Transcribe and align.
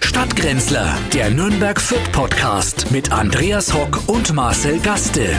Stadtgrenzler, 0.00 0.96
der 1.12 1.28
Nürnberg 1.28 1.78
Fit 1.78 2.10
Podcast 2.12 2.90
mit 2.90 3.12
Andreas 3.12 3.74
Hock 3.74 4.08
und 4.08 4.32
Marcel 4.32 4.80
Gaste. 4.80 5.36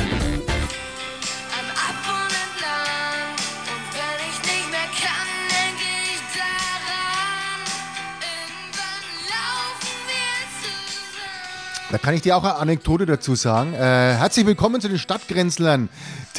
Da 11.91 11.97
kann 11.97 12.13
ich 12.13 12.21
dir 12.21 12.37
auch 12.37 12.43
eine 12.43 12.57
Anekdote 12.57 13.07
dazu 13.07 13.33
sagen. 13.33 13.73
Äh, 13.73 13.77
herzlich 13.77 14.45
willkommen 14.45 14.81
zu 14.81 14.87
den 14.87 14.99
Stadtgrenzlern. 14.99 15.89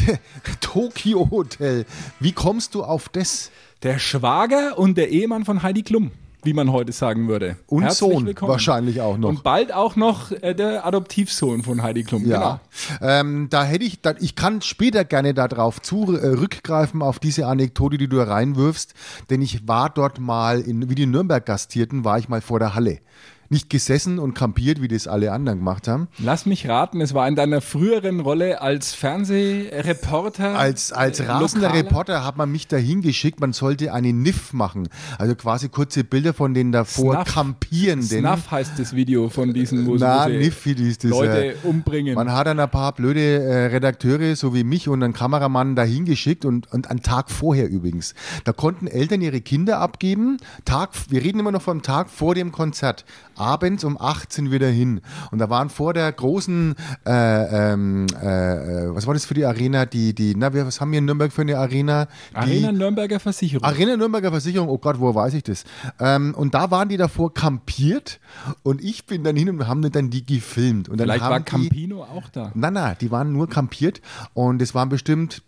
Tokyo 0.61 1.31
Hotel. 1.33 1.85
Wie 2.21 2.31
kommst 2.31 2.77
du 2.77 2.85
auf 2.85 3.09
das? 3.09 3.51
Der 3.83 3.99
Schwager 3.99 4.79
und 4.79 4.97
der 4.97 5.11
Ehemann 5.11 5.45
von 5.45 5.63
Heidi 5.65 5.83
Klum, 5.83 6.13
wie 6.47 6.55
man 6.55 6.73
heute 6.73 6.93
sagen 6.93 7.29
würde. 7.29 7.57
Und 7.67 7.83
Herzlich 7.83 8.13
Sohn 8.13 8.27
willkommen. 8.27 8.51
wahrscheinlich 8.51 9.01
auch 9.01 9.19
noch. 9.19 9.29
Und 9.29 9.43
bald 9.43 9.75
auch 9.75 9.97
noch 9.97 10.31
äh, 10.31 10.55
der 10.55 10.87
Adoptivsohn 10.87 11.63
von 11.63 11.83
Heidi 11.83 12.05
Klum. 12.05 12.25
Genau. 12.25 12.41
Ja, 12.41 12.61
ähm, 13.03 13.49
da 13.51 13.65
hätte 13.65 13.85
ich, 13.85 14.01
da, 14.01 14.15
ich 14.19 14.37
kann 14.37 14.63
später 14.63 15.05
gerne 15.05 15.35
darauf 15.35 15.83
zurückgreifen, 15.83 17.03
auf 17.03 17.19
diese 17.19 17.47
Anekdote, 17.47 17.99
die 17.99 18.09
du 18.09 18.27
reinwirfst, 18.27 18.95
denn 19.29 19.43
ich 19.43 19.69
war 19.69 19.91
dort 19.91 20.21
mal, 20.21 20.61
in, 20.61 20.89
wie 20.89 20.95
die 20.95 21.07
Nürnberg 21.07 21.45
gastierten, 21.45 22.05
war 22.05 22.19
ich 22.19 22.29
mal 22.29 22.41
vor 22.41 22.59
der 22.59 22.75
Halle. 22.75 23.01
Nicht 23.49 23.71
gesessen 23.71 24.19
und 24.19 24.35
kampiert, 24.35 24.81
wie 24.83 24.89
das 24.89 25.07
alle 25.07 25.33
anderen 25.33 25.59
gemacht 25.61 25.89
haben. 25.89 26.09
Lass 26.19 26.47
mich 26.47 26.69
raten, 26.69 27.01
es 27.01 27.15
war 27.15 27.27
in 27.29 27.37
deiner 27.37 27.61
früheren 27.61 28.21
Rolle 28.21 28.61
als 28.61 28.95
Fernsehreporter. 28.95 30.59
Als, 30.59 30.93
als 30.93 31.21
äh, 31.21 31.27
rasender 31.27 31.69
lokaler? 31.69 31.85
Reporter 31.85 32.25
hat 32.25 32.37
man 32.37 32.51
mich 32.51 32.69
dahin 32.69 33.03
geschickt, 33.03 33.41
man 33.41 33.53
sollte 33.53 33.93
eine 33.93 34.13
NIF 34.13 34.53
machen. 34.53 34.89
Also 35.19 35.35
quasi 35.35 35.69
kurze 35.69 36.05
Bilder 36.05 36.35
von 36.35 36.55
den 36.55 36.73
davor 36.73 37.15
Snuff. 37.15 37.35
kampierenden. 37.35 38.21
Snuff 38.21 38.51
heißt 38.51 38.73
das 38.79 38.95
Video 38.95 39.29
von 39.29 39.53
diesen, 39.53 39.87
wo 39.87 39.97
sie- 39.97 40.05
Na, 40.05 40.27
wo 40.27 40.31
sie 40.31 40.37
NIF 40.39 40.67
ist 40.67 41.05
das. 41.05 41.11
Leute 41.11 41.47
äh, 41.53 41.55
umbringen. 41.63 42.15
Man 42.15 42.33
hat 42.33 42.47
dann 42.47 42.61
ein 42.61 42.71
paar 42.71 42.93
blöde 42.93 43.21
äh, 43.43 43.67
Redakteure, 43.67 44.37
so 44.37 44.55
wie 44.55 44.65
mich 44.65 44.89
und 44.89 45.03
einen 45.03 45.13
Kameramann 45.13 45.77
dahin 45.77 46.05
geschickt 46.05 46.45
und, 46.45 46.73
und 46.73 46.91
einen 46.91 47.03
Tag 47.03 47.31
vorher 47.31 47.69
übrigens. 47.69 48.15
Da 48.45 48.53
konnten 48.53 48.87
Eltern 48.87 49.21
ihre 49.21 49.41
Kinder 49.41 49.79
abgeben. 49.79 50.39
Tag, 50.65 50.91
wir 51.09 51.23
reden 51.23 51.41
immer 51.41 51.53
noch 51.53 51.63
vom 51.63 51.83
Tag 51.83 52.11
vor 52.11 52.35
dem 52.35 52.53
Konzert. 52.53 53.05
Abends 53.37 53.85
um 53.85 54.01
18 54.01 54.51
wieder 54.51 54.69
hin. 54.69 55.01
Und 55.31 55.39
da 55.39 55.51
waren 55.51 55.71
vor 55.71 55.95
der 55.95 56.11
großen, 56.13 56.75
äh, 57.07 57.73
ähm, 57.73 58.07
äh, 58.23 58.87
äh, 58.87 58.95
was 58.95 59.07
war 59.07 59.15
das 59.15 59.27
für 59.27 59.35
die 59.35 59.45
Arena? 59.45 59.87
Die, 59.87 60.15
die, 60.15 60.35
na, 60.37 60.53
wir, 60.53 60.67
was 60.67 60.81
haben 60.81 60.93
wir 60.93 60.99
in 60.99 61.05
Nürnberg 61.05 61.33
für 61.33 61.43
eine 61.43 61.59
Arena? 61.59 62.07
Die, 62.33 62.37
Arena 62.37 62.73
Nürnberger 62.73 63.21
Versicherung. 63.21 63.65
Arena 63.65 63.97
Nürnberger 63.97 64.31
Versicherung, 64.31 64.69
oh 64.69 64.79
Gott, 64.79 64.99
wo 65.01 65.15
weiß 65.15 65.35
ich 65.35 65.43
das? 65.43 65.65
Ähm, 66.01 66.35
und 66.35 66.55
da 66.55 66.71
waren 66.71 66.89
die 66.89 66.97
davor 66.97 67.33
kampiert 67.33 68.21
und 68.63 68.83
ich 68.83 69.07
bin 69.07 69.25
dann 69.25 69.37
hin 69.37 69.49
und 69.49 69.67
haben 69.67 69.91
dann 69.91 70.11
die 70.11 70.25
gefilmt. 70.25 70.89
Und 70.89 70.99
dann 70.99 71.07
Vielleicht 71.07 71.25
haben 71.25 71.31
war 71.31 71.41
die, 71.41 71.45
Campino 71.45 72.03
auch 72.03 72.29
da. 72.31 72.53
Nein, 72.55 72.75
nein, 72.75 72.97
die 73.01 73.11
waren 73.11 73.33
nur 73.33 73.49
kampiert 73.49 74.01
und 74.35 74.63
es 74.63 74.75
waren 74.75 74.89
bestimmt 74.89 75.43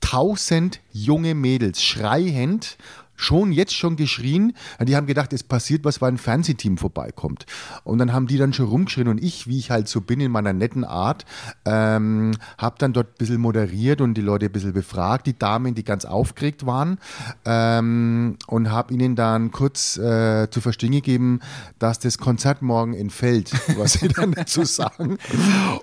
tausend 0.00 0.80
junge 0.92 1.34
Mädels, 1.34 1.82
schreiend, 1.82 2.76
schon 3.16 3.52
jetzt 3.52 3.74
schon 3.74 3.96
geschrien. 3.96 4.54
Die 4.80 4.96
haben 4.96 5.06
gedacht, 5.06 5.32
es 5.32 5.42
passiert 5.42 5.84
was, 5.84 6.00
weil 6.00 6.12
ein 6.12 6.18
Fernsehteam 6.18 6.78
vorbeikommt. 6.78 7.44
Und 7.84 7.98
dann 7.98 8.12
haben 8.12 8.26
die 8.26 8.38
dann 8.38 8.52
schon 8.52 8.66
rumgeschrien 8.66 9.08
und 9.08 9.22
ich, 9.22 9.46
wie 9.46 9.58
ich 9.58 9.70
halt 9.70 9.88
so 9.88 10.00
bin 10.00 10.20
in 10.20 10.32
meiner 10.32 10.52
netten 10.52 10.84
Art, 10.84 11.24
ähm, 11.64 12.32
habe 12.56 12.76
dann 12.78 12.92
dort 12.92 13.08
ein 13.08 13.18
bisschen 13.18 13.40
moderiert 13.40 14.00
und 14.00 14.14
die 14.14 14.22
Leute 14.22 14.46
ein 14.46 14.52
bisschen 14.52 14.72
befragt, 14.72 15.26
die 15.26 15.38
Damen, 15.38 15.74
die 15.74 15.84
ganz 15.84 16.04
aufgeregt 16.04 16.64
waren 16.66 16.98
ähm, 17.44 18.36
und 18.46 18.70
habe 18.70 18.94
ihnen 18.94 19.16
dann 19.16 19.50
kurz 19.50 19.96
äh, 19.98 20.48
zu 20.50 20.60
verstehen 20.60 20.92
gegeben, 20.92 21.40
dass 21.78 21.98
das 21.98 22.18
Konzert 22.18 22.62
morgen 22.62 22.94
entfällt, 22.94 23.52
was 23.76 23.94
sie 23.94 24.08
dann 24.08 24.32
dazu 24.32 24.64
sagen. 24.64 25.18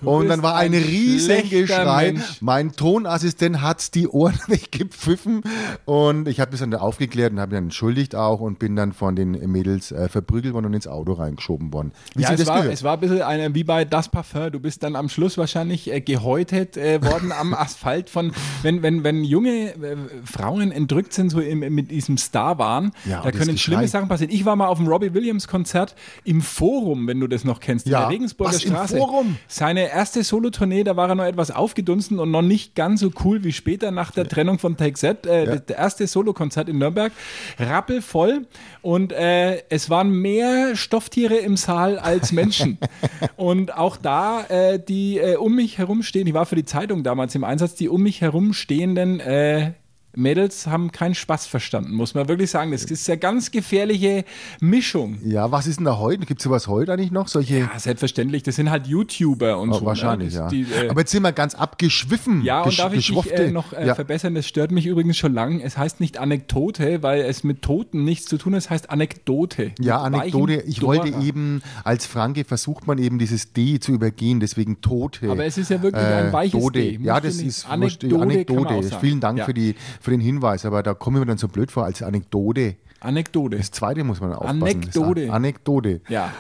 Und 0.02 0.28
dann 0.28 0.42
war 0.42 0.56
ein 0.56 0.72
ein 0.74 0.84
riesen 0.84 1.50
Geschrei. 1.50 2.14
Mensch. 2.14 2.42
Mein 2.42 2.72
Tonassistent 2.74 3.62
hat 3.62 3.94
die 3.96 4.08
Ohren 4.08 4.40
weggepfiffen 4.48 5.42
und 5.86 6.28
ich 6.28 6.40
habe 6.40 6.52
das 6.52 6.62
dann 6.62 6.74
aufgeklärt 6.74 7.21
und 7.30 7.40
habe 7.40 7.52
mich 7.52 7.58
dann 7.58 7.66
entschuldigt 7.66 8.16
auch 8.16 8.40
und 8.40 8.58
bin 8.60 8.76
dann 8.76 8.94
von 8.94 9.16
den 9.16 9.32
Mädels 9.52 9.92
äh, 9.92 10.10
verprügelt 10.10 10.54
worden 10.54 10.66
und 10.66 10.74
ins 10.74 10.88
Auto 10.88 11.14
reingeschoben 11.14 11.72
worden. 11.74 11.92
Wie 12.16 12.24
Ja, 12.24 12.32
es 12.32 12.40
das 12.40 12.48
war, 12.48 12.58
gehört. 12.58 12.74
es 12.74 12.84
war 12.84 12.94
ein 12.94 13.00
bisschen 13.00 13.22
eine, 13.22 13.54
wie 13.54 13.64
bei 13.64 13.86
Das 13.86 14.10
Parfum. 14.10 14.52
Du 14.52 14.60
bist 14.60 14.82
dann 14.84 14.96
am 14.96 15.10
Schluss 15.10 15.38
wahrscheinlich 15.38 15.92
äh, 15.92 16.00
gehäutet 16.02 16.78
äh, 16.78 17.04
worden 17.04 17.32
am 17.32 17.54
Asphalt 17.62 18.10
von, 18.10 18.32
wenn, 18.64 18.82
wenn, 18.82 19.04
wenn 19.04 19.24
junge 19.24 19.72
äh, 19.74 19.98
Frauen 20.24 20.72
entrückt 20.72 21.12
sind, 21.14 21.30
so 21.30 21.40
im, 21.42 21.60
mit 21.60 21.92
diesem 21.92 22.18
Star-Wahn, 22.18 22.92
Ja, 23.06 23.22
da 23.22 23.32
das 23.32 23.40
können 23.40 23.58
schlimme 23.58 23.88
Sachen 23.88 24.08
passieren. 24.08 24.32
Ich 24.34 24.46
war 24.46 24.56
mal 24.56 24.68
auf 24.68 24.78
dem 24.78 24.88
Robbie 24.88 25.14
Williams 25.14 25.48
Konzert 25.48 25.96
im 26.24 26.42
Forum, 26.42 27.08
wenn 27.08 27.20
du 27.20 27.28
das 27.28 27.44
noch 27.44 27.60
kennst, 27.60 27.86
in 27.88 27.92
Ja. 27.92 28.02
der 28.02 28.10
Regensburger 28.10 28.54
Was, 28.54 28.64
im 28.64 28.72
Straße. 28.72 28.98
Forum? 28.98 29.36
Seine 29.48 29.90
erste 29.92 30.24
Solotournee, 30.24 30.84
da 30.84 30.96
war 30.96 31.10
er 31.10 31.16
noch 31.16 31.26
etwas 31.26 31.52
aufgedunsen 31.52 32.20
und 32.20 32.32
noch 32.32 32.42
nicht 32.42 32.76
ganz 32.76 33.02
so 33.02 33.12
cool 33.26 33.44
wie 33.44 33.52
später 33.52 33.92
nach 33.92 34.12
der 34.12 34.28
Trennung 34.28 34.60
von 34.60 34.78
Take 34.78 34.94
Z. 34.94 35.26
Äh, 35.26 35.46
Ja. 35.46 35.56
Der 35.58 35.78
erste 35.78 36.08
Solokonzert 36.08 36.70
in 36.70 36.78
Nürnberg, 36.78 37.11
rappelvoll 37.60 38.48
und 38.82 39.12
äh, 39.12 39.64
es 39.70 39.90
waren 39.90 40.12
mehr 40.12 40.76
Stofftiere 40.76 41.36
im 41.36 41.58
Saal 41.58 42.00
als 42.00 42.32
Menschen. 42.32 42.78
und 43.36 43.76
auch 43.76 43.98
da, 43.98 44.46
äh, 44.50 44.80
die 44.80 45.18
äh, 45.18 45.36
um 45.36 45.56
mich 45.56 45.78
herumstehen, 45.78 46.28
ich 46.28 46.34
war 46.34 46.46
für 46.46 46.56
die 46.56 46.66
Zeitung 46.66 47.04
damals 47.04 47.36
im 47.36 47.44
Einsatz, 47.44 47.76
die 47.76 47.90
um 47.90 48.02
mich 48.04 48.22
herumstehenden 48.22 49.20
äh, 49.20 49.74
Mädels 50.16 50.68
haben 50.68 50.92
keinen 50.92 51.16
Spaß 51.16 51.46
verstanden, 51.48 51.94
muss 51.94 52.14
man 52.14 52.28
wirklich 52.28 52.50
sagen. 52.52 52.72
Das 52.72 52.84
ist 52.84 53.10
eine 53.10 53.18
ganz 53.18 53.52
gefährliche 53.52 54.26
Mischung. 54.60 55.18
ja, 55.24 55.52
was 55.52 55.68
ist 55.68 55.78
denn 55.78 55.86
da 55.86 55.98
heute? 55.98 56.26
Gibt 56.26 56.42
es 56.42 56.44
sowas 56.44 56.68
heute 56.68 56.94
eigentlich 56.94 57.12
noch? 57.12 57.28
Solche 57.28 57.60
Ja, 57.60 57.80
selbstverständlich, 57.80 58.44
das 58.44 58.56
sind 58.58 58.70
halt 58.70 58.88
YouTuber 58.88 59.58
und 59.60 59.70
Oh, 59.72 59.80
so. 59.80 59.86
wahrscheinlich, 59.86 60.34
ne? 60.34 60.40
ja. 60.40 60.44
Das- 60.44 60.52
Die, 60.52 60.62
äh, 60.64 60.90
Aber 60.90 61.02
jetzt 61.02 61.12
sind 61.12 61.24
wir 61.24 61.32
ganz 61.32 61.56
abgeschwiffen. 61.56 62.42
ja, 62.44 62.62
und 62.64 62.78
darf 62.78 62.92
ich 62.94 63.08
geschwuffte. 63.08 63.34
äh, 63.36 63.52
noch 63.52 63.74
äh, 63.74 63.88
ja. 63.88 63.96
verbessern? 63.96 64.36
Das 64.36 64.48
stört 64.48 64.72
mich 64.72 64.86
übrigens 64.86 65.18
schon 65.18 65.34
lang. 65.34 65.60
Es 65.62 65.78
heißt 65.78 66.00
nicht 66.00 66.18
Anekdote, 66.18 67.02
weil 67.04 67.22
es 67.22 67.44
mit 67.44 67.62
Toten 67.62 68.04
nichts 68.04 68.26
zu 68.28 68.38
tun 68.38 68.54
hat. 68.54 68.60
Es 68.64 68.70
heißt 68.70 68.90
Anekdote. 68.90 69.72
Ja, 69.80 70.02
Anekdote. 70.02 70.62
Ich 70.68 70.82
wollte 70.82 71.12
Dora. 71.12 71.24
eben, 71.24 71.62
als 71.84 72.06
Franke 72.06 72.44
versucht 72.44 72.88
man 72.88 72.98
eben 72.98 73.18
dieses 73.20 73.54
D 73.54 73.80
zu 73.80 73.92
übergehen, 73.94 74.40
deswegen 74.40 74.82
Tote. 74.82 75.30
Aber 75.32 75.46
es 75.46 75.58
ist 75.58 75.70
ja 75.70 75.82
wirklich 75.82 76.04
ein 76.06 76.34
weiches 76.34 76.60
Dode. 76.60 76.82
D. 76.82 76.92
Musst 76.98 77.06
Ja, 77.06 77.20
das 77.20 77.36
ist 77.38 77.70
Anekdote 77.70 78.22
Anekdote. 78.22 78.98
Vielen 79.00 79.20
Dank 79.20 79.40
Ja. 79.40 79.46
für, 79.46 79.54
die, 79.54 79.76
für 80.02 80.12
den 80.12 80.20
Hinweis, 80.20 80.66
aber 80.66 80.84
da 80.84 80.94
komme 80.94 81.18
ich 81.18 81.22
mir 81.22 81.28
dann 81.28 81.38
so 81.38 81.48
blöd 81.48 81.72
vor 81.72 81.86
als 81.86 82.02
Anekdote. 82.02 82.76
Anekdote. 83.00 83.58
Das 83.58 83.72
zweite 83.72 84.04
muss 84.04 84.20
man 84.22 84.34
aufpassen. 84.34 84.62
Anekdote. 84.62 85.26
Das 85.28 85.36
Anekdote. 85.36 86.02
Ja. 86.10 86.32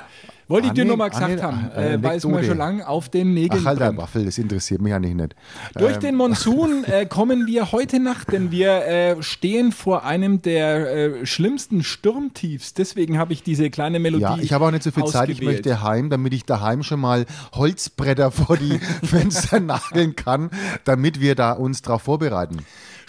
Wollte 0.47 0.67
ich 0.67 0.73
dir 0.73 0.83
nur 0.83 0.97
mal 0.97 1.07
gesagt 1.09 1.31
Ane- 1.31 1.41
haben, 1.41 1.71
äh, 1.71 2.03
weil 2.03 2.17
es 2.17 2.25
mir 2.25 2.43
schon 2.43 2.57
lang 2.57 2.81
auf 2.81 3.07
den 3.07 3.33
Nägeln 3.33 3.61
Ach, 3.63 3.67
halt 3.67 3.79
brennt. 3.79 3.97
Waffel, 3.97 4.25
das 4.25 4.37
interessiert 4.37 4.81
mich 4.81 4.93
eigentlich 4.93 5.15
nicht. 5.15 5.33
Durch 5.75 5.93
Ähm, 5.95 5.99
den 6.01 6.15
Monsun 6.17 6.83
äh, 6.83 7.05
kommen 7.09 7.47
wir 7.47 7.71
heute 7.71 8.01
Nacht, 8.01 8.33
denn 8.33 8.51
wir 8.51 8.85
äh, 8.85 9.23
stehen 9.23 9.71
vor 9.71 10.03
einem 10.03 10.41
der 10.41 11.21
äh, 11.21 11.25
schlimmsten 11.25 11.83
Sturmtiefs. 11.83 12.73
Deswegen 12.73 13.17
habe 13.17 13.31
ich 13.31 13.43
diese 13.43 13.69
kleine 13.69 13.99
Melodie. 13.99 14.23
Ja, 14.23 14.37
ich 14.41 14.51
habe 14.51 14.65
auch 14.65 14.71
nicht 14.71 14.83
so 14.83 14.91
viel 14.91 15.05
Zeit. 15.05 15.29
Ich 15.29 15.37
ausgewählt. 15.37 15.65
möchte 15.65 15.83
heim, 15.83 16.09
damit 16.09 16.33
ich 16.33 16.43
daheim 16.43 16.83
schon 16.83 16.99
mal 16.99 17.25
Holzbretter 17.53 18.29
vor 18.31 18.57
die 18.57 18.77
Fenster 19.03 19.61
nageln 19.61 20.17
kann, 20.17 20.49
damit 20.83 21.21
wir 21.21 21.35
da 21.35 21.53
uns 21.53 21.81
drauf 21.81 22.01
vorbereiten. 22.01 22.57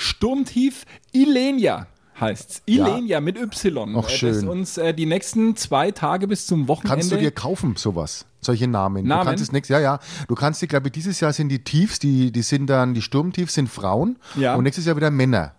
Sturmtief 0.02 0.84
Ilenia 1.12 1.86
heißt's. 2.20 2.62
Ilenia 2.66 3.20
mit 3.20 3.36
Y. 3.36 3.96
Ach, 3.96 4.00
Äh, 4.00 4.02
Das 4.02 4.12
schön. 4.12 4.48
uns 4.48 4.78
äh, 4.78 4.92
die 4.94 5.06
nächsten 5.06 5.56
zwei 5.56 5.90
Tage 5.90 6.28
bis 6.28 6.46
zum 6.46 6.68
Wochenende. 6.68 6.96
Kannst 6.96 7.10
du 7.12 7.16
dir 7.16 7.30
kaufen, 7.30 7.74
sowas? 7.76 8.26
Solche 8.40 8.68
Namen. 8.68 9.06
Namen? 9.06 9.20
Du 9.24 9.26
kannst 9.30 9.42
es 9.42 9.52
nächstes 9.52 9.72
Jahr, 9.74 9.80
ja. 9.80 9.98
Du 10.28 10.34
kannst 10.34 10.60
dir, 10.62 10.66
glaube 10.68 10.88
ich, 10.88 10.92
dieses 10.92 11.18
Jahr 11.20 11.32
sind 11.32 11.48
die 11.48 11.62
Tiefs, 11.64 11.98
die, 11.98 12.30
die 12.32 12.42
sind 12.42 12.66
dann, 12.68 12.94
die 12.94 13.02
Sturmtiefs 13.02 13.54
sind 13.54 13.68
Frauen 13.68 14.18
Ja. 14.36 14.54
und 14.56 14.64
nächstes 14.64 14.84
Jahr 14.84 14.96
wieder 14.96 15.10
Männer. 15.10 15.52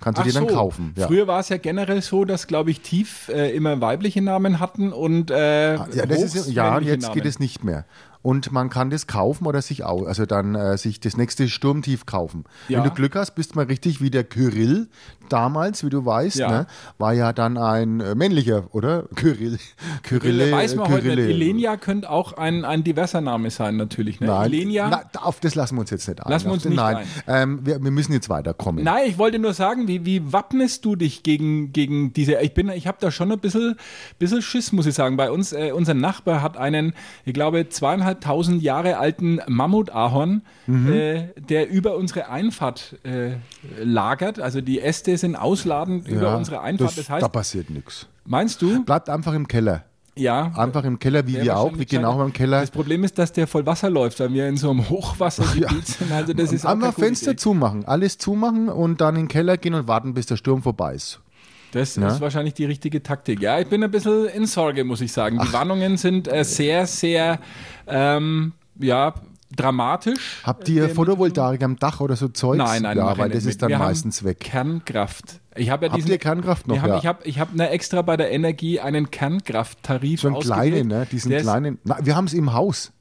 Kannst 0.00 0.16
du 0.18 0.22
Ach 0.22 0.26
dir 0.26 0.32
dann 0.32 0.48
so. 0.48 0.54
kaufen. 0.54 0.94
Ja. 0.96 1.06
Früher 1.06 1.26
war 1.26 1.40
es 1.40 1.50
ja 1.50 1.58
generell 1.58 2.00
so, 2.00 2.24
dass, 2.24 2.46
glaube 2.46 2.70
ich, 2.70 2.80
Tief 2.80 3.28
äh, 3.28 3.54
immer 3.54 3.80
weibliche 3.82 4.22
Namen 4.22 4.58
hatten 4.58 4.92
und 4.94 5.30
äh, 5.30 5.74
ja, 5.74 5.86
das 6.06 6.18
Hochs 6.18 6.50
ja 6.50 6.70
männliche 6.70 6.92
jetzt 6.92 7.02
Namen. 7.02 7.14
geht 7.14 7.26
es 7.26 7.38
nicht 7.38 7.64
mehr. 7.64 7.84
Und 8.22 8.52
man 8.52 8.68
kann 8.68 8.90
das 8.90 9.06
kaufen 9.06 9.46
oder 9.46 9.62
sich 9.62 9.84
auch, 9.84 10.06
also 10.06 10.26
dann 10.26 10.54
äh, 10.54 10.76
sich 10.76 11.00
das 11.00 11.16
nächste 11.16 11.48
Sturmtief 11.48 12.04
kaufen. 12.04 12.44
Ja. 12.68 12.78
Wenn 12.78 12.84
du 12.84 12.90
Glück 12.94 13.16
hast, 13.16 13.30
bist 13.34 13.52
du 13.52 13.56
mal 13.56 13.64
richtig 13.64 14.02
wie 14.02 14.10
der 14.10 14.24
Kyrill 14.24 14.88
damals, 15.30 15.84
wie 15.84 15.90
du 15.90 16.04
weißt, 16.04 16.36
Ja. 16.36 16.50
ne, 16.50 16.66
war 16.98 17.14
ja 17.14 17.32
dann 17.32 17.56
ein 17.56 18.00
äh, 18.00 18.14
männlicher, 18.14 18.64
oder? 18.72 19.04
Kyrill. 19.14 19.58
Kyrille. 20.02 20.52
Weiß 20.52 20.74
man 20.76 20.88
heute 20.88 21.02
Kyrille. 21.02 21.26
nicht. 21.28 21.36
Ilenia 21.36 21.76
könnte 21.76 22.10
auch 22.10 22.34
ein, 22.34 22.64
ein 22.64 22.84
diverser 22.84 23.20
Name 23.20 23.50
sein, 23.50 23.76
natürlich. 23.76 24.20
Ne? 24.20 24.26
Nein, 24.26 24.52
Ilenia. 24.52 24.88
na, 24.90 25.20
auf 25.22 25.40
das 25.40 25.54
lassen 25.54 25.76
wir 25.76 25.80
uns 25.80 25.90
jetzt 25.90 26.06
nicht 26.08 26.24
ein. 26.24 26.30
Lassen 26.30 26.46
wir 26.46 26.52
uns 26.52 26.64
nicht 26.64 26.76
Nein, 26.76 26.96
ein. 26.96 27.06
Ähm, 27.26 27.60
wir, 27.64 27.82
wir 27.82 27.90
müssen 27.90 28.12
jetzt 28.12 28.28
weiterkommen. 28.28 28.84
Nein, 28.84 29.04
ich 29.06 29.18
wollte 29.18 29.38
nur 29.38 29.54
sagen, 29.54 29.88
wie, 29.88 30.04
wie 30.04 30.32
wappnest 30.32 30.84
du 30.84 30.96
dich 30.96 31.22
gegen, 31.22 31.72
gegen 31.72 32.12
diese, 32.12 32.34
ich 32.40 32.52
bin, 32.52 32.68
ich 32.68 32.86
habe 32.86 32.98
da 33.00 33.10
schon 33.10 33.30
ein 33.32 33.38
bisschen, 33.38 33.76
bisschen 34.18 34.42
Schiss, 34.42 34.72
muss 34.72 34.86
ich 34.86 34.94
sagen. 34.94 35.16
Bei 35.16 35.30
uns, 35.30 35.52
äh, 35.52 35.72
unser 35.72 35.94
Nachbar 35.94 36.42
hat 36.42 36.56
einen, 36.56 36.92
ich 37.24 37.32
glaube, 37.34 37.68
zweieinhalbtausend 38.14 38.62
Jahre 38.62 38.98
alten 38.98 39.40
Mammutahorn, 39.48 40.42
Mhm. 40.66 40.92
äh, 40.92 41.28
der 41.36 41.70
über 41.70 41.96
unsere 41.96 42.28
Einfahrt 42.28 42.96
äh, 43.04 43.32
lagert. 43.82 44.40
Also 44.40 44.60
die 44.60 44.80
Äste 44.80 45.16
sind 45.16 45.36
ausladend 45.36 46.08
über 46.08 46.36
unsere 46.36 46.60
Einfahrt. 46.60 46.96
Das, 46.96 47.08
heißt, 47.10 47.22
da 47.22 47.28
passiert 47.28 47.70
nichts. 47.70 48.06
Meinst 48.24 48.62
du? 48.62 48.84
Bleibt 48.84 49.08
einfach 49.08 49.32
im 49.34 49.46
Keller. 49.48 49.84
Ja. 50.16 50.52
Einfach 50.56 50.84
im 50.84 50.98
Keller, 50.98 51.26
wie 51.26 51.40
wir 51.40 51.56
auch. 51.56 51.76
Wir 51.78 51.86
gehen 51.86 52.04
auch 52.04 52.20
im 52.22 52.32
Keller. 52.32 52.60
Das 52.60 52.70
Problem 52.70 53.04
ist, 53.04 53.16
dass 53.18 53.32
der 53.32 53.46
voll 53.46 53.64
Wasser 53.64 53.88
läuft, 53.88 54.20
weil 54.20 54.32
wir 54.32 54.48
in 54.48 54.56
so 54.56 54.70
einem 54.70 54.88
Hochwassergebiet 54.90 55.86
sind. 55.98 56.12
Also 56.12 56.32
das 56.34 56.52
ist 56.52 56.66
gute 56.66 56.92
Fenster 56.92 57.30
Idee. 57.30 57.36
zumachen, 57.36 57.84
alles 57.86 58.18
zumachen 58.18 58.68
und 58.68 59.00
dann 59.00 59.14
in 59.16 59.22
den 59.22 59.28
Keller 59.28 59.56
gehen 59.56 59.74
und 59.74 59.88
warten, 59.88 60.12
bis 60.14 60.26
der 60.26 60.36
Sturm 60.36 60.62
vorbei 60.62 60.94
ist. 60.94 61.20
Das 61.72 61.96
Ja. 61.96 62.08
ist 62.08 62.20
wahrscheinlich 62.20 62.54
die 62.54 62.64
richtige 62.64 63.02
Taktik. 63.02 63.40
Ja, 63.40 63.58
ich 63.60 63.68
bin 63.68 63.82
ein 63.84 63.90
bisschen 63.90 64.26
in 64.26 64.46
Sorge, 64.46 64.84
muss 64.84 65.00
ich 65.00 65.12
sagen. 65.12 65.38
Die 65.38 65.52
Warnungen 65.52 65.96
sind 65.96 66.26
äh, 66.32 66.44
sehr, 66.44 66.86
sehr 66.86 67.38
ähm, 67.86 68.52
ja, 68.78 69.14
dramatisch. 69.54 70.40
Habt 70.44 70.68
ihr 70.68 70.84
Äh, 70.84 70.88
Photovoltaik 70.88 71.62
am 71.62 71.76
Dach 71.76 72.00
oder 72.00 72.16
so 72.16 72.28
Zeugs? 72.28 72.58
Nein, 72.58 72.82
nein, 72.82 72.96
ja, 72.96 73.12
ich 73.12 73.18
weil 73.18 73.30
das 73.30 73.44
ist 73.44 73.62
dann 73.62 73.72
meistens 73.72 74.24
weg. 74.24 74.40
Kernkraft. 74.40 75.40
Ich 75.56 75.70
habe 75.70 75.86
ja 75.86 75.92
Habt 75.92 75.98
diesen, 75.98 76.10
ihr 76.12 76.18
Kernkraft 76.18 76.68
noch? 76.68 76.76
Wir 76.76 76.82
haben, 76.82 76.90
Ja. 76.90 76.98
Ich 76.98 77.06
habe 77.06 77.18
ich 77.24 77.38
hab 77.40 77.54
ne 77.54 77.68
extra 77.70 78.02
bei 78.02 78.16
der 78.16 78.30
Energie 78.30 78.80
einen 78.80 79.10
Kernkrafttarif 79.10 80.20
So 80.20 80.28
einen 80.28 80.38
kleinen, 80.40 80.88
ne? 80.88 81.06
Diesen 81.10 81.36
kleinen. 81.36 81.78
Na, 81.84 81.98
wir 82.02 82.14
haben 82.16 82.26
es 82.26 82.34
im 82.34 82.52
Haus. 82.52 82.92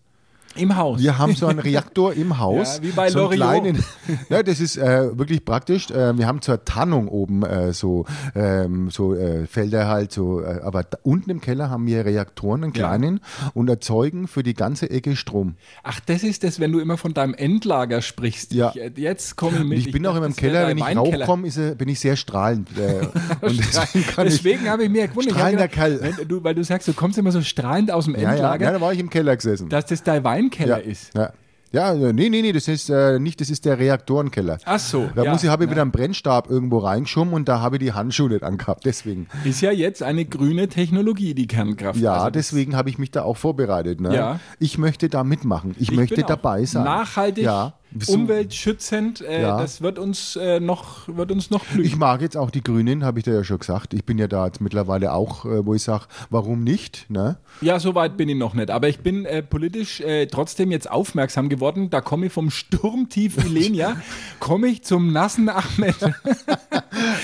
Im 0.55 0.75
Haus. 0.75 0.99
Wir 0.99 1.17
haben 1.17 1.35
so 1.35 1.47
einen 1.47 1.59
Reaktor 1.59 2.13
im 2.15 2.39
Haus. 2.39 2.77
Ja, 2.77 2.83
wie 2.83 2.91
bei 2.91 3.09
so 3.09 3.29
kleinen, 3.29 3.83
Ja, 4.29 4.43
das 4.43 4.59
ist 4.59 4.77
äh, 4.77 5.17
wirklich 5.17 5.45
praktisch. 5.45 5.89
Äh, 5.91 6.17
wir 6.17 6.27
haben 6.27 6.41
zur 6.41 6.65
Tarnung 6.65 7.07
oben 7.07 7.43
äh, 7.43 7.71
so, 7.71 8.05
ähm, 8.35 8.89
so 8.89 9.13
äh, 9.15 9.45
Felder 9.45 9.87
halt, 9.87 10.11
so, 10.11 10.41
äh, 10.41 10.59
aber 10.63 10.83
unten 11.03 11.29
im 11.29 11.39
Keller 11.41 11.69
haben 11.69 11.85
wir 11.85 12.03
Reaktoren, 12.05 12.63
einen 12.63 12.73
Ja. 12.73 12.87
kleinen, 12.87 13.19
und 13.53 13.69
erzeugen 13.69 14.27
für 14.27 14.43
die 14.43 14.53
ganzeEcke 14.53 15.15
Strom. 15.15 15.55
Ach, 15.83 15.99
das 16.01 16.23
ist 16.23 16.43
das, 16.43 16.59
wenn 16.59 16.71
du 16.71 16.79
immer 16.79 16.97
von 16.97 17.13
deinem 17.13 17.33
Ja. 17.33 17.39
Endlager 17.39 18.01
sprichst. 18.01 18.53
Ich, 18.53 18.59
äh, 18.59 18.91
jetzt 18.95 19.35
komme 19.35 19.57
ich 19.57 19.61
Und 19.61 19.69
mit. 19.69 19.77
ich 19.79 19.91
bin 19.91 20.05
auch 20.07 20.15
immer 20.15 20.25
im 20.25 20.35
Keller, 20.35 20.67
wenn 20.67 20.77
ich 20.77 20.83
dein 20.83 20.97
rauche, 20.97 21.07
Weinkeller. 21.07 21.25
komme, 21.25 21.47
ist, 21.47 21.57
er- 21.57 21.75
bin 21.75 21.87
ich 21.89 21.99
sehr 21.99 22.15
strahlend. 22.15 22.69
Und 23.41 23.57
deswegen 23.59 24.05
Deswegen 24.17 24.69
habe 24.69 24.83
ich 24.83 24.89
mir 24.89 25.07
gewundert, 25.07 25.35
Strahlender 25.35 25.67
gedacht, 25.67 25.75
Kerl. 25.99 26.15
wenn 26.17 26.27
du, 26.27 26.43
weil 26.43 26.55
du 26.55 26.63
sagst, 26.63 26.87
du 26.87 26.93
kommst 26.93 27.17
immer 27.17 27.31
so 27.31 27.41
strahlend 27.41 27.91
aus 27.91 28.05
dem 28.05 28.15
ich, 28.15 28.21
ja, 28.21 28.29
ja, 28.29 28.33
Endlager, 28.35 28.65
ja, 28.65 28.71
da 28.73 28.81
war 28.81 28.93
ich 28.93 28.99
im 28.99 29.09
Keller 29.09 29.35
gesessen. 29.35 29.69
dass 29.69 29.85
das 29.85 30.03
dein 30.03 30.23
Weinkeller 30.39 30.79
ja, 30.79 30.91
ist. 30.91 31.15
Ja. 31.15 31.33
Ja, 31.71 31.93
äh, 31.93 32.13
nee, 32.13 32.29
nee, 32.29 32.41
nee, 32.41 32.51
das 32.51 32.67
ist 32.67 32.89
äh, 32.89 33.19
nicht, 33.19 33.39
das 33.41 33.51
ist 33.51 33.63
der 33.63 33.77
Reaktorenkeller. 33.77 34.57
Ach 34.65 34.79
so, 34.79 35.07
Da 35.13 35.23
ja, 35.23 35.31
muss 35.31 35.43
ich, 35.43 35.49
habe 35.49 35.65
ich 35.65 35.69
wieder 35.69 35.83
einen 35.83 35.91
Brennstab 35.91 36.49
irgendwo 36.49 36.79
reingeschoben 36.79 37.31
und 37.31 37.47
da 37.47 37.59
habe 37.61 37.75
ich 37.75 37.81
die 37.81 37.93
Handschuhe 37.93 38.29
nicht 38.29 38.43
angehabt. 38.43 38.85
Deswegen. 38.85 39.27
Ist 39.43 39.61
ja 39.61 39.71
jetzt 39.71 40.01
eine 40.01 40.25
grüne 40.25 40.67
Technologie, 40.67 41.35
die 41.35 41.45
Kernkraft. 41.45 41.99
Ja, 41.99 42.13
Also 42.13 42.31
deswegen 42.31 42.75
habe 42.75 42.89
ich 42.89 42.97
mich 42.97 43.11
da 43.11 43.21
auch 43.21 43.37
vorbereitet. 43.37 44.01
Ne? 44.01 44.15
Ja. 44.15 44.39
Ich 44.57 44.79
möchte 44.79 45.09
da 45.09 45.23
mitmachen. 45.23 45.75
Ich, 45.77 45.91
Ich 45.91 45.95
möchte 45.95 46.23
dabei 46.23 46.65
sein. 46.65 46.85
Nachhaltig, 46.85 47.43
Ja. 47.43 47.73
Umweltschützend, 48.07 49.21
äh, 49.21 49.41
Ja. 49.41 49.57
das 49.59 49.81
wird 49.81 49.99
uns, 49.99 50.35
äh, 50.35 50.59
noch, 50.59 51.07
wird 51.07 51.31
uns 51.31 51.49
noch 51.49 51.67
glühen. 51.67 51.85
Ich 51.85 51.95
mag 51.95 52.21
jetzt 52.21 52.37
auch 52.37 52.51
die 52.51 52.63
Grünen, 52.63 53.03
habe 53.03 53.19
ich 53.19 53.25
da 53.25 53.31
ja 53.31 53.43
schon 53.43 53.59
gesagt. 53.59 53.93
Ich 53.93 54.05
bin 54.05 54.17
ja 54.17 54.27
da 54.27 54.45
jetzt 54.45 54.61
mittlerweile 54.61 55.13
auch, 55.13 55.45
äh, 55.45 55.65
wo 55.65 55.73
ich 55.73 55.83
sage, 55.83 56.05
warum 56.29 56.63
nicht? 56.63 57.05
Ne? 57.09 57.37
Ja, 57.61 57.79
so 57.79 57.95
weit 57.95 58.17
bin 58.17 58.29
ich 58.29 58.37
noch 58.37 58.53
nicht. 58.53 58.69
Aber 58.71 58.87
ich 58.89 58.99
bin 58.99 59.25
äh, 59.25 59.41
politisch 59.41 60.01
äh, 60.01 60.27
trotzdem 60.27 60.71
jetzt 60.71 60.89
aufmerksam 60.89 61.49
geworden. 61.49 61.89
Da 61.89 62.01
komme 62.01 62.27
ich 62.27 62.33
vom 62.33 62.49
Sturmtief 62.51 63.43
Ilenia, 63.43 63.97
komme 64.39 64.67
ich 64.67 64.83
zum 64.83 65.11
nassen 65.11 65.49
Ahmed. 65.49 65.95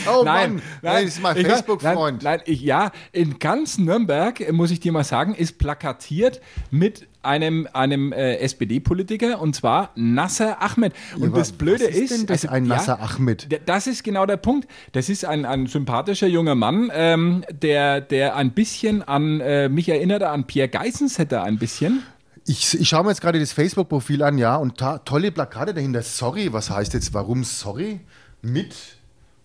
Oh 0.07 0.23
Mann, 0.23 0.61
das 0.81 1.03
ist 1.03 1.21
mein 1.21 1.35
Facebook-Freund. 1.35 2.23
Nein, 2.23 2.37
nein, 2.39 2.41
ich, 2.45 2.61
ja, 2.61 2.91
in 3.11 3.39
ganz 3.39 3.77
Nürnberg, 3.77 4.39
äh, 4.39 4.51
muss 4.51 4.71
ich 4.71 4.79
dir 4.79 4.91
mal 4.91 5.03
sagen, 5.03 5.33
ist 5.35 5.57
plakatiert 5.57 6.39
mit 6.71 7.07
einem, 7.25 7.67
einem 7.73 8.13
äh, 8.13 8.37
SPD-Politiker 8.37 9.41
und 9.41 9.55
zwar 9.55 9.91
Nasser 9.95 10.61
Ahmed. 10.61 10.93
Und 11.17 11.27
aber 11.29 11.37
das 11.39 11.51
Blöde 11.51 11.85
was 11.87 11.95
ist 11.95 12.11
denn 12.11 12.25
das, 12.25 12.45
ein 12.45 12.65
Nasser 12.65 12.99
Ahmed? 13.01 13.51
D- 13.51 13.59
Das 13.65 13.87
ist 13.87 14.03
genau 14.03 14.25
der 14.25 14.37
Punkt. 14.37 14.67
Das 14.91 15.09
ist 15.09 15.25
ein, 15.25 15.45
ein 15.45 15.67
sympathischer 15.67 16.27
junger 16.27 16.55
Mann, 16.55 16.91
ähm, 16.93 17.43
der, 17.51 18.01
der 18.01 18.35
ein 18.35 18.51
bisschen 18.51 19.01
an 19.03 19.41
äh, 19.41 19.69
mich 19.69 19.89
erinnert 19.89 20.23
an 20.23 20.45
Pierre 20.47 20.69
Geissensetter 20.69 21.43
ein 21.43 21.57
bisschen. 21.57 22.03
Ich, 22.47 22.79
ich 22.79 22.87
schaue 22.89 23.03
mir 23.03 23.09
jetzt 23.09 23.21
gerade 23.21 23.39
das 23.39 23.51
Facebook-Profil 23.53 24.21
an, 24.21 24.37
ja, 24.37 24.55
und 24.55 24.77
tolle 25.05 25.31
Plakate 25.31 25.73
dahinter. 25.73 26.03
Sorry, 26.03 26.53
was 26.53 26.69
heißt 26.69 26.93
jetzt, 26.93 27.13
warum 27.13 27.43
sorry? 27.43 28.01
Mit? 28.43 28.75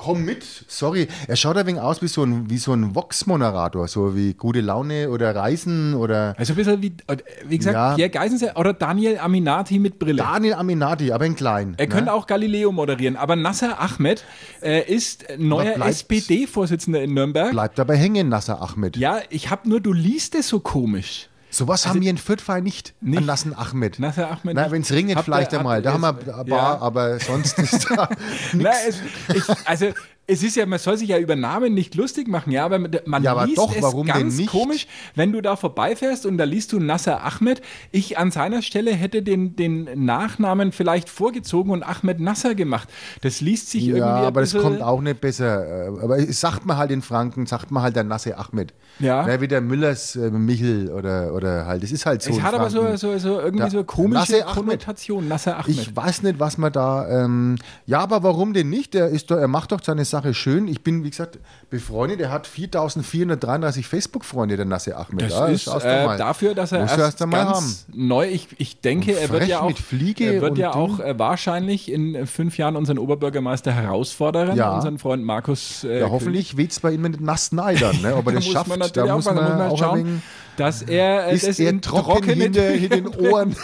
Komm 0.03 0.25
mit, 0.25 0.47
sorry. 0.67 1.09
Er 1.29 1.37
schaut 1.37 1.59
ein 1.59 1.67
wenig 1.67 1.83
aus 1.83 2.01
wie 2.01 2.09
so 2.09 2.23
ein, 2.23 2.49
wie 2.49 2.57
so 2.57 2.73
ein 2.73 2.95
Vox-Moderator, 2.95 3.87
so 3.87 4.17
wie 4.17 4.33
gute 4.33 4.63
Laune 4.63 5.11
oder 5.11 5.37
Reisen 5.37 5.93
oder 5.93 6.35
Also 6.39 6.55
ein 6.55 6.57
bisschen 6.57 6.81
wie, 6.81 6.95
äh, 7.07 7.19
wie 7.47 7.59
gesagt, 7.59 7.75
Ja. 7.75 7.95
Pierre 7.97 8.09
Geissensetter 8.09 8.59
oder 8.59 8.73
Daniel 8.73 9.19
Aminati 9.19 9.79
mit 9.79 9.99
Brille. 9.99 10.17
Daniel 10.17 10.55
Aminati, 10.55 11.13
aber 11.13 11.27
in 11.27 11.37
klein. 11.37 11.75
Er 11.77 11.87
könnte 11.87 12.07
ne? 12.07 12.15
auch 12.15 12.27
Galileo 12.27 12.73
moderieren, 12.73 13.17
aber 13.17 13.37
Nasser 13.37 13.79
Ahmed 13.79 14.25
äh, 14.63 14.91
ist 14.91 15.27
neuer 15.37 15.77
SPD-Vorsitzender 15.87 17.03
in 17.03 17.13
Nürnberg. 17.13 17.51
Bleibt 17.51 17.79
dabei 17.79 17.99
hängen, 17.99 18.31
Nasser 18.31 18.63
Ahmed. 18.63 18.97
Ja, 18.97 19.19
ich 19.29 19.51
habe 19.51 19.69
nur, 19.69 19.81
du 19.81 19.93
liest 19.93 20.35
es 20.35 20.49
so 20.49 20.61
komisch. 20.61 21.29
Sowas 21.51 21.87
haben 21.87 22.01
wir 22.01 22.11
in 22.11 22.19
Fürthfall 22.19 22.63
nicht. 22.63 22.95
Nicht? 23.01 23.19
An 23.19 23.27
Nassen 23.27 23.55
Ahmed. 23.55 23.99
Nasser 23.99 24.31
Ahmed 24.31 24.55
Na, 24.55 24.71
wenn 24.71 24.83
es 24.83 24.93
regnet, 24.93 25.21
vielleicht 25.21 25.53
einmal. 25.53 25.83
Da 25.83 25.93
haben 25.93 26.03
wir 26.03 26.13
paar, 26.13 26.47
ja. 26.47 26.79
aber 26.81 27.19
sonst 27.19 27.59
ist 27.59 27.91
da 27.91 28.09
Na, 28.53 28.71
nichts. 28.71 29.01
es, 29.29 29.37
ich, 29.37 29.67
also 29.67 29.87
es 30.31 30.43
ist 30.43 30.57
ja, 30.57 30.65
man 30.67 30.79
soll 30.79 30.97
sich 30.97 31.09
ja 31.09 31.19
über 31.19 31.37
Namen 31.37 31.75
nicht 31.75 31.95
lustig 31.95 32.29
machen, 32.29 32.53
ja, 32.53 32.65
aber 32.65 32.79
man 32.79 33.23
Ja, 33.23 33.33
aber 33.33 33.47
liest 33.47 33.59
doch, 33.59 33.75
es 33.75 33.83
warum 33.83 34.07
denn 34.07 34.15
ganz 34.15 34.37
nicht? 34.37 34.49
komisch, 34.51 34.87
wenn 35.15 35.33
du 35.33 35.41
da 35.41 35.57
vorbeifährst 35.57 36.25
und 36.27 36.39
da 36.39 36.45
liest 36.45 36.73
du 36.73 36.79
Nasser 36.81 37.25
Ahmed. 37.25 37.61
Ich 37.91 38.19
an 38.19 38.31
seiner 38.31 38.63
Stelle 38.63 38.93
hätte 38.93 39.23
den, 39.23 39.57
den 39.57 39.89
Nachnamen 40.05 40.73
vielleicht 40.73 41.09
vorgezogen 41.09 41.71
und 41.73 41.83
Ahmed 41.83 42.21
Nasser 42.21 42.55
gemacht. 42.55 42.89
Das 43.23 43.41
liest 43.41 43.71
sich 43.71 43.83
irgendwie 43.89 43.99
Ja, 44.01 44.15
aber 44.27 44.41
das 44.41 44.55
kommt 44.55 44.81
auch 44.83 45.01
nicht 45.01 45.21
besser. 45.21 45.87
Äh, 45.87 46.03
Aber 46.03 46.21
sagt 46.33 46.65
man 46.67 46.77
halt 46.77 46.91
in 46.91 47.03
Franken, 47.03 47.47
sagt 47.47 47.71
man 47.71 47.83
halt 47.83 47.97
der 47.97 48.05
Nasse 48.05 48.39
Ahmed. 48.39 48.73
Ja. 48.99 49.25
Na, 49.27 49.41
wie 49.41 49.49
der 49.49 49.61
Müllers 49.61 50.17
äh, 50.17 50.31
Michel 50.31 50.91
oder, 50.91 51.35
oder 51.35 51.67
halt. 51.67 51.83
Das 51.83 51.91
ist 51.93 52.07
halt 52.07 52.23
so. 52.23 52.31
Es 52.31 52.37
in 52.37 52.43
hat 52.43 52.55
aber 52.55 52.71
so, 52.71 52.81
Franken. 52.83 52.97
so, 52.99 53.19
so 53.19 53.41
irgendwie 53.41 53.65
Da- 53.65 53.71
so 53.71 53.85
komische 53.85 54.33
Nasser. 54.33 54.45
Konnotation. 54.55 55.29
Nasser 55.29 55.57
Ahmed. 55.59 55.69
Ich 55.69 55.97
weiß 55.97 56.23
nicht, 56.23 56.39
was 56.39 56.59
man 56.59 56.73
da. 56.73 57.25
Ähm, 57.25 57.57
ja, 57.87 58.01
aber 58.01 58.23
warum 58.23 58.53
denn 58.53 58.69
nicht? 58.71 58.95
Er, 58.95 59.09
ist 59.09 59.31
doch, 59.31 59.37
er 59.37 59.49
macht 59.49 59.73
doch 59.73 59.83
seine 59.83 60.05
Sache 60.05 60.20
schön. 60.33 60.69
Ich 60.69 60.83
bin, 60.83 61.05
wie 61.05 61.11
gesagt, 61.11 61.39
befreundet. 61.71 62.21
Er 62.21 62.31
hat 62.31 62.47
4433 62.47 63.87
Facebook-Freunde, 63.87 64.57
der 64.57 64.67
Nasse 64.67 64.97
Ahmed. 64.97 65.23
Das 65.23 65.33
Ja, 65.33 65.47
ist 65.47 65.67
äh, 65.67 66.17
dafür, 66.19 66.55
dass 66.55 66.73
er 66.73 66.81
Musst 66.83 66.97
du 66.97 67.01
erst 67.01 67.15
erst 67.15 67.23
einmal 67.23 67.45
ganz 67.45 67.87
neu, 67.93 68.29
ich, 68.29 68.49
ich 68.59 68.81
denke, 68.81 69.19
er 69.19 69.29
wird 69.31 69.47
ja 69.47 69.61
auch, 69.61 69.71
er 69.71 70.41
wird 70.43 70.59
ja 70.59 70.75
auch 70.75 71.01
äh, 71.01 71.19
wahrscheinlich 71.19 71.91
in 71.91 72.15
äh, 72.15 72.27
fünf 72.27 72.59
Jahren 72.59 72.77
unseren 72.77 72.99
Oberbürgermeister 72.99 73.73
herausfordern, 73.73 74.57
Ja. 74.57 74.75
unseren 74.75 74.99
Freund 74.99 75.25
Markus. 75.25 75.85
Äh, 75.85 76.01
Ja, 76.01 76.11
hoffentlich 76.11 76.57
weht 76.57 76.73
es 76.73 76.81
bei 76.81 76.93
ihm 76.93 77.03
mit 77.03 77.21
nass 77.21 77.53
neidern, 77.53 78.01
ne? 78.03 78.15
ob 78.17 78.27
er 78.27 78.33
Da 78.33 78.39
das 78.39 78.45
muss 78.47 78.53
schafft. 78.53 78.97
da 78.97 79.15
muss 79.15 79.25
man, 79.27 79.37
da 79.37 79.43
muss 79.43 79.49
man 79.51 79.61
auch 79.61 79.73
ein 79.73 79.77
schauen, 79.79 80.23
dass 80.57 80.83
er 80.83 81.29
äh, 81.29 81.35
ist 81.35 81.59
er 81.61 81.71
in 81.71 81.81
trocken 81.81 82.23
trockene 82.23 82.43
hinter, 82.45 82.63
hinter 82.63 82.97
den. 82.97 83.07
Ohren? 83.33 83.57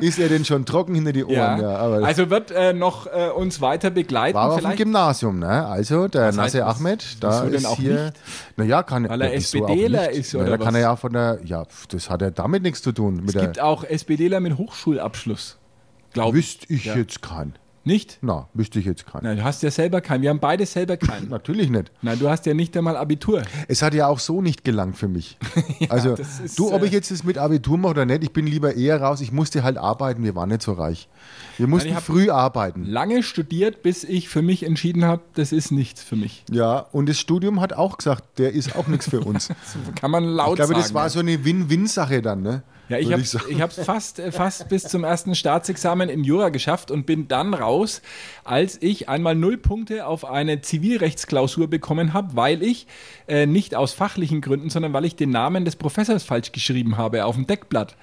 ist 0.00 0.18
er 0.18 0.28
denn 0.28 0.44
schon 0.44 0.64
trocken 0.64 0.94
hinter 0.94 1.12
die 1.12 1.24
Ohren? 1.24 1.34
Ja. 1.34 1.58
Ja, 1.60 1.76
aber 1.76 2.04
also 2.04 2.30
wird 2.30 2.50
äh, 2.50 2.72
noch 2.72 3.06
äh, 3.06 3.28
uns 3.30 3.60
weiter 3.60 3.90
begleiten. 3.90 4.34
war 4.34 4.48
auf 4.48 4.56
dem 4.56 4.60
vielleicht, 4.60 4.78
Gymnasium, 4.78 5.38
ne? 5.38 5.66
Also 5.66 6.08
der 6.08 6.26
heißt 6.26 6.36
Nasse 6.36 6.58
das? 6.58 6.76
Ahmed, 6.76 7.16
da 7.22 7.44
ist 7.44 7.64
auch 7.66 7.76
hier. 7.76 8.12
Naja, 8.56 8.82
kann 8.82 9.08
Weil 9.08 9.22
er 9.22 9.28
ja, 9.32 9.34
SPDler 9.38 10.10
ist, 10.10 10.34
oder 10.34 10.44
da 10.50 10.56
kann 10.58 10.68
was? 10.68 10.74
er 10.74 10.80
ja 10.80 10.96
von 10.96 11.12
der. 11.12 11.38
Ja, 11.44 11.64
das 11.88 12.10
hat 12.10 12.22
ja 12.22 12.30
damit 12.30 12.62
nichts 12.62 12.82
zu 12.82 12.92
tun. 12.92 13.16
Mit 13.24 13.34
es 13.34 13.40
gibt 13.40 13.60
auch 13.60 13.84
SPDler 13.84 14.40
mit 14.40 14.58
Hochschulabschluss. 14.58 15.56
Glaube 16.12 16.38
ich. 16.38 16.46
wüsste 16.60 16.72
ich 16.72 16.84
Ja. 16.86 16.96
jetzt 16.96 17.22
keinen. 17.22 17.54
Nicht? 17.84 18.18
Na, 18.20 18.48
wüsste 18.54 18.78
ich 18.78 18.84
jetzt 18.84 19.06
keinen. 19.06 19.24
Nein, 19.24 19.36
du 19.38 19.44
hast 19.44 19.62
ja 19.62 19.70
selber 19.70 20.00
keinen. 20.00 20.22
Wir 20.22 20.30
haben 20.30 20.40
beide 20.40 20.66
selber 20.66 20.96
keinen. 20.96 21.28
Natürlich 21.30 21.70
nicht. 21.70 21.90
Nein, 22.02 22.18
du 22.18 22.28
hast 22.28 22.44
ja 22.46 22.52
nicht 22.54 22.76
einmal 22.76 22.96
Abitur. 22.96 23.42
Es 23.66 23.82
hat 23.82 23.94
ja 23.94 24.06
auch 24.08 24.18
so 24.18 24.42
nicht 24.42 24.64
gelangt 24.64 24.96
für 24.98 25.08
mich. 25.08 25.38
also, 25.88 26.14
das 26.14 26.40
ist, 26.40 26.58
du, 26.58 26.72
ob 26.72 26.82
äh, 26.82 26.86
ich 26.86 26.92
jetzt 26.92 27.10
das 27.10 27.24
mit 27.24 27.38
Abitur 27.38 27.78
mache 27.78 27.90
oder 27.92 28.04
nicht, 28.04 28.22
ich 28.24 28.32
bin 28.32 28.46
lieber 28.46 28.74
eher 28.74 29.00
raus. 29.00 29.20
Ich 29.20 29.32
musste 29.32 29.62
halt 29.62 29.78
arbeiten, 29.78 30.22
wir 30.22 30.34
waren 30.34 30.50
nicht 30.50 30.62
so 30.62 30.72
reich. 30.72 31.08
Wir 31.56 31.66
mussten 31.66 31.94
hab- 31.94 32.02
früh 32.02 32.30
arbeiten. 32.30 32.84
Lange 32.84 33.22
studiert, 33.22 33.82
bis 33.82 34.04
ich 34.04 34.28
für 34.28 34.42
mich 34.42 34.64
entschieden 34.64 35.04
habe, 35.04 35.22
das 35.34 35.52
ist 35.52 35.70
nichts 35.70 36.02
für 36.02 36.16
mich. 36.16 36.44
Ja, 36.50 36.80
und 36.92 37.08
das 37.08 37.18
Studium 37.18 37.60
hat 37.60 37.72
auch 37.72 37.96
gesagt, 37.98 38.38
der 38.38 38.52
ist 38.52 38.76
auch 38.76 38.86
nichts 38.86 39.08
für 39.08 39.20
uns. 39.20 39.48
Kann 39.96 40.10
man 40.10 40.24
laut 40.24 40.50
Ich 40.50 40.54
glaube, 40.56 40.74
sagen. 40.74 40.82
das 40.82 40.94
war 40.94 41.08
so 41.10 41.20
eine 41.20 41.44
Win-Win-Sache 41.44 42.22
dann, 42.22 42.42
ne? 42.42 42.62
Ja, 42.88 42.98
ich 42.98 43.12
habe 43.12 43.22
hab's 43.60 43.80
fast, 43.84 44.18
äh, 44.18 44.32
fast 44.32 44.68
bis 44.68 44.84
zum 44.84 45.04
ersten 45.04 45.34
Staatsexamen 45.34 46.08
in 46.08 46.24
Jura 46.24 46.48
geschafft 46.48 46.90
und 46.90 47.04
bin 47.04 47.28
dann 47.28 47.52
raus, 47.52 48.00
als 48.44 48.80
ich 48.80 49.08
einmal 49.08 49.34
null 49.34 49.58
Punkte 49.58 50.06
auf 50.06 50.24
eine 50.24 50.62
Zivilrechtsklausur 50.62 51.68
bekommen 51.68 52.14
habe, 52.14 52.34
weil 52.34 52.62
ich 52.62 52.86
äh, 53.26 53.46
nicht 53.46 53.74
aus 53.74 53.92
fachlichen 53.92 54.40
Gründen, 54.40 54.70
sondern 54.70 54.92
weil 54.92 55.04
ich 55.04 55.16
den 55.16 55.30
Namen 55.30 55.64
des 55.64 55.76
Professors 55.76 56.24
falsch 56.24 56.52
geschrieben 56.52 56.96
habe 56.96 57.24
auf 57.26 57.34
dem 57.34 57.46
Deckblatt. 57.46 57.94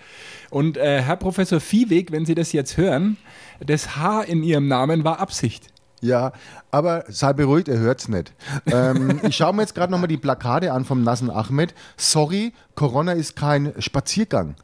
Und 0.51 0.77
äh, 0.77 1.01
Herr 1.01 1.17
Professor 1.17 1.59
Viehweg, 1.59 2.11
wenn 2.11 2.25
Sie 2.25 2.35
das 2.35 2.51
jetzt 2.51 2.77
hören, 2.77 3.17
das 3.65 3.95
H 3.95 4.21
in 4.23 4.43
Ihrem 4.43 4.67
Namen 4.67 5.03
war 5.03 5.19
Absicht. 5.19 5.69
Ja, 6.01 6.33
aber 6.69 7.05
sei 7.07 7.33
beruhigt, 7.33 7.67
er 7.67 7.79
hört's 7.79 8.07
nicht. 8.07 8.33
Ähm, 8.67 9.19
ich 9.23 9.35
schaue 9.35 9.53
mir 9.53 9.63
jetzt 9.63 9.73
gerade 9.73 9.91
nochmal 9.91 10.07
die 10.07 10.17
Plakate 10.17 10.71
an 10.71 10.85
vom 10.85 11.03
Nassen 11.03 11.31
Ahmed. 11.31 11.73
Sorry, 11.97 12.53
Corona 12.75 13.13
ist 13.13 13.35
kein 13.35 13.73
Spaziergang. 13.79 14.55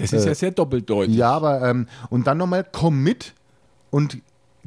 Das 0.00 0.12
ist 0.12 0.24
Äh, 0.24 0.28
ja 0.28 0.34
sehr 0.34 0.50
doppeldeutig. 0.50 1.14
Ja, 1.14 1.32
aber 1.32 1.62
ähm, 1.62 1.86
und 2.08 2.26
dann 2.26 2.38
nochmal, 2.38 2.66
komm 2.70 3.02
mit 3.02 3.34
und 3.90 4.18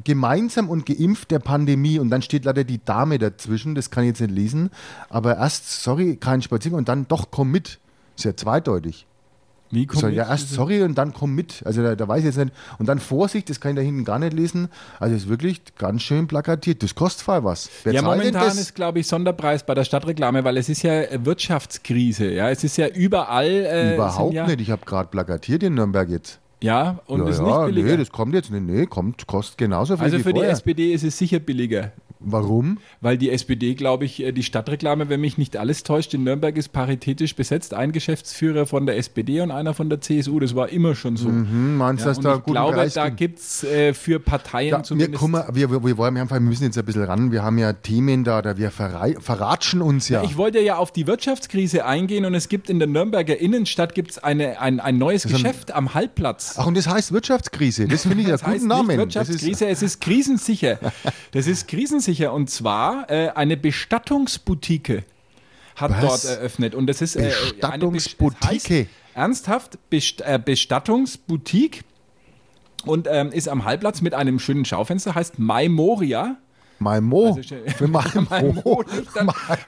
gemeinsam 0.02 0.68
und 0.68 0.86
geimpft 0.86 1.30
der 1.30 1.38
Pandemie 1.38 1.98
und 1.98 2.10
dann 2.10 2.20
steht 2.22 2.44
leider 2.44 2.64
die 2.64 2.84
Dame 2.84 3.18
dazwischen, 3.18 3.74
das 3.74 3.90
kann 3.90 4.04
ich 4.04 4.08
jetzt 4.08 4.20
nicht 4.20 4.32
lesen, 4.34 4.70
aber 5.08 5.36
erst, 5.36 5.82
sorry, 5.82 6.16
kein 6.16 6.42
Spaziergang 6.42 6.78
und 6.78 6.88
dann 6.88 7.06
doch 7.06 7.30
komm 7.30 7.50
mit. 7.50 7.78
Ist 8.16 8.24
ja 8.24 8.36
zweideutig. 8.36 9.06
Wie 9.74 9.88
soll 9.92 10.12
ja 10.14 10.28
erst 10.28 10.50
sorry 10.50 10.82
und 10.82 10.96
dann 10.96 11.12
komm 11.12 11.34
mit. 11.34 11.62
Also 11.64 11.82
da, 11.82 11.94
da 11.94 12.08
weiß 12.08 12.20
ich 12.20 12.26
jetzt 12.26 12.38
nicht. 12.38 12.52
Und 12.78 12.88
dann 12.88 12.98
Vorsicht, 12.98 13.50
das 13.50 13.60
kann 13.60 13.72
ich 13.72 13.76
da 13.76 13.82
hinten 13.82 14.04
gar 14.04 14.18
nicht 14.18 14.32
lesen. 14.32 14.68
Also 14.98 15.14
ist 15.14 15.28
wirklich 15.28 15.62
ganz 15.76 16.02
schön 16.02 16.26
plakatiert. 16.26 16.82
Das 16.82 16.94
kostet 16.94 17.24
voll 17.24 17.44
was. 17.44 17.68
Wer 17.84 17.92
Ja, 17.92 18.02
momentan 18.02 18.56
ist, 18.56 18.74
glaube 18.74 19.00
ich, 19.00 19.06
Sonderpreis 19.06 19.64
bei 19.64 19.74
der 19.74 19.84
Stadtreklame, 19.84 20.44
weil 20.44 20.56
es 20.56 20.68
ist 20.68 20.82
ja 20.82 21.02
Wirtschaftskrise. 21.24 22.30
Ja, 22.30 22.50
es 22.50 22.64
ist 22.64 22.76
ja 22.76 22.88
überall. 22.88 23.46
Äh, 23.46 23.94
Überhaupt 23.94 24.34
ja, 24.34 24.46
nicht. 24.46 24.60
Ich 24.60 24.70
habe 24.70 24.84
gerade 24.84 25.08
plakatiert 25.08 25.62
in 25.62 25.74
Nürnberg 25.74 26.08
jetzt. 26.08 26.40
Ja, 26.62 27.00
und 27.06 27.20
ja, 27.20 27.28
ist 27.28 27.40
nicht 27.40 27.64
billiger. 27.66 27.90
nee, 27.90 27.96
das 27.98 28.10
kommt 28.10 28.34
jetzt. 28.34 28.50
Nee, 28.50 28.60
nee, 28.60 28.86
kommt, 28.86 29.26
kostet 29.26 29.58
genauso 29.58 29.96
viel 29.96 30.04
also 30.04 30.18
für 30.18 30.32
die 30.32 30.38
vorher. 30.38 30.52
SPD 30.52 30.92
ist 30.94 31.04
es 31.04 31.18
sicher 31.18 31.38
billiger. 31.38 31.92
Warum? 32.26 32.78
Weil 33.00 33.18
die 33.18 33.30
SPD, 33.30 33.74
glaube 33.74 34.04
ich, 34.04 34.22
äh, 34.22 34.32
die 34.32 34.42
Stadtreklame, 34.42 35.08
wenn 35.08 35.20
mich 35.20 35.38
nicht 35.38 35.56
alles 35.56 35.82
täuscht, 35.82 36.14
in 36.14 36.24
Nürnberg 36.24 36.56
ist 36.56 36.72
paritätisch 36.72 37.34
besetzt. 37.36 37.74
Ein 37.74 37.92
Geschäftsführer 37.92 38.66
von 38.66 38.86
der 38.86 38.96
SPD 38.96 39.40
und 39.40 39.50
einer 39.50 39.74
von 39.74 39.88
der 39.90 40.00
CSU. 40.00 40.40
Das 40.40 40.54
war 40.54 40.68
immer 40.70 40.94
schon 40.94 41.16
so. 41.16 41.28
Hm, 41.28 41.76
meinst 41.76 42.02
du, 42.04 42.08
Ja, 42.08 42.10
dass 42.10 42.18
und 42.18 42.24
da 42.24 42.36
ich 42.36 42.44
glaube, 42.44 42.72
Preis 42.74 42.94
da 42.94 43.08
gibt? 43.08 43.38
es 43.38 43.64
äh, 43.64 43.92
für 43.94 44.20
Parteien 44.20 44.70
Ja, 44.70 44.78
wir, 44.78 44.84
zumindest. 44.84 45.20
guck 45.20 45.30
mal, 45.30 45.48
wir, 45.52 45.70
wir, 45.70 45.84
wir, 45.84 45.96
wollen, 45.96 46.14
wir, 46.14 46.30
wir 46.30 46.40
müssen 46.40 46.64
jetzt 46.64 46.78
ein 46.78 46.84
bisschen 46.84 47.04
ran. 47.04 47.32
Wir 47.32 47.42
haben 47.42 47.58
ja 47.58 47.72
Themen 47.72 48.24
da, 48.24 48.40
da 48.42 48.56
wir 48.56 48.70
verrei- 48.70 49.20
verratschen 49.20 49.82
uns 49.82 50.08
ja. 50.08 50.22
Ich 50.22 50.36
wollte 50.36 50.60
ja 50.60 50.76
auf 50.76 50.92
die 50.92 51.06
Wirtschaftskrise 51.06 51.84
eingehen 51.84 52.24
und 52.24 52.34
es 52.34 52.48
gibt 52.48 52.70
in 52.70 52.78
der 52.78 52.88
Nürnberger 52.88 53.36
Innenstadt 53.38 53.94
gibt's 53.94 54.18
eine, 54.18 54.60
ein, 54.60 54.80
ein 54.80 54.96
neues 54.98 55.24
ein- 55.26 55.32
Geschäft 55.32 55.72
am 55.72 55.94
Halbplatz. 55.94 56.54
Ach, 56.58 56.66
und 56.66 56.76
das 56.76 56.86
heißt 56.88 57.12
Wirtschaftskrise. 57.12 57.86
Das 57.88 58.02
finde 58.02 58.20
ich 58.22 58.28
Das 58.34 58.42
einen 58.42 58.52
heißt 58.54 58.62
guten 58.62 58.68
Namen. 58.68 58.86
Das 58.88 59.28
ist, 59.28 59.44
Wirtschaftskrise, 59.44 59.66
es 59.68 59.82
ist 59.82 60.00
krisensicher. 60.00 60.78
Das 61.32 61.46
ist 61.46 61.68
krisensicher 61.68 62.13
und 62.32 62.50
zwar 62.50 63.10
äh, 63.10 63.30
eine 63.34 63.56
Bestattungsboutique 63.56 65.04
hat 65.76 65.90
Was? 65.90 66.00
dort 66.00 66.24
eröffnet 66.24 66.74
und 66.74 66.86
das 66.86 67.02
ist 67.02 67.16
äh, 67.16 67.22
Bestattungsboutique? 67.22 68.70
heißt 68.70 68.88
ernsthaft 69.14 69.78
Best 69.90 70.20
äh, 70.20 70.40
Bestattungsboutique 70.44 71.82
und 72.84 73.08
ähm, 73.10 73.32
ist 73.32 73.48
am 73.48 73.64
Halbplatz 73.64 74.00
mit 74.00 74.14
einem 74.14 74.38
schönen 74.38 74.64
Schaufenster, 74.64 75.14
heißt 75.14 75.38
Maimoria. 75.38 76.36
Maimo. 76.78 77.26
Also 77.28 77.42
schön- 77.42 77.68
Für 77.76 77.88
dann 77.88 78.26
Maimo. 78.30 78.84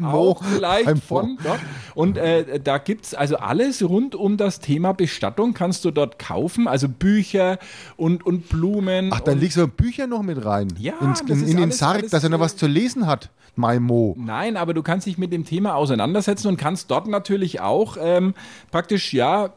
auch 0.03 0.43
vielleicht 0.45 0.85
Maimo. 0.87 1.01
von 1.01 1.39
dort. 1.43 1.61
Und 1.95 2.19
äh, 2.19 2.61
da 2.61 2.79
gibt 2.79 3.07
es 3.07 3.15
also 3.15 3.37
alles 3.37 3.83
rund 3.83 4.15
um 4.15 4.37
das 4.37 4.61
Thema 4.61 4.93
Bestattung 4.93 5.55
kannst 5.55 5.85
du 5.85 5.91
dort 5.91 6.19
kaufen, 6.19 6.69
also 6.69 6.89
Bücher 6.89 7.59
und, 7.97 8.25
und 8.27 8.49
Blumen. 8.49 9.11
Ach, 9.13 9.21
da 9.21 9.33
liegt 9.33 9.53
so 9.55 9.67
Bücher 9.69 10.07
noch 10.07 10.23
mit 10.23 10.45
rein. 10.45 10.69
Ja, 10.79 10.95
Ins, 11.01 11.21
das 11.25 11.39
in, 11.39 11.49
in 11.49 11.57
den 11.57 11.63
alles- 11.65 11.79
Sarg, 11.79 11.99
alles, 11.99 12.11
dass 12.11 12.25
er 12.25 12.31
noch 12.31 12.39
äh, 12.39 12.43
was 12.43 12.57
zu 12.57 12.67
lesen 12.67 13.07
hat. 13.07 13.31
Maimo. 13.59 14.15
Nein, 14.19 14.57
aber 14.59 14.75
du 14.75 14.83
kannst 14.83 15.07
dich 15.07 15.17
mit 15.17 15.33
dem 15.33 15.47
Thema 15.47 15.77
auseinandersetzen 15.77 16.49
und 16.49 16.59
kannst 16.59 16.91
dort 16.91 17.07
natürlich 17.07 17.61
auch 17.61 17.97
ähm, 17.99 18.35
praktisch, 18.71 19.15
ja, 19.15 19.51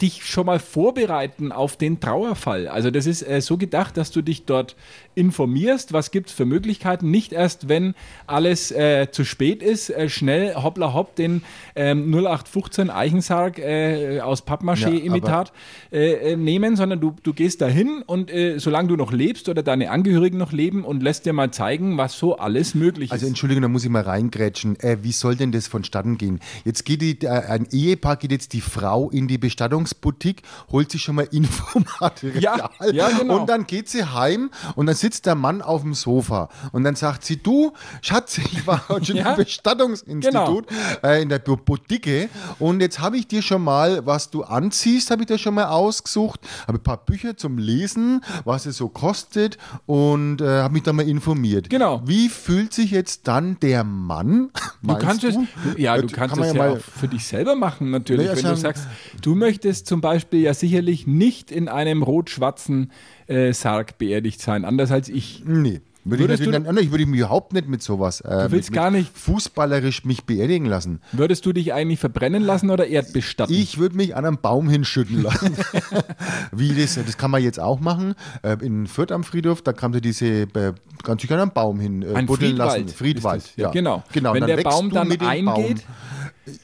dich 0.00 0.26
schon 0.26 0.46
mal 0.46 0.58
vorbereiten 0.58 1.52
auf 1.52 1.76
den 1.76 2.00
Trauerfall. 2.00 2.66
Also 2.68 2.90
das 2.90 3.06
ist 3.06 3.22
äh, 3.22 3.40
so 3.40 3.56
gedacht, 3.56 3.96
dass 3.96 4.10
du 4.10 4.22
dich 4.22 4.44
dort 4.44 4.74
informierst, 5.18 5.92
was 5.92 6.10
gibt 6.10 6.28
es 6.28 6.34
für 6.34 6.46
Möglichkeiten, 6.46 7.10
nicht 7.10 7.32
erst, 7.32 7.68
wenn 7.68 7.94
alles 8.26 8.70
äh, 8.70 9.08
zu 9.10 9.24
spät 9.24 9.62
ist, 9.62 9.90
äh, 9.90 10.08
schnell 10.08 10.54
hoppla 10.54 10.94
hopp 10.94 11.16
den 11.16 11.42
ähm, 11.74 12.10
0815 12.14 12.88
Eichensarg 12.88 13.58
äh, 13.58 14.20
aus 14.20 14.40
Ja, 14.40 14.44
Pappmaché-Imitat 14.46 15.52
äh, 15.90 16.32
äh, 16.32 16.36
nehmen, 16.36 16.76
sondern 16.76 17.00
du, 17.00 17.14
du 17.22 17.34
gehst 17.34 17.60
dahin 17.60 18.02
und 18.06 18.30
äh, 18.30 18.58
solange 18.58 18.88
du 18.88 18.96
noch 18.96 19.12
lebst 19.12 19.48
oder 19.48 19.62
deine 19.62 19.90
Angehörigen 19.90 20.38
noch 20.38 20.52
leben 20.52 20.84
und 20.84 21.02
lässt 21.02 21.26
dir 21.26 21.32
mal 21.32 21.50
zeigen, 21.50 21.98
was 21.98 22.16
so 22.16 22.36
alles 22.36 22.74
möglich 22.74 23.10
Also 23.10 23.24
ist. 23.24 23.30
Entschuldigung, 23.30 23.62
da 23.62 23.68
muss 23.68 23.84
ich 23.84 23.90
mal 23.90 24.02
reingrätschen. 24.02 24.78
Wie 25.02 25.12
soll 25.12 25.34
denn 25.34 25.50
das 25.50 25.66
vonstatten 25.66 26.16
gehen? 26.16 26.40
Jetzt 26.64 26.84
geht 26.84 27.02
die, 27.02 27.26
ein 27.26 27.66
Ehepaar 27.72 28.16
geht 28.16 28.30
jetzt 28.30 28.52
die 28.52 28.60
Frau 28.60 29.10
in 29.10 29.26
die 29.26 29.38
Bestattungsboutique, 29.38 30.42
holt 30.70 30.90
sich 30.90 31.02
schon 31.02 31.16
mal 31.16 31.28
Infomaterial. 31.32 32.40
Ja, 32.40 32.70
ja, 32.92 33.08
genau. 33.18 33.40
Und 33.40 33.48
dann 33.48 33.66
geht 33.66 33.88
sie 33.88 34.04
heim 34.04 34.50
und 34.76 34.86
dann 34.86 34.94
sitzt 34.94 35.07
der 35.26 35.34
Mann 35.34 35.62
auf 35.62 35.82
dem 35.82 35.94
Sofa 35.94 36.48
und 36.72 36.84
dann 36.84 36.94
sagt 36.94 37.24
sie, 37.24 37.36
du, 37.36 37.72
Schatz, 38.02 38.38
ich 38.38 38.66
war 38.66 38.88
heute 38.88 39.06
schon 39.06 39.16
Ja, 39.18 39.30
im 39.32 39.36
Bestattungsinstitut 39.36 40.66
äh, 41.02 41.22
in 41.22 41.28
der 41.28 41.38
Boutique 41.38 42.28
und 42.58 42.80
jetzt 42.80 43.00
habe 43.00 43.16
ich 43.16 43.26
dir 43.26 43.42
schon 43.42 43.62
mal, 43.62 44.04
was 44.06 44.30
du 44.30 44.42
anziehst, 44.44 45.10
habe 45.10 45.22
ich 45.22 45.26
dir 45.26 45.38
schon 45.38 45.54
mal 45.54 45.66
ausgesucht, 45.66 46.40
habe 46.66 46.78
ein 46.78 46.82
paar 46.82 46.98
Bücher 47.04 47.36
zum 47.36 47.58
Lesen, 47.58 48.22
was 48.44 48.66
es 48.66 48.76
so 48.76 48.88
kostet 48.88 49.58
und 49.86 50.40
äh, 50.40 50.62
habe 50.62 50.74
mich 50.74 50.82
da 50.82 50.92
mal 50.92 51.08
informiert. 51.08 51.70
Genau. 51.70 52.02
Wie 52.04 52.28
fühlt 52.28 52.72
sich 52.72 52.90
jetzt 52.90 53.26
dann 53.28 53.58
der 53.60 53.84
Mann? 53.84 54.50
Du 54.80 54.96
kannst 54.96 55.24
es, 55.24 55.34
ja, 55.76 55.96
du 55.96 56.06
Äh, 56.06 56.10
kannst 56.12 56.36
kann 56.36 56.44
es 56.44 56.52
ja 56.52 56.54
ja, 56.54 56.58
mal- 56.70 56.78
auch 56.78 56.80
für 56.80 57.08
dich 57.08 57.26
selber 57.26 57.56
machen, 57.56 57.90
natürlich. 57.90 58.28
Wenn 58.28 58.36
also- 58.36 58.50
du 58.50 58.56
sagst, 58.56 58.86
du 59.20 59.34
möchtest 59.34 59.86
zum 59.88 60.00
Beispiel 60.00 60.40
ja 60.40 60.54
sicherlich 60.54 61.06
nicht 61.06 61.50
in 61.50 61.68
einem 61.68 62.02
rot-schwarzen 62.04 62.92
äh, 63.28 63.52
Sarg 63.52 63.98
beerdigt 63.98 64.40
sein, 64.40 64.64
anders 64.64 64.90
als 64.90 65.08
ich. 65.08 65.42
Nee. 65.46 65.80
Würde 66.04 66.22
ich, 66.22 66.28
Würdest 66.28 66.40
natürlich, 66.46 66.60
du- 66.66 66.74
dann, 66.74 66.82
ich 66.84 66.90
würde 66.90 67.04
mich 67.06 67.20
überhaupt 67.20 67.52
nicht 67.52 67.68
mit 67.68 67.82
sowas 67.82 68.22
äh, 68.22 68.44
Du 68.46 68.52
willst 68.52 68.70
mit, 68.70 68.76
gar 68.78 68.90
nicht- 68.90 69.10
fußballerisch 69.18 70.04
mich 70.06 70.24
beerdigen 70.24 70.64
lassen. 70.66 71.00
Würdest 71.12 71.44
du 71.44 71.52
dich 71.52 71.74
eigentlich 71.74 71.98
verbrennen 71.98 72.42
lassen 72.42 72.70
oder 72.70 72.86
erdbestatten? 72.86 73.54
Ich 73.54 73.76
würde 73.76 73.96
mich 73.96 74.16
an 74.16 74.24
einem 74.24 74.38
Baum 74.38 74.70
hinschütten 74.70 75.22
lassen. 75.22 75.54
Wie 76.52 76.74
das, 76.74 76.94
das 76.94 77.18
kann 77.18 77.30
man 77.30 77.42
jetzt 77.42 77.60
auch 77.60 77.80
machen. 77.80 78.14
Äh, 78.42 78.56
in 78.64 78.86
Fürth 78.86 79.12
am 79.12 79.22
Friedhof, 79.24 79.60
da 79.60 79.72
kann 79.74 79.90
man 79.90 80.00
diese, 80.00 80.26
äh, 80.26 80.72
sich 81.18 81.32
an 81.32 81.40
einem 81.40 81.50
Baum 81.50 81.78
hin 81.80 82.02
äh, 82.02 82.14
Ein 82.14 82.24
buddeln 82.26 82.52
Friedwald 82.52 82.82
lassen. 82.84 82.96
Friedwald, 82.96 83.42
das, 83.42 83.56
ja, 83.56 83.70
genau. 83.70 84.02
genau. 84.12 84.32
Wenn 84.32 84.40
dann 84.46 84.56
der 84.56 84.62
Baum 84.62 84.88
du 84.88 84.94
dann 84.94 85.10
eingeht- 85.12 85.82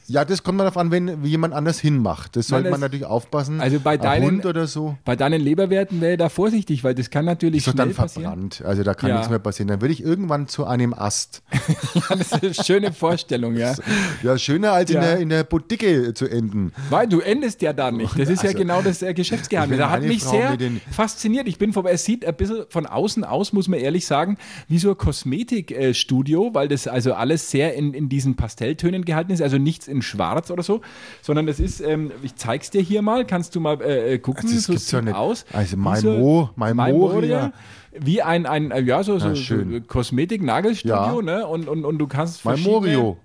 Ja, 0.07 0.25
das 0.25 0.43
kommt 0.43 0.59
darauf 0.59 0.77
an, 0.77 0.91
wenn 0.91 1.23
jemand 1.23 1.53
anders 1.53 1.79
hinmacht. 1.79 2.35
Das 2.35 2.47
sollte 2.47 2.69
man 2.69 2.79
natürlich 2.79 3.05
aufpassen. 3.05 3.59
Also 3.61 3.79
bei 3.79 3.91
Ein 3.93 4.01
deinen- 4.01 4.25
Hund 4.25 4.45
oder 4.45 4.67
so. 4.67 4.97
Bei 5.05 5.15
deinen 5.15 5.41
Leberwerten 5.41 6.01
wäre 6.01 6.17
da 6.17 6.29
vorsichtig, 6.29 6.83
weil 6.83 6.95
das 6.95 7.09
kann 7.09 7.25
natürlich 7.25 7.65
Ist 7.67 7.73
schnell 7.73 7.87
dann 7.87 7.93
passieren. 7.95 8.23
verbrannt. 8.23 8.63
Also 8.65 8.83
da 8.83 8.93
kann 8.93 9.09
Ja. 9.09 9.15
nichts 9.15 9.29
mehr 9.29 9.39
passieren. 9.39 9.67
Dann 9.67 9.81
würde 9.81 9.93
ich 9.93 10.03
irgendwann 10.03 10.47
zu 10.47 10.65
einem 10.65 10.93
Ast. 10.93 11.41
Ja, 12.09 12.15
das 12.15 12.31
ist 12.31 12.43
eine 12.43 12.53
schöne 12.53 12.93
Vorstellung, 12.93 13.55
ja. 13.55 13.73
Ja, 14.23 14.37
schöner 14.37 14.73
als 14.73 14.89
in, 14.89 14.95
Ja. 14.97 15.01
der, 15.01 15.17
in 15.19 15.29
der 15.29 15.43
Boutique 15.43 16.13
zu 16.15 16.27
enden. 16.27 16.71
Weil 16.89 17.07
du 17.07 17.19
endest 17.21 17.61
ja 17.61 17.73
da 17.73 17.91
nicht. 17.91 18.17
Das 18.19 18.29
ist 18.29 18.43
ja 18.43 18.49
Also, 18.49 18.59
genau 18.59 18.81
das 18.81 19.01
äh, 19.01 19.13
Geschäftsgeheimnis. 19.13 19.77
Da 19.79 19.89
hat 19.89 20.03
mich 20.03 20.23
Frau 20.23 20.31
sehr 20.31 20.57
fasziniert. 20.91 21.47
Ich 21.47 21.57
bin 21.57 21.73
vorbei. 21.73 21.91
Es 21.91 22.03
sieht 22.05 22.25
ein 22.25 22.35
bisschen 22.35 22.65
von 22.69 22.85
außen 22.85 23.23
aus, 23.23 23.53
muss 23.53 23.67
man 23.67 23.79
ehrlich 23.79 24.05
sagen, 24.05 24.37
wie 24.67 24.77
so 24.77 24.89
ein 24.91 24.97
Kosmetikstudio, 24.97 26.53
weil 26.53 26.67
das 26.67 26.87
also 26.87 27.13
alles 27.13 27.49
sehr 27.51 27.73
in, 27.75 27.93
in 27.93 28.09
diesen 28.09 28.35
Pastelltönen 28.35 29.05
gehalten 29.05 29.31
ist. 29.31 29.41
Also 29.41 29.57
nichts 29.75 29.87
in 29.89 30.01
Schwarz 30.01 30.51
oder 30.51 30.63
so, 30.63 30.81
sondern 31.21 31.45
das 31.47 31.59
ist, 31.59 31.81
ähm, 31.81 32.11
ich 32.23 32.35
zeig's 32.35 32.69
dir 32.69 32.81
hier 32.81 33.01
mal, 33.01 33.25
kannst 33.25 33.55
du 33.55 33.59
mal 33.59 33.81
äh, 33.81 34.13
äh, 34.13 34.19
gucken, 34.19 34.43
Also 34.45 34.55
das 34.55 34.63
so 34.65 34.71
gibt's 34.73 34.91
ja 34.91 34.99
sieht 34.99 35.05
nicht. 35.05 35.15
aus. 35.15 35.45
Also 35.51 35.75
Wie 35.75 35.81
Maimo- 35.81 36.49
Maimoria. 36.55 37.51
Wie 37.97 38.21
ein, 38.21 38.45
ein 38.45 38.71
äh, 38.71 38.81
ja, 38.81 39.03
so, 39.03 39.19
so, 39.19 39.29
Ja, 39.29 39.35
so. 39.35 39.55
Kosmetik-Nagelstudio, 39.87 40.95
Ja. 40.95 41.21
ne? 41.21 41.47
Und, 41.47 41.67
und, 41.69 41.85
und 41.85 41.97
du 41.97 42.07
kannst 42.07 42.43
Mein 42.45 42.61
Morio. 42.61 43.17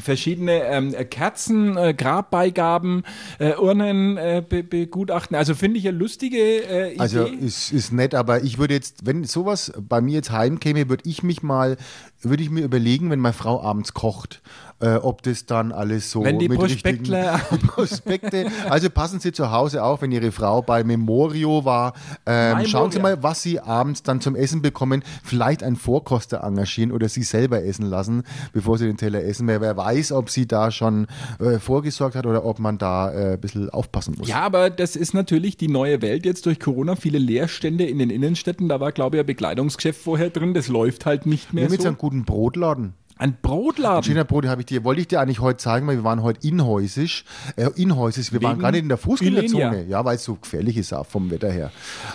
verschiedene 0.00 0.62
ähm, 0.64 0.94
Kerzen, 1.10 1.76
äh, 1.76 1.94
Grabbeigaben, 1.94 3.02
äh, 3.38 3.54
Urnen 3.56 4.16
äh, 4.16 4.42
be 4.48 4.62
begutachten. 4.62 5.36
Also 5.36 5.54
finde 5.54 5.78
ich 5.78 5.88
eine 5.88 5.96
lustige 5.98 6.36
äh, 6.38 6.90
Idee. 6.92 7.00
Also 7.00 7.24
ist, 7.24 7.72
ist 7.72 7.92
nett, 7.92 8.14
aber 8.14 8.42
ich 8.42 8.58
würde 8.58 8.74
jetzt, 8.74 9.04
wenn 9.06 9.24
sowas 9.24 9.72
bei 9.80 10.00
mir 10.00 10.14
jetzt 10.14 10.30
heimkäme, 10.30 10.88
würde 10.88 11.02
ich 11.08 11.22
mich 11.22 11.42
mal, 11.42 11.76
würde 12.22 12.42
ich 12.42 12.50
mir 12.50 12.64
überlegen, 12.64 13.10
wenn 13.10 13.20
meine 13.20 13.34
Frau 13.34 13.60
abends 13.62 13.94
kocht, 13.94 14.42
äh, 14.80 14.94
ob 14.96 15.22
das 15.22 15.46
dann 15.46 15.72
alles 15.72 16.10
so 16.10 16.22
Wenn 16.24 16.38
die 16.38 16.48
mit 16.48 16.58
Prospektler- 16.60 17.34
richtigen 17.34 17.66
Prospekte. 17.68 18.46
Also 18.68 18.90
passen 18.90 19.20
Sie 19.20 19.32
zu 19.32 19.50
Hause 19.50 19.82
auf, 19.82 20.02
wenn 20.02 20.12
Ihre 20.12 20.30
Frau 20.32 20.62
bei 20.62 20.84
Memorio 20.84 21.64
war. 21.64 21.94
Ähm, 22.26 22.64
schauen 22.66 22.90
Sie 22.90 23.00
mal, 23.00 23.22
was 23.22 23.42
Sie 23.42 23.58
abends 23.60 24.02
dann 24.02 24.20
zum 24.20 24.36
Essen 24.36 24.62
bekommen. 24.62 25.02
Vielleicht 25.24 25.62
einen 25.62 25.76
Vorkoster 25.76 26.42
engagieren 26.44 26.92
oder 26.92 27.08
Sie 27.08 27.22
selber 27.22 27.64
essen 27.64 27.86
lassen, 27.86 28.22
bevor 28.52 28.78
Sie 28.78 28.86
den 28.86 28.96
Teller 28.96 29.22
essen. 29.24 29.46
Wer, 29.48 29.60
wer 29.60 29.76
weiß, 29.76 30.12
ob 30.12 30.30
sie 30.30 30.46
da 30.46 30.70
schon 30.70 31.06
äh, 31.40 31.58
vorgesorgt 31.58 32.14
hat 32.14 32.26
oder 32.26 32.44
ob 32.44 32.58
man 32.58 32.78
da 32.78 33.10
äh, 33.12 33.32
ein 33.34 33.40
bisschen 33.40 33.70
aufpassen 33.70 34.14
muss. 34.18 34.28
ja, 34.28 34.40
aber 34.40 34.70
das 34.70 34.94
ist 34.96 35.12
natürlich 35.14 35.56
die 35.56 35.68
neue 35.68 36.02
Welt 36.02 36.24
jetzt 36.24 36.46
durch 36.46 36.60
Corona. 36.60 36.96
Viele 36.96 37.18
Leerstände 37.18 37.84
in 37.84 37.98
den 37.98 38.10
Innenstädten. 38.10 38.68
Da 38.68 38.78
war, 38.80 38.92
glaube 38.92 39.16
ich, 39.16 39.20
ein 39.20 39.26
Bekleidungsgeschäft 39.26 40.00
vorher 40.00 40.30
drin. 40.30 40.54
Das 40.54 40.68
läuft 40.68 41.06
halt 41.06 41.26
nicht 41.26 41.52
mehr 41.52 41.64
jetzt 41.68 41.82
so. 41.82 41.88
einen 41.88 41.98
guten 41.98 42.24
Brotladen. 42.24 42.94
Ein 43.18 43.36
Brotladen. 43.42 44.04
Schöner 44.04 44.24
Brot 44.24 44.46
habe 44.46 44.62
ich 44.62 44.66
dir, 44.66 44.84
wollte 44.84 45.00
ich 45.00 45.08
dir 45.08 45.20
eigentlich 45.20 45.40
heute 45.40 45.58
zeigen, 45.58 45.88
weil 45.88 45.96
wir 45.96 46.04
waren 46.04 46.22
heute 46.22 46.46
inhäusig. 46.46 47.24
Äh, 47.56 47.68
inhäusig, 47.74 48.32
wir 48.32 48.40
waren 48.42 48.52
Wegen 48.52 48.62
gar 48.62 48.70
nicht 48.70 48.82
in 48.82 48.88
der 48.88 48.96
Fußgängerzone. 48.96 49.86
Ja, 49.86 50.04
weil 50.04 50.16
es 50.16 50.24
so 50.24 50.36
gefährlich 50.36 50.76
ist 50.76 50.92
auch 50.92 51.06
vom 51.06 51.28
Wetter 51.30 51.50
her. 51.50 51.72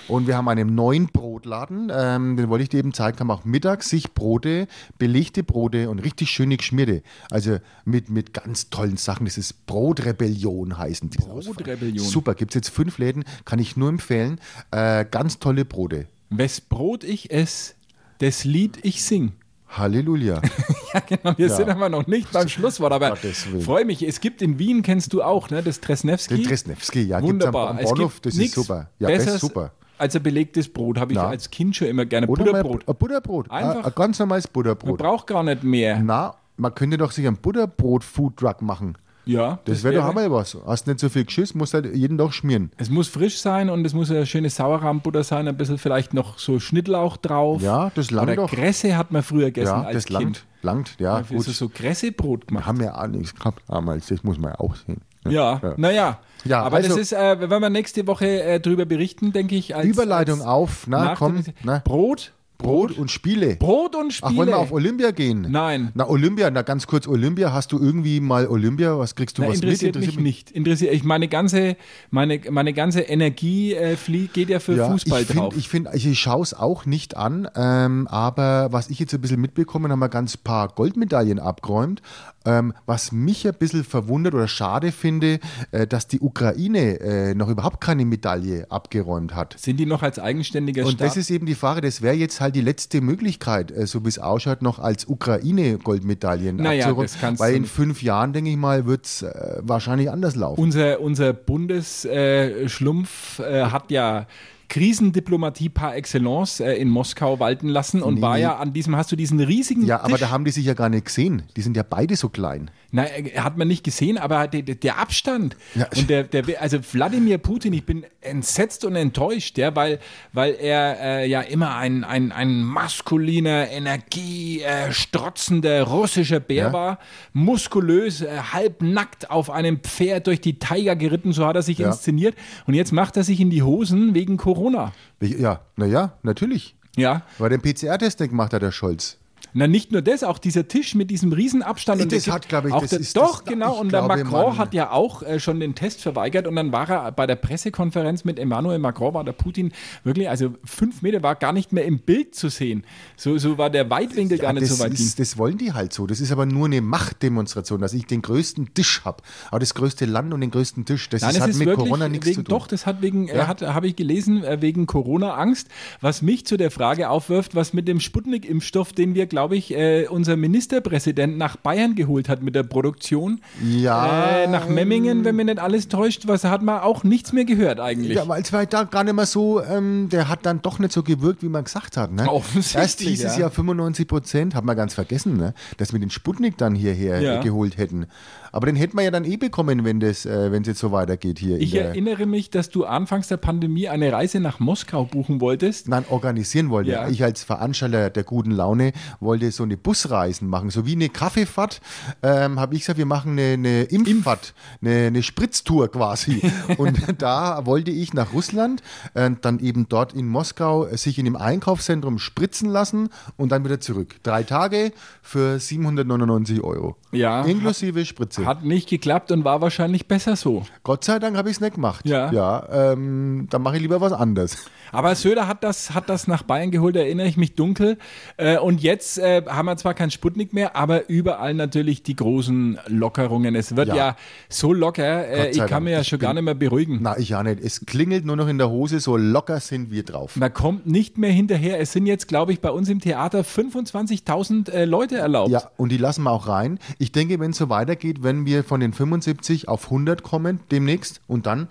Und 0.08 0.28
wir 0.28 0.38
haben 0.38 0.48
einen 0.48 0.76
neuen 0.76 1.08
Brotladen, 1.08 1.92
ähm, 1.94 2.38
den 2.38 2.48
wollte 2.48 2.64
ich 2.64 2.70
dir 2.70 2.80
eben 2.80 2.94
zeigen, 2.94 3.18
kann 3.18 3.28
man 3.28 3.38
auch 3.38 3.44
mittags 3.44 3.90
sich 3.90 4.14
Brote, 4.14 4.68
belegte 4.98 5.44
Brote 5.44 5.90
und 5.90 6.00
richtig 6.00 6.30
schöne 6.30 6.56
geschmierte. 6.56 7.04
Also 7.30 7.58
mit, 7.84 8.10
mit 8.10 8.34
ganz 8.34 8.70
tollen 8.70 8.96
Sachen. 8.96 9.26
Das 9.26 9.38
ist 9.38 9.66
Brotrebellion 9.66 10.78
heißen 10.78 11.10
die. 11.10 11.18
Brotrebellion. 11.18 12.06
Super, 12.06 12.34
gibt 12.34 12.52
es 12.52 12.56
jetzt 12.56 12.70
fünf 12.70 12.98
Läden, 12.98 13.26
kann 13.44 13.60
ich 13.60 13.76
nur 13.76 13.90
empfehlen. 13.90 14.40
Äh, 14.72 15.06
ganz 15.10 15.40
tolle 15.40 15.66
Brote. 15.66 16.08
Wes 16.30 16.62
Brot 16.62 17.04
ich 17.04 17.30
ess, 17.32 17.76
das 18.20 18.46
Lied 18.46 18.80
ich 18.84 19.04
sing. 19.04 19.34
Halleluja. 19.78 20.42
Ja, 20.94 21.00
genau. 21.00 21.36
Wir 21.38 21.48
Ja. 21.48 21.56
sind 21.56 21.70
aber 21.70 21.90
noch 21.90 22.06
nicht 22.06 22.32
beim 22.32 22.48
Schlusswort, 22.48 22.94
aber 22.94 23.16
freue 23.66 23.84
mich. 23.84 24.08
Es 24.08 24.22
gibt 24.22 24.44
in 24.44 24.60
Wien, 24.60 24.84
kennst 24.84 25.12
du 25.12 25.24
auch, 25.24 25.50
ne, 25.50 25.64
das 25.64 25.80
Tresnewski. 25.82 26.36
Den 26.36 26.44
Tresnewski, 26.44 27.02
ja, 27.02 27.20
Wunderbar. 27.20 27.72
am, 27.72 27.78
am 27.78 27.84
Es 27.84 27.90
Bahnhof, 27.90 28.14
gibt 28.22 28.26
das 28.28 28.36
ist 28.38 28.54
super. 28.54 28.90
Ja, 29.00 29.08
das 29.10 29.18
Besseres 29.18 29.42
super. 29.42 29.72
als 29.98 30.16
ein 30.16 30.22
belegtes 30.22 30.72
Brot. 30.72 31.00
Habe 31.00 31.14
ich 31.14 31.18
Na. 31.18 31.30
als 31.30 31.50
Kind 31.50 31.76
schon 31.76 31.88
immer 31.88 32.06
gerne. 32.06 32.28
Oder 32.28 32.44
Butterbrot. 32.46 32.88
ein 32.88 32.96
Butterbrot. 32.96 33.50
Einfach- 33.50 33.86
Ein, 33.86 33.92
ganz 33.96 34.20
normales 34.20 34.46
Man 34.46 34.54
Butterbrot. 34.54 35.00
braucht 35.00 35.26
gar 35.26 35.42
nicht 35.42 35.64
mehr. 35.64 36.00
Na, 36.00 36.36
man 36.58 36.76
könnte 36.76 37.00
doch 37.00 37.12
sich 37.12 37.26
ein 37.26 37.38
Butterbrot-Food-Truck 37.38 38.62
machen. 38.62 38.96
Ja, 39.26 39.60
Das, 39.66 39.84
wäre 39.84 39.96
doch 39.96 40.06
einmal 40.06 40.30
was. 40.32 40.58
Hast 40.66 40.88
nicht 40.88 41.00
so 41.00 41.08
viel 41.10 41.24
Geschiss, 41.26 41.54
musst 41.56 41.74
halt 41.74 41.96
jeden 41.96 42.18
Tag 42.18 42.34
schmieren. 42.34 42.72
Es 42.78 42.90
muss 42.90 43.08
frisch 43.08 43.38
sein 43.40 43.70
und 43.70 43.86
es 43.86 43.94
muss 43.94 44.12
eine 44.12 44.26
schöne 44.26 44.50
Sauerrahmbutter 44.50 45.24
sein, 45.24 45.48
ein 45.48 45.56
bisschen 45.58 45.78
vielleicht 45.78 46.14
noch 46.14 46.38
so 46.40 46.60
Schnittlauch 46.60 47.18
drauf. 47.18 47.62
Ja, 47.62 47.92
das 47.96 48.12
langt 48.12 48.28
Oder 48.30 48.36
doch. 48.36 48.52
Kresse 48.52 48.98
hat 48.98 49.12
man 49.12 49.24
früher 49.24 49.46
gegessen 49.46 49.68
Ja, 49.70 49.82
als 49.84 49.96
das 49.96 50.06
Kind. 50.06 50.22
langt. 50.22 50.46
Langt, 50.62 50.96
ja, 51.00 51.18
Dafür 51.20 51.38
gut. 51.38 51.48
ist 51.48 51.58
so 51.58 51.70
Kressebrot 51.70 52.48
gemacht. 52.48 52.66
haben 52.66 52.82
ja 52.82 53.02
auch 53.02 53.08
nichts 53.08 53.34
gehabt 53.36 53.62
damals, 53.68 54.08
das 54.08 54.24
muss 54.24 54.38
man 54.38 54.52
ja 54.52 54.60
auch 54.60 54.76
sehen. 54.76 55.02
Ja, 55.30 55.62
naja. 55.78 56.20
Ja, 56.44 56.62
aber 56.64 56.78
also- 56.78 56.90
das 56.90 56.98
ist, 56.98 57.14
äh, 57.14 57.50
wenn 57.50 57.62
wir 57.62 57.70
nächste 57.70 58.06
Woche 58.08 58.44
äh, 58.44 58.60
drüber 58.60 58.86
berichten, 58.86 59.32
denke 59.32 59.56
ich. 59.56 59.74
Als, 59.76 59.86
Überleitung 59.88 60.40
als 60.42 60.48
auf, 60.48 60.88
na 60.88 61.16
komm, 61.16 61.44
na, 61.64 61.80
Brot, 61.84 62.34
Brot 62.64 62.98
und 62.98 63.12
Spiele. 63.12 63.56
Brot 63.58 63.96
und 63.96 64.12
Spiele. 64.14 64.32
Ach, 64.34 64.38
wollen 64.38 64.50
wir 64.50 64.58
auf 64.58 64.72
Olympia 64.72 65.12
gehen? 65.12 65.48
Nein. 65.50 65.92
Na, 65.94 66.08
Olympia, 66.10 66.50
na 66.50 66.62
ganz 66.64 66.88
kurz, 66.88 67.08
Olympia, 67.08 67.54
hast 67.54 67.72
du 67.72 67.80
irgendwie 67.80 68.20
mal 68.20 68.48
Olympia, 68.48 68.98
was 68.98 69.14
kriegst 69.16 69.38
du 69.38 69.44
Na, 69.44 69.50
was 69.50 69.56
interessiert, 69.56 69.96
mit? 69.96 70.06
mich 70.08 70.20
nicht. 70.20 70.52
Interessiert, 70.52 70.94
ich 70.94 71.04
meine 71.04 71.28
ganze, 71.28 71.76
meine, 72.10 72.40
meine 72.50 72.74
ganze 72.74 73.02
Energie 73.02 73.74
äh, 73.74 73.96
geht 74.34 74.50
ja 74.50 74.60
für 74.60 74.76
Ja, 74.76 74.90
Fußball 74.90 75.22
ich 75.22 75.28
find, 75.28 75.40
drauf. 75.40 75.54
Ich 75.58 75.70
finde, 75.70 75.92
ich 75.94 76.20
schaue 76.20 76.42
es 76.42 76.54
auch 76.54 76.86
nicht 76.86 77.18
an, 77.18 77.48
ähm, 77.56 78.08
aber 78.08 78.70
was 78.72 78.90
ich 78.90 79.00
jetzt 79.00 79.14
ein 79.14 79.22
bisschen 79.22 79.42
mitbekommen 79.42 79.92
haben 79.92 80.00
wir 80.00 80.10
ganz 80.10 80.38
paar 80.38 80.70
Goldmedaillen 80.70 81.40
abgeräumt. 81.40 82.02
Ähm, 82.46 82.74
was 82.86 83.14
mich 83.14 83.48
ein 83.48 83.54
bisschen 83.54 83.86
verwundert 83.86 84.34
oder 84.34 84.50
schade 84.50 84.92
finde, 84.92 85.40
äh, 85.72 85.88
dass 85.88 86.08
die 86.08 86.20
Ukraine 86.20 87.00
äh, 87.00 87.34
noch 87.36 87.48
überhaupt 87.48 87.80
keine 87.80 88.04
Medaille 88.04 88.70
abgeräumt 88.70 89.34
hat. 89.34 89.56
Sind 89.58 89.78
die 89.80 89.86
noch 89.86 90.04
als 90.04 90.20
eigenständiger 90.20 90.84
Und 90.86 90.94
Staat? 90.94 91.08
das 91.08 91.18
ist 91.18 91.30
eben 91.32 91.46
die 91.46 91.56
Frage, 91.56 91.80
das 91.80 92.02
wäre 92.02 92.16
jetzt 92.16 92.42
halt 92.42 92.53
die 92.54 92.62
letzte 92.62 93.02
Möglichkeit, 93.02 93.72
äh, 93.72 93.86
so 93.86 94.06
wie 94.06 94.10
es 94.10 94.20
ausschaut, 94.20 94.62
noch 94.62 94.80
als 94.80 95.06
Ukraine 95.06 95.78
Goldmedaillen 95.78 96.56
Naja, 96.56 96.90
abzuräumen. 96.90 97.40
Weil 97.40 97.56
in 97.56 97.66
fünf 97.66 98.02
Jahren, 98.02 98.32
denke 98.34 98.52
ich 98.52 98.58
mal, 98.58 98.86
wird 98.86 99.06
es 99.06 99.24
äh, 99.24 99.60
wahrscheinlich 99.62 100.10
anders 100.10 100.36
laufen. 100.36 100.62
Unser, 100.62 101.02
unser 101.02 101.34
Bundesschlumpf 101.34 103.40
äh, 103.40 103.66
hat 103.66 103.92
ja 103.92 104.28
Krisendiplomatie 104.74 105.70
par 105.70 105.96
excellence 105.96 106.60
äh, 106.60 106.74
in 106.74 106.90
Moskau 106.90 107.40
walten 107.40 107.68
lassen 107.68 108.02
und 108.02 108.16
Nee, 108.16 108.22
war 108.22 108.40
ja 108.40 108.58
an 108.58 108.74
diesem, 108.74 108.96
hast 108.96 109.12
du 109.12 109.16
diesen 109.16 109.40
riesigen 109.40 109.86
ja, 109.86 110.00
aber 110.00 110.14
Tisch, 110.14 110.22
da 110.22 110.30
haben 110.32 110.46
die 110.46 110.52
sich 110.52 110.66
ja 110.66 110.74
gar 110.74 110.90
nicht 110.90 111.06
gesehen. 111.06 111.44
Die 111.56 111.62
sind 111.62 111.78
ja 111.78 111.84
beide 111.88 112.16
so 112.16 112.30
klein. 112.30 112.72
Na, 112.96 113.06
äh, 113.08 113.32
hat 113.40 113.58
man 113.58 113.68
nicht 113.68 113.84
gesehen, 113.84 114.18
aber 114.18 114.48
der, 114.48 114.62
der- 114.62 114.98
Abstand 115.00 115.58
Ja. 115.76 115.88
und 115.98 116.10
der, 116.10 116.24
der, 116.24 116.62
also 116.62 116.78
Wladimir 116.94 117.38
Putin, 117.40 117.74
ich 117.74 117.86
bin 117.86 118.06
entsetzt 118.22 118.86
und 118.86 118.96
enttäuscht, 118.96 119.58
ja, 119.58 119.76
weil, 119.76 120.00
weil 120.32 120.54
er 120.54 120.98
äh, 121.02 121.28
ja 121.28 121.42
immer 121.42 121.76
ein, 121.76 122.04
ein, 122.06 122.32
ein 122.32 122.64
maskuliner, 122.64 123.68
energiestrotzender 123.70 125.72
äh, 125.72 125.80
russischer 125.80 126.40
Bär 126.40 126.68
Ja. 126.68 126.74
war, 126.74 127.00
muskulös, 127.34 128.22
äh, 128.22 128.28
halbnackt 128.54 129.32
auf 129.32 129.50
einem 129.50 129.80
Pferd 129.80 130.28
durch 130.28 130.40
die 130.42 130.60
Tiger 130.60 130.96
geritten, 130.96 131.34
so 131.34 131.46
hat 131.48 131.56
er 131.56 131.64
sich 131.64 131.80
Ja. 131.80 131.88
inszeniert 131.88 132.36
und 132.68 132.74
jetzt 132.76 132.92
macht 132.92 133.18
er 133.18 133.24
sich 133.24 133.40
in 133.40 133.50
die 133.50 133.64
Hosen 133.64 134.14
wegen 134.14 134.38
Corona. 134.38 134.94
Ja, 135.20 135.62
naja, 135.76 136.14
natürlich. 136.24 136.76
Ja, 136.96 137.24
Weil 137.40 137.50
den 137.50 137.62
PCR-Test 137.62 138.20
gemacht 138.20 138.54
hat, 138.54 138.62
der 138.62 138.72
Scholz. 138.72 139.18
Na, 139.54 139.68
nicht 139.68 139.92
nur 139.92 140.02
das, 140.02 140.24
auch 140.24 140.40
dieser 140.40 140.68
Tisch 140.68 140.96
mit 140.96 141.12
diesem 141.12 141.32
Riesenabstand. 141.32 142.00
Das 142.02 142.06
und 142.06 142.14
es 142.14 142.28
hat, 142.28 142.42
gibt 142.44 142.50
glaub 142.50 142.66
ich, 142.66 142.74
auch 142.74 142.82
das 142.82 142.90
der, 142.92 143.00
ist 143.00 143.16
Doch, 143.18 143.42
das- 143.42 143.46
genau. 143.46 143.80
Und 143.80 143.92
der 143.92 144.02
glaube, 144.02 144.24
Macron 144.24 144.46
man- 144.50 144.58
hat 144.58 144.74
ja 144.74 144.92
auch 144.92 145.22
äh, 145.22 145.40
schon 145.40 145.60
den 145.60 145.76
Test 145.76 146.02
verweigert. 146.02 146.48
Und 146.48 146.56
dann 146.56 146.72
war 146.72 146.90
er 146.90 147.12
bei 147.12 147.28
der 147.28 147.36
Pressekonferenz 147.36 148.24
mit 148.24 148.40
Emmanuel 148.40 148.80
Macron, 148.80 149.14
war 149.14 149.24
der 149.24 149.34
Putin 149.34 149.72
wirklich, 150.04 150.28
also 150.30 150.56
fünf 150.66 151.02
Meter 151.02 151.22
war 151.24 151.36
gar 151.36 151.54
nicht 151.54 151.72
mehr 151.72 151.86
im 151.86 152.00
Bild 152.00 152.34
zu 152.36 152.50
sehen. 152.50 152.84
So, 153.16 153.38
so 153.38 153.58
war 153.58 153.70
der 153.70 153.90
Weitwinkel 153.90 154.38
gar 154.38 154.54
nicht 154.54 154.64
das, 154.64 154.78
so 154.78 154.84
weit 154.84 154.94
ist, 154.94 155.20
das 155.20 155.38
wollen 155.38 155.58
die 155.58 155.72
halt 155.74 155.94
so. 155.94 156.08
Das 156.08 156.20
ist 156.20 156.32
aber 156.32 156.46
nur 156.46 156.66
eine 156.66 156.82
Machtdemonstration, 156.82 157.80
dass 157.80 157.94
ich 157.94 158.06
den 158.06 158.22
größten 158.22 158.74
Tisch 158.74 159.02
habe. 159.06 159.22
Aber 159.52 159.60
das 159.60 159.74
größte 159.76 160.06
Land 160.06 160.34
und 160.34 160.42
den 160.42 160.52
größten 160.52 160.86
Tisch, 160.86 161.10
das 161.10 161.22
Nein, 161.22 161.32
ist, 161.32 161.36
es 161.38 161.42
hat 161.44 161.50
ist 161.52 161.60
mit 161.60 161.74
Corona 161.76 162.10
nichts 162.10 162.26
wegen, 162.26 162.36
zu 162.38 162.44
tun. 162.44 162.58
Doch, 162.58 162.68
das 162.68 162.86
hat 162.86 163.02
wegen, 163.02 163.28
äh, 163.28 163.38
Ja. 163.38 163.48
hat, 163.48 163.62
habe 163.62 163.88
ich 163.88 163.96
gelesen, 163.96 164.44
äh, 164.44 164.62
wegen 164.62 164.88
Corona-Angst, 164.88 165.68
was 166.02 166.22
mich 166.22 166.46
zu 166.46 166.58
der 166.58 166.72
Frage 166.72 167.10
aufwirft, 167.10 167.56
was 167.56 167.74
mit 167.74 167.88
dem 167.88 168.00
Sputnik-Impfstoff, 168.00 168.94
den 168.94 169.14
wir, 169.16 169.28
glaube 169.44 169.58
ich, 169.58 169.74
äh, 169.76 170.08
unser 170.08 170.38
Ministerpräsident 170.38 171.38
nach 171.38 171.58
Bayern 171.58 171.96
geholt 171.96 172.30
hat 172.30 172.42
mit 172.42 172.56
der 172.56 172.64
Produktion. 172.64 173.42
Ja. 173.62 174.44
Äh, 174.44 174.48
nach 174.48 174.70
Memmingen, 174.70 175.26
wenn 175.26 175.36
mir 175.36 175.44
nicht 175.44 175.60
alles 175.60 175.90
täuscht, 175.90 176.28
was 176.28 176.46
hat 176.46 176.62
man 176.62 176.80
auch 176.80 177.04
nichts 177.04 177.34
mehr 177.34 177.44
gehört 177.44 177.82
eigentlich. 177.82 178.16
Ja, 178.16 178.26
weil 178.30 178.42
es 178.42 178.54
war 178.54 178.66
da 178.66 178.84
gar 178.86 179.04
nicht 179.04 179.16
mehr 179.16 179.26
so, 179.26 179.62
ähm, 179.62 180.08
der 180.10 180.30
hat 180.30 180.46
dann 180.46 180.62
doch 180.62 180.80
nicht 180.80 180.94
so 180.94 181.04
gewirkt, 181.04 181.44
wie 181.44 181.50
man 181.50 181.66
gesagt 181.66 181.98
hat. 181.98 182.14
Ne? 182.14 182.26
Offensichtlich, 182.32 182.82
Erst 182.82 183.02
hieß 183.02 183.24
es 183.26 183.36
ja. 183.36 183.42
ja 183.42 183.50
95 183.50 184.08
Prozent, 184.08 184.56
hat 184.56 184.64
man 184.64 184.78
ganz 184.78 184.94
vergessen, 184.94 185.36
ne? 185.36 185.54
dass 185.76 185.92
wir 185.92 186.00
den 186.00 186.10
Sputnik 186.10 186.58
dann 186.58 186.74
hierher 186.74 187.20
Ja. 187.22 187.42
geholt 187.42 187.76
hätten. 187.78 188.06
Aber 188.54 188.68
den 188.68 188.76
hätten 188.76 188.96
wir 188.96 189.04
ja 189.04 189.10
dann 189.10 189.26
eh 189.26 189.36
bekommen, 189.36 189.84
wenn 189.84 190.00
das, 190.00 190.28
äh, 190.28 190.52
wenn 190.52 190.62
es 190.62 190.68
jetzt 190.68 190.80
so 190.80 190.92
weitergeht 190.92 191.40
hier. 191.40 191.58
Ich 191.58 191.74
erinnere 191.74 192.28
mich, 192.28 192.52
dass 192.52 192.70
du 192.70 192.86
anfangs 192.86 193.28
der 193.28 193.38
Pandemie 193.38 193.90
eine 193.90 194.14
Reise 194.14 194.40
nach 194.40 194.60
Moskau 194.60 195.06
buchen 195.06 195.42
wolltest. 195.42 195.88
Nein, 195.88 196.06
organisieren 196.08 196.70
wollte. 196.70 196.92
Ja. 196.92 197.10
Ich 197.10 197.24
als 197.24 197.44
Veranstalter 197.44 198.12
der 198.12 198.24
guten 198.24 198.52
Laune 198.52 198.94
wollte 199.20 199.52
so 199.52 199.64
eine 199.64 199.76
Busreisen 199.76 200.48
machen, 200.48 200.70
so 200.70 200.86
wie 200.86 200.92
eine 200.92 201.10
Kaffeefahrt. 201.10 201.82
Ähm, 202.22 202.60
Habe 202.60 202.76
ich 202.76 202.82
gesagt, 202.82 203.00
wir 203.00 203.08
machen 203.08 203.32
eine, 203.32 203.54
eine 203.54 203.84
Impffahrt, 203.86 204.54
eine, 204.84 205.08
eine 205.08 205.24
Spritztour 205.24 205.92
quasi. 205.92 206.40
Und 206.78 207.00
da 207.18 207.66
wollte 207.66 207.90
ich 207.90 208.14
nach 208.14 208.34
Russland, 208.34 208.84
äh, 209.16 209.32
dann 209.42 209.58
eben 209.62 209.90
dort 209.90 210.14
in 210.14 210.28
Moskau 210.28 210.86
äh, 210.86 210.96
sich 210.96 211.18
in 211.18 211.26
dem 211.26 211.36
Einkaufszentrum 211.36 212.20
spritzen 212.20 212.70
lassen 212.70 213.10
und 213.36 213.52
dann 213.52 213.66
wieder 213.66 213.80
zurück. 213.80 214.16
Drei 214.22 214.44
Tage 214.44 214.92
für 215.24 215.60
799 215.60 216.62
Euro. 216.64 216.98
Ja, 217.12 217.44
Inklusive 217.46 218.06
Spritze. 218.06 218.43
Hat 218.46 218.64
nicht 218.64 218.90
geklappt 218.90 219.32
und 219.32 219.44
war 219.44 219.62
wahrscheinlich 219.62 220.08
besser 220.08 220.36
so. 220.36 220.64
Gott 220.84 221.04
sei 221.04 221.20
Dank 221.20 221.38
habe 221.38 221.50
ich 221.50 221.58
es 221.58 221.62
nicht 221.62 221.76
gemacht. 221.76 222.06
Ja. 222.08 222.32
Ja, 222.32 222.92
ähm, 222.94 223.48
dann 223.50 223.62
mache 223.62 223.76
ich 223.78 223.82
lieber 223.82 224.02
was 224.02 224.14
anderes. 224.14 224.58
Aber 224.92 225.16
Söder 225.16 225.48
hat 225.48 225.64
das, 225.64 225.96
hat 225.96 226.08
das 226.10 226.28
nach 226.28 226.44
Bayern 226.44 226.70
geholt, 226.70 226.96
erinnere 226.96 227.28
ich 227.28 227.36
mich 227.38 227.56
dunkel. 227.56 227.98
Äh, 228.38 228.58
und 228.60 228.82
jetzt 228.84 229.18
äh, 229.18 229.42
haben 229.48 229.66
wir 229.66 229.76
zwar 229.78 229.94
keinen 229.96 230.12
Sputnik 230.12 230.54
mehr, 230.54 230.76
aber 230.76 231.10
überall 231.10 231.54
natürlich 231.56 232.04
die 232.04 232.16
großen 232.16 232.78
Lockerungen. 232.88 233.56
Es 233.56 233.76
wird 233.76 233.88
ja, 233.88 233.96
Ja. 233.96 234.16
so 234.50 234.72
locker, 234.72 235.28
äh, 235.28 235.50
ich 235.50 235.58
kann 235.58 235.68
Dank. 235.70 235.84
mir 235.86 235.92
ja 235.92 236.02
Ich 236.02 236.08
schon 236.10 236.20
bin- 236.20 236.28
gar 236.28 236.34
nicht 236.36 236.44
mehr 236.44 236.54
beruhigen. 236.54 237.00
Na, 237.02 237.18
ich 237.18 237.30
ja 237.30 237.42
nicht. 237.42 237.60
Es 237.62 237.86
klingelt 237.88 238.26
nur 238.26 238.36
noch 238.36 238.48
in 238.48 238.58
der 238.60 238.70
Hose, 238.70 239.00
so 239.00 239.18
locker 239.18 239.60
sind 239.60 239.90
wir 239.90 240.04
drauf. 240.04 240.36
Man 240.36 240.54
kommt 240.54 240.86
nicht 240.86 241.18
mehr 241.18 241.32
hinterher. 241.32 241.80
Es 241.80 241.92
sind 241.92 242.06
jetzt, 242.06 242.28
glaube 242.28 242.54
ich, 242.54 242.60
bei 242.62 242.70
uns 242.70 242.88
im 242.90 243.00
Theater 243.00 243.44
25.000 243.44 244.70
äh, 244.72 244.86
Leute 244.86 245.18
erlaubt. 245.18 245.50
Ja, 245.52 245.64
und 245.78 245.92
die 245.92 245.98
lassen 245.98 246.24
wir 246.24 246.32
auch 246.32 246.48
rein. 246.48 246.80
Ich 247.00 247.12
denke, 247.12 247.40
wenn 247.40 247.52
es 247.52 247.58
so 247.58 247.70
weitergeht, 247.70 248.24
wenn 248.24 248.33
wir 248.46 248.64
von 248.64 248.80
den 248.80 248.94
75 248.94 249.68
auf 249.68 249.86
100 249.86 250.24
kommen 250.24 250.60
demnächst 250.72 251.22
und 251.28 251.46
dann 251.46 251.68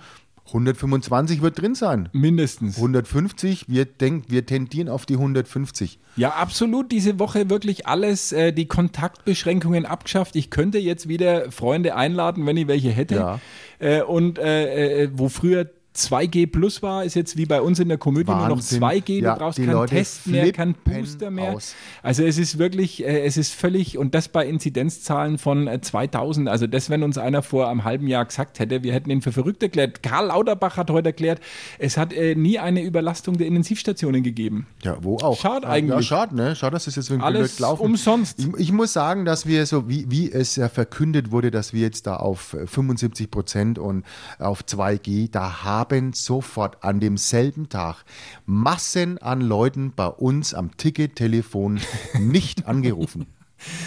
125 0.46 1.40
wird 1.40 1.60
drin 1.60 1.74
sein. 1.74 2.08
Mindestens. 2.12 2.76
150, 2.76 3.68
wir, 3.68 3.84
denk, 3.84 4.24
wir 4.28 4.44
tendieren 4.44 4.88
auf 4.88 5.06
die 5.06 5.14
150. 5.14 5.98
Ja, 6.16 6.30
absolut. 6.30 6.92
Diese 6.92 7.18
Woche 7.18 7.48
wirklich 7.48 7.86
alles, 7.86 8.32
äh, 8.32 8.52
die 8.52 8.66
Kontaktbeschränkungen 8.66 9.86
abgeschafft. 9.86 10.36
Ich 10.36 10.50
könnte 10.50 10.78
jetzt 10.78 11.08
wieder 11.08 11.50
Freunde 11.50 11.96
einladen, 11.96 12.44
wenn 12.44 12.56
ich 12.56 12.66
welche 12.66 12.90
hätte. 12.90 13.14
Ja. 13.14 13.40
Äh, 13.78 14.02
und 14.02 14.38
äh, 14.38 15.04
äh, 15.04 15.10
wo 15.14 15.28
früher 15.28 15.70
2G 15.94 16.50
plus 16.50 16.82
war, 16.82 17.04
ist 17.04 17.14
jetzt 17.14 17.36
wie 17.36 17.46
bei 17.46 17.60
uns 17.60 17.78
in 17.78 17.88
der 17.88 17.98
Komödie 17.98 18.28
Wahnsinn. 18.28 18.80
nur 18.80 18.88
noch 18.90 18.94
2G. 18.94 19.20
Ja, 19.20 19.34
du 19.34 19.40
brauchst 19.40 19.58
keinen 19.58 19.72
Leute 19.72 19.94
Test 19.94 20.26
mehr, 20.26 20.50
keinen 20.52 20.74
Booster 20.74 21.30
mehr. 21.30 21.52
aus. 21.52 21.74
Also 22.02 22.24
es 22.24 22.38
ist 22.38 22.58
wirklich, 22.58 23.04
äh, 23.04 23.24
es 23.24 23.36
ist 23.36 23.52
völlig, 23.52 23.98
und 23.98 24.14
das 24.14 24.28
bei 24.28 24.46
Inzidenzzahlen 24.46 25.36
von 25.36 25.66
äh, 25.66 25.80
2000. 25.80 26.48
Also 26.48 26.66
das, 26.66 26.88
wenn 26.88 27.02
uns 27.02 27.18
einer 27.18 27.42
vor 27.42 27.68
einem 27.68 27.84
halben 27.84 28.06
Jahr 28.06 28.24
gesagt 28.24 28.58
hätte, 28.58 28.82
wir 28.82 28.92
hätten 28.92 29.10
ihn 29.10 29.20
für 29.20 29.32
verrückt 29.32 29.62
erklärt. 29.62 30.02
Karl 30.02 30.26
Lauterbach 30.28 30.76
hat 30.76 30.90
heute 30.90 31.10
erklärt, 31.10 31.40
es 31.78 31.96
hat 31.96 32.12
äh, 32.12 32.34
nie 32.34 32.58
eine 32.58 32.82
Überlastung 32.82 33.36
der 33.36 33.46
Intensivstationen 33.46 34.22
gegeben. 34.22 34.66
Ja, 34.82 34.96
wo 35.00 35.16
auch. 35.18 35.38
Schade 35.38 35.66
Ja, 35.66 35.72
eigentlich. 35.72 35.96
Ja, 35.96 36.02
schade, 36.02 36.36
ne? 36.36 36.56
Schade, 36.56 36.72
dass 36.74 36.86
es 36.86 36.96
jetzt 36.96 37.10
irgendwie 37.10 37.26
Alles 37.26 37.50
blöd 37.50 37.56
gelaufen 37.56 37.82
umsonst. 37.82 38.38
Ich, 38.38 38.48
ich 38.56 38.72
muss 38.72 38.92
sagen, 38.92 39.24
dass 39.24 39.46
wir 39.46 39.66
so, 39.66 39.88
wie, 39.88 40.10
wie 40.10 40.30
es 40.30 40.56
ja 40.56 40.68
verkündet 40.68 41.32
wurde, 41.32 41.50
dass 41.50 41.72
wir 41.72 41.82
jetzt 41.82 42.06
da 42.06 42.16
auf 42.16 42.54
äh, 42.54 42.66
75 42.66 43.30
Prozent 43.30 43.78
und 43.78 44.04
auf 44.38 44.62
2G, 44.62 45.30
da 45.30 45.64
haben 45.64 45.81
sofort 46.12 46.82
an 46.84 47.00
demselben 47.00 47.68
Tag 47.68 48.04
Massen 48.46 49.18
an 49.18 49.40
Leuten 49.40 49.92
bei 49.94 50.06
uns 50.06 50.54
am 50.54 50.76
Tickettelefon 50.76 51.80
nicht 52.18 52.66
angerufen. 52.66 53.26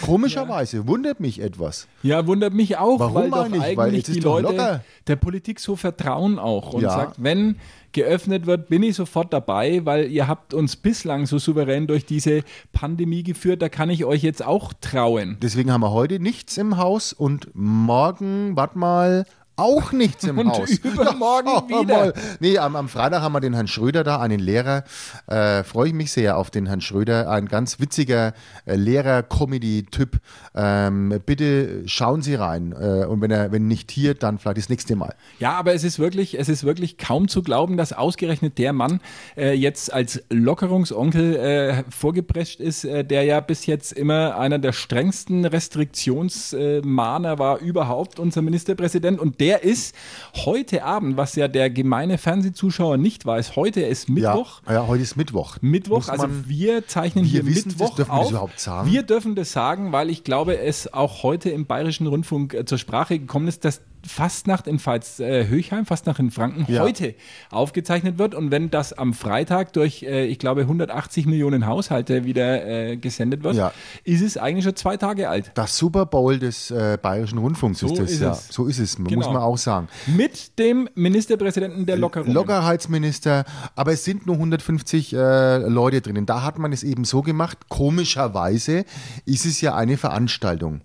Komischerweise 0.06 0.88
wundert 0.88 1.20
mich 1.20 1.42
etwas. 1.42 1.88
Ja, 2.02 2.28
wundert 2.28 2.54
mich 2.54 2.78
auch, 2.78 3.00
Warum 3.00 3.16
weil 3.16 3.30
doch 3.30 3.38
eigentlich? 3.46 3.78
Weil 3.78 3.92
die 3.92 4.20
Leute 4.20 4.48
locker. 4.48 4.84
der 5.08 5.16
Politik 5.18 5.60
so 5.60 5.76
vertrauen 5.76 6.40
auch 6.40 6.74
und 6.74 6.82
Ja. 6.84 6.92
sagt, 6.92 7.22
wenn 7.22 7.58
geöffnet 7.92 8.46
wird, 8.46 8.68
bin 8.70 8.84
ich 8.84 8.96
sofort 8.96 9.32
dabei, 9.34 9.86
weil 9.86 10.10
ihr 10.12 10.28
habt 10.28 10.54
uns 10.54 10.76
bislang 10.76 11.26
so 11.26 11.40
souverän 11.40 11.88
durch 11.88 12.06
diese 12.06 12.44
Pandemie 12.74 13.24
geführt, 13.24 13.62
da 13.62 13.70
kann 13.70 13.90
ich 13.90 14.06
euch 14.06 14.22
jetzt 14.22 14.46
auch 14.46 14.74
trauen. 14.80 15.38
Deswegen 15.42 15.72
haben 15.72 15.82
wir 15.82 15.92
heute 15.92 16.20
nichts 16.20 16.58
im 16.58 16.78
Haus 16.78 17.14
und 17.14 17.50
morgen, 17.54 18.56
warte 18.56 18.78
mal, 18.78 19.26
auch 19.56 19.92
nichts 19.92 20.24
im 20.26 20.38
Und 20.40 20.50
Haus. 20.50 20.70
übermorgen 20.72 21.50
Ja, 21.70 21.82
wieder. 21.82 21.84
mal. 21.98 22.14
Nee, 22.40 22.58
am, 22.58 22.76
am 22.76 22.90
Freitag 22.90 23.22
haben 23.22 23.34
wir 23.34 23.40
den 23.40 23.54
Herrn 23.54 23.68
Schröder 23.68 24.04
da, 24.04 24.20
einen 24.20 24.40
Lehrer. 24.40 24.84
Äh, 25.28 25.64
Freue 25.64 25.90
ich 25.90 25.94
mich 25.94 26.12
sehr 26.12 26.38
auf 26.38 26.50
den 26.52 26.66
Herrn 26.66 26.82
Schröder. 26.82 27.30
Ein 27.30 27.48
ganz 27.48 27.80
witziger 27.80 28.34
äh, 28.66 28.76
Lehrer-Comedy-Typ. 28.76 30.20
Ähm, 30.56 31.22
bitte 31.26 31.84
schauen 31.88 32.22
Sie 32.22 32.36
rein. 32.36 32.74
Äh, 32.74 33.06
und 33.06 33.22
wenn 33.22 33.32
er, 33.32 33.52
wenn 33.52 33.68
nicht 33.68 33.92
hier, 33.92 34.14
dann 34.14 34.40
vielleicht 34.40 34.58
das 34.58 34.70
nächste 34.70 34.96
Mal. 34.96 35.14
Ja, 35.40 35.54
aber 35.54 35.74
es 35.74 35.84
ist 35.84 36.00
wirklich, 36.00 36.38
es 36.40 36.50
ist 36.50 36.64
wirklich 36.64 36.98
kaum 36.98 37.28
zu 37.28 37.42
glauben, 37.44 37.78
dass 37.78 37.94
ausgerechnet 37.94 38.58
der 38.58 38.74
Mann 38.74 39.00
äh, 39.38 39.54
jetzt 39.54 39.94
als 39.94 40.22
Lockerungsonkel 40.30 41.36
äh, 41.36 41.84
vorgeprescht 41.90 42.60
ist, 42.60 42.84
äh, 42.86 43.04
der 43.06 43.24
ja 43.24 43.40
bis 43.40 43.66
jetzt 43.66 43.92
immer 43.94 44.38
einer 44.38 44.60
der 44.60 44.74
strengsten 44.74 45.46
Restriktionsmahner 45.46 47.40
war 47.40 47.60
überhaupt, 47.60 48.20
unser 48.20 48.42
Ministerpräsident. 48.42 49.20
Und 49.20 49.40
der 49.40 49.45
ist 49.54 49.96
heute 50.36 50.84
Abend, 50.84 51.18
was 51.18 51.36
ja 51.36 51.48
der 51.48 51.70
gemeine 51.70 52.18
Fernsehzuschauer 52.18 52.98
nicht 52.98 53.26
weiß, 53.26 53.56
heute 53.56 53.82
ist 53.82 54.10
Mittwoch. 54.10 54.62
Ja, 54.68 54.74
ja, 54.74 54.88
heute 54.88 55.04
ist 55.04 55.16
Mittwoch. 55.16 55.58
Mittwoch, 55.62 55.98
Muss 55.98 56.10
also 56.10 56.28
man- 56.28 56.48
wir 56.50 56.88
zeichnen 56.88 57.24
wir 57.26 57.32
hier 57.32 57.46
wissen 57.46 57.70
das, 57.70 57.80
Mittwoch 57.80 57.96
dürfen 57.96 58.12
wir 58.12 58.18
das 58.18 58.26
auf. 58.26 58.32
überhaupt 58.32 58.60
sagen? 58.60 58.92
Wir 58.92 59.04
dürfen 59.04 59.36
das 59.36 59.52
sagen, 59.52 59.92
weil 59.92 60.10
ich 60.10 60.24
glaube, 60.24 60.58
es 60.60 60.92
auch 60.94 61.24
heute 61.24 61.50
im 61.50 61.66
Bayerischen 61.66 62.08
Rundfunk 62.08 62.54
äh, 62.54 62.66
zur 62.66 62.78
Sprache 62.78 63.20
gekommen 63.20 63.48
ist, 63.48 63.64
dass 63.66 63.82
Fastnacht 64.08 64.68
in 64.68 64.80
Pfalz 64.80 65.20
äh, 65.20 65.48
Höchheim, 65.48 65.86
Fastnacht 65.86 66.20
in 66.20 66.32
Franken 66.32 66.66
Ja. 66.72 66.82
heute 66.84 67.16
aufgezeichnet 67.52 68.18
wird 68.18 68.36
und 68.36 68.52
wenn 68.52 68.70
das 68.70 68.94
am 68.94 69.14
Freitag 69.14 69.74
durch, 69.74 70.04
äh, 70.04 70.26
ich 70.26 70.40
glaube, 70.40 70.62
180 70.62 71.26
Millionen 71.26 71.66
Haushalte 71.66 72.24
wieder 72.26 72.66
äh, 72.66 72.98
gesendet 72.98 73.44
wird, 73.44 73.56
Ja. 73.56 73.72
ist 74.04 74.22
es 74.22 74.38
eigentlich 74.38 74.64
schon 74.66 74.76
zwei 74.76 74.98
Tage 74.98 75.30
alt. 75.30 75.52
Das 75.56 75.78
Super 75.78 76.06
Bowl 76.06 76.38
des 76.40 76.72
äh, 76.72 76.98
Bayerischen 77.02 77.38
Rundfunks 77.40 77.80
So 77.80 77.88
ist 77.88 77.98
das, 78.00 78.12
ist 78.12 78.22
ja. 78.22 78.32
es. 78.32 78.48
So 78.50 78.66
ist 78.68 78.80
es, 78.80 78.98
muss 79.00 79.10
Genau. 79.10 79.34
man 79.34 79.42
auch 79.42 79.58
sagen. 79.58 79.88
Mit 80.08 80.58
dem 80.60 80.88
Ministerpräsidenten 80.96 81.86
der 81.86 81.98
Lockerung. 81.98 82.32
Lockerheitsminister, 82.32 83.46
aber 83.76 83.94
es 83.94 84.04
sind 84.04 84.26
nur 84.26 84.36
150 84.36 85.14
äh, 85.14 85.58
Leute 85.68 86.02
drinnen. 86.02 86.26
Da 86.26 86.44
hat 86.44 86.60
man 86.60 86.72
es 86.74 86.84
eben 86.84 87.06
so 87.06 87.22
gemacht. 87.22 87.58
Komischerweise 87.70 88.86
ist 89.26 89.46
es 89.46 89.62
ja 89.62 89.76
eine 89.76 89.98
Veranstaltung. 89.98 90.82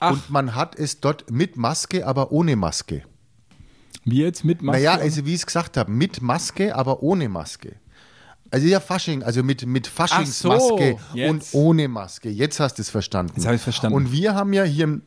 Ach. 0.00 0.12
Und 0.12 0.30
man 0.30 0.54
hat 0.54 0.76
es 0.76 1.00
dort 1.00 1.30
mit 1.30 1.56
Maske, 1.56 2.06
aber 2.06 2.32
ohne 2.32 2.56
Maske. 2.56 3.02
Wir 4.04 4.26
jetzt 4.26 4.44
mit 4.44 4.62
Maske. 4.62 4.78
Naja, 4.82 4.94
also 5.00 5.26
wie 5.26 5.30
ich 5.34 5.40
es 5.40 5.46
gesagt 5.46 5.76
habe, 5.76 5.90
mit 5.90 6.22
Maske, 6.22 6.74
aber 6.74 7.02
ohne 7.02 7.28
Maske. 7.28 7.76
Also 8.50 8.66
ja, 8.66 8.80
Fasching, 8.80 9.22
also 9.22 9.42
mit, 9.44 9.64
mit 9.66 9.86
Faschingsmaske 9.86 10.96
so, 11.14 11.22
und 11.22 11.44
ohne 11.52 11.86
Maske. 11.88 12.30
Jetzt 12.30 12.58
hast 12.58 12.78
du 12.78 12.82
es 12.82 12.90
verstanden. 12.90 13.32
Jetzt 13.36 13.46
hab 13.46 13.54
ich's 13.54 13.62
verstanden. 13.62 13.96
Und 13.96 14.10
wir 14.12 14.34
haben 14.34 14.52
ja 14.52 14.64
hier 14.64 14.84
im 14.84 15.02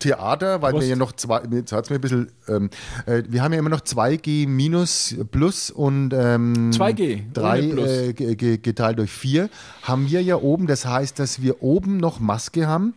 Theater, 0.00 0.60
weil 0.62 0.72
Prost. 0.72 0.82
wir 0.82 0.88
ja 0.90 0.96
noch 0.96 1.12
zwei, 1.12 1.40
jetzt 1.52 1.72
hat's 1.72 1.88
mir 1.90 1.96
ein 1.96 2.00
bisschen, 2.00 2.32
ähm, 2.48 2.68
äh, 3.06 3.22
wir 3.28 3.42
haben 3.42 3.52
ja 3.52 3.58
immer 3.60 3.70
noch 3.70 3.80
2G 3.80 4.48
minus 4.48 5.14
plus 5.30 5.70
und 5.70 6.12
ähm, 6.12 6.70
2G, 6.72 7.22
3 7.32 7.58
ohne 7.62 7.72
Plus. 7.74 7.88
äh, 7.88 8.12
ge- 8.12 8.34
ge- 8.34 8.58
geteilt 8.58 8.98
durch 8.98 9.10
4, 9.12 9.48
haben 9.82 10.10
wir 10.10 10.20
ja 10.22 10.36
oben. 10.36 10.66
Das 10.66 10.84
heißt, 10.84 11.18
dass 11.18 11.40
wir 11.40 11.62
oben 11.62 11.96
noch 11.98 12.18
Maske 12.20 12.66
haben, 12.66 12.94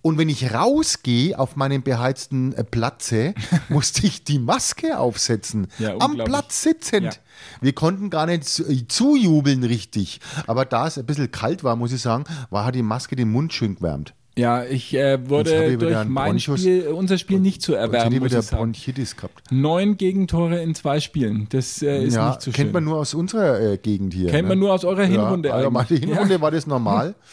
Und 0.00 0.16
wenn 0.16 0.28
ich 0.28 0.54
rausgehe 0.54 1.38
auf 1.38 1.56
meinem 1.56 1.82
beheizten 1.82 2.52
äh, 2.52 2.64
Platze, 2.64 3.34
musste 3.68 4.06
ich 4.06 4.24
die 4.24 4.38
Maske 4.38 4.98
aufsetzen. 4.98 5.66
Ja, 5.78 5.96
am. 5.98 6.16
Platz 6.16 6.62
sitzend. 6.62 7.14
Ja. 7.14 7.20
Wir 7.60 7.72
konnten 7.72 8.08
gar 8.08 8.26
nicht 8.26 8.60
äh, 8.60 8.86
zujubeln 8.86 9.64
richtig. 9.64 10.20
Aber 10.46 10.64
da 10.64 10.86
es 10.86 10.98
ein 10.98 11.06
bisschen 11.06 11.30
kalt 11.30 11.64
war, 11.64 11.76
muss 11.76 11.92
ich 11.92 12.00
sagen, 12.00 12.24
war 12.50 12.70
die 12.72 12.82
Maske 12.82 13.16
den 13.16 13.30
Mund 13.30 13.52
schön 13.52 13.74
gewärmt. 13.76 14.14
Ja, 14.38 14.64
ich 14.64 14.94
äh, 14.94 15.28
wurde 15.28 15.72
ich 15.72 15.78
durch 15.78 16.04
mein 16.04 16.30
Bronchus. 16.30 16.60
Spiel, 16.60 16.86
unser 16.88 17.18
Spiel 17.18 17.40
nicht 17.40 17.60
zu 17.60 17.74
erwärmen, 17.74 18.12
ich 18.12 18.20
muss 18.20 18.30
wieder. 18.30 18.56
Bronchitis 18.56 19.16
gehabt. 19.16 19.50
Neun 19.50 19.96
Gegentore 19.96 20.62
in 20.62 20.76
zwei 20.76 21.00
Spielen. 21.00 21.48
Das 21.50 21.82
äh, 21.82 22.04
ist 22.04 22.14
ja, 22.14 22.28
nicht 22.28 22.42
so 22.42 22.52
kennt 22.52 22.68
schön. 22.68 22.72
man 22.72 22.84
nur 22.84 22.98
aus 22.98 23.14
unserer 23.14 23.60
äh, 23.60 23.78
Gegend 23.78 24.14
hier. 24.14 24.30
Kennt 24.30 24.44
ne? 24.44 24.50
man 24.50 24.60
nur 24.60 24.72
aus 24.72 24.84
eurer 24.84 25.02
Hinrunde 25.04 25.48
Ja, 25.48 25.56
also 25.56 25.70
meine 25.72 25.88
eigentlich. 25.88 26.04
Hinrunde 26.08 26.34
Ja. 26.34 26.40
war 26.40 26.52
das 26.52 26.66
normal. 26.66 27.14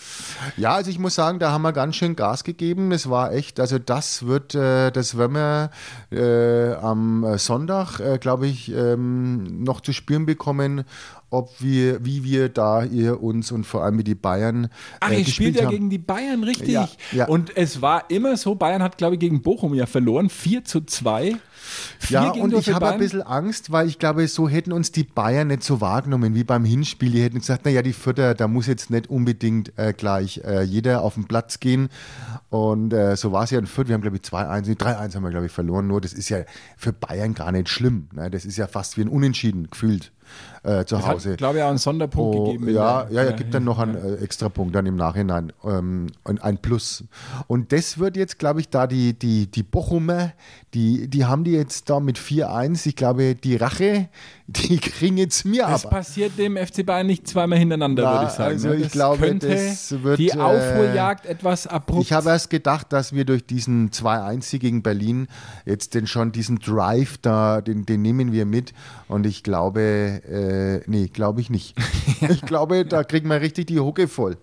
Ja, 0.57 0.75
also 0.75 0.91
ich 0.91 0.99
muss 0.99 1.15
sagen, 1.15 1.39
da 1.39 1.51
haben 1.51 1.61
wir 1.61 1.71
ganz 1.71 1.95
schön 1.95 2.15
Gas 2.15 2.43
gegeben. 2.43 2.91
Es 2.91 3.09
war 3.09 3.31
echt, 3.33 3.59
also 3.59 3.79
das 3.79 4.27
wird, 4.27 4.53
äh, 4.53 4.91
das 4.91 5.17
werden 5.17 5.33
wir 5.33 5.69
äh, 6.11 6.73
am 6.75 7.37
Sonntag, 7.37 7.99
äh, 7.99 8.17
glaube 8.17 8.47
ich, 8.47 8.71
ähm, 8.71 9.63
noch 9.63 9.81
zu 9.81 9.93
spüren 9.93 10.25
bekommen, 10.25 10.83
ob 11.29 11.61
wir, 11.61 12.05
wie 12.05 12.23
wir 12.23 12.49
da 12.49 12.83
ihr 12.83 13.21
uns 13.21 13.51
und 13.51 13.65
vor 13.65 13.83
allem 13.83 13.97
wie 13.97 14.03
die 14.03 14.15
Bayern 14.15 14.69
Ach, 14.99 15.11
äh, 15.11 15.19
ihr 15.19 15.25
spielt 15.25 15.55
ja 15.55 15.69
gegen 15.69 15.89
die 15.89 15.97
Bayern, 15.97 16.43
richtig. 16.43 16.69
Ja, 16.69 16.87
ja. 17.11 17.27
Und 17.27 17.55
es 17.57 17.81
war 17.81 18.09
immer 18.09 18.37
so, 18.37 18.55
Bayern 18.55 18.83
hat, 18.83 18.97
glaube 18.97 19.15
ich, 19.15 19.19
gegen 19.19 19.41
Bochum 19.41 19.73
ja 19.73 19.85
verloren, 19.85 20.29
4 20.29 20.63
zu 20.63 20.81
2. 20.81 21.35
Vier 21.99 22.21
Ja, 22.21 22.31
und 22.31 22.53
ich 22.53 22.71
habe 22.73 22.87
ein 22.89 22.99
bisschen 22.99 23.21
Angst, 23.23 23.71
weil 23.71 23.87
ich 23.87 23.99
glaube, 23.99 24.27
so 24.27 24.47
hätten 24.47 24.71
uns 24.71 24.91
die 24.91 25.03
Bayern 25.03 25.47
nicht 25.47 25.63
so 25.63 25.81
wahrgenommen 25.81 26.35
wie 26.35 26.43
beim 26.43 26.65
Hinspiel. 26.65 27.11
Die 27.11 27.21
hätten 27.23 27.39
gesagt, 27.39 27.65
naja, 27.65 27.81
die 27.81 27.93
Vierter, 27.93 28.33
da 28.33 28.47
muss 28.47 28.67
jetzt 28.67 28.89
nicht 28.89 29.09
unbedingt 29.09 29.77
äh, 29.77 29.93
gleich 29.93 30.41
äh, 30.45 30.61
jeder 30.63 31.01
auf 31.01 31.15
den 31.15 31.25
Platz 31.25 31.59
gehen. 31.59 31.89
Und 32.49 32.93
äh, 32.93 33.15
so 33.15 33.31
war 33.31 33.43
es 33.43 33.51
ja 33.51 33.59
in 33.59 33.67
Fürth. 33.67 33.87
Wir 33.87 33.95
haben, 33.95 34.01
glaube 34.01 34.17
ich, 34.17 34.23
2-1, 34.23 34.67
nee, 34.67 34.73
3-1 34.73 35.15
haben 35.15 35.23
wir, 35.23 35.31
glaube 35.31 35.45
ich, 35.47 35.51
verloren. 35.51 35.87
Nur 35.87 36.01
das 36.01 36.13
ist 36.13 36.29
ja 36.29 36.39
für 36.77 36.93
Bayern 36.93 37.33
gar 37.33 37.51
nicht 37.51 37.69
schlimm. 37.69 38.07
Ne? 38.13 38.29
Das 38.29 38.45
ist 38.45 38.57
ja 38.57 38.67
fast 38.67 38.97
wie 38.97 39.01
ein 39.01 39.07
Unentschieden 39.09 39.67
gefühlt 39.69 40.11
äh, 40.63 40.85
zu 40.85 40.95
Es 40.95 41.05
Hause. 41.05 41.31
hat, 41.33 41.37
glaube 41.37 41.57
ich, 41.59 41.63
auch 41.63 41.69
einen 41.69 41.77
Sonderpunkt 41.77 42.35
Oh, 42.35 42.45
gegeben. 42.53 42.69
ja, 42.73 43.03
der- 43.03 43.13
ja, 43.23 43.29
ja, 43.29 43.35
gibt 43.35 43.53
dann 43.53 43.63
noch 43.63 43.77
einen 43.79 43.95
äh, 43.95 44.15
extra 44.15 44.49
Punkt 44.49 44.73
dann 44.75 44.85
im 44.85 44.95
Nachhinein, 44.95 45.51
ähm, 45.63 46.07
ein, 46.23 46.39
ein 46.39 46.57
Plus. 46.57 47.03
Und 47.47 47.71
das 47.71 47.99
wird 47.99 48.17
jetzt, 48.17 48.39
glaube 48.39 48.59
ich, 48.61 48.69
da 48.69 48.87
die, 48.87 49.13
die, 49.17 49.45
die 49.51 49.63
Bochumer, 49.63 50.31
die, 50.73 51.07
die 51.07 51.25
haben 51.25 51.43
die 51.43 51.54
jetzt 51.55 51.89
da 51.89 51.99
mit 51.99 52.17
4-1, 52.17 52.87
ich 52.87 52.95
glaube, 52.95 53.35
die 53.35 53.55
Rache, 53.55 54.09
die 54.47 54.77
kriegen 54.79 55.17
jetzt 55.17 55.45
mir 55.45 55.63
Das 55.67 55.85
aber. 55.85 55.97
passiert 55.97 56.37
dem 56.37 56.55
FC 56.57 56.85
Bayern 56.85 57.07
nicht 57.07 57.27
zweimal 57.27 57.57
hintereinander, 57.57 58.03
Na, 58.03 58.13
würde 58.13 58.25
ich 58.25 58.31
sagen. 58.31 58.53
also 58.53 58.67
ne? 58.69 58.75
ich 58.75 58.83
das 58.83 58.91
glaube, 58.91 59.35
das 59.35 60.03
wird, 60.03 60.19
die 60.19 60.29
äh, 60.29 60.37
Aufholjagd 60.37 61.25
etwas 61.25 61.65
abrupt. 61.67 62.01
Ich 62.03 62.13
habe 62.13 62.29
erst 62.29 62.49
gedacht, 62.49 62.93
dass 62.93 63.13
wir 63.13 63.25
durch 63.25 63.45
diesen 63.45 63.89
2-1 63.89 64.59
gegen 64.59 64.83
Berlin 64.83 65.27
jetzt 65.65 65.93
den 65.95 66.05
schon 66.07 66.31
diesen 66.31 66.59
Drive 66.59 67.17
da, 67.21 67.61
den, 67.61 67.85
den 67.85 68.01
nehmen 68.01 68.31
wir 68.31 68.45
mit. 68.45 68.73
Und 69.07 69.25
ich 69.25 69.43
glaube, 69.43 69.81
äh, 69.81 70.89
nee, 70.89 71.07
glaube 71.07 71.41
ich 71.41 71.49
nicht. 71.49 71.75
Ich 72.29 72.41
glaube, 72.41 72.85
da 72.85 73.03
kriegen 73.03 73.29
wir 73.29 73.41
richtig 73.41 73.67
die 73.67 73.79
Hucke 73.79 74.07
voll. 74.07 74.37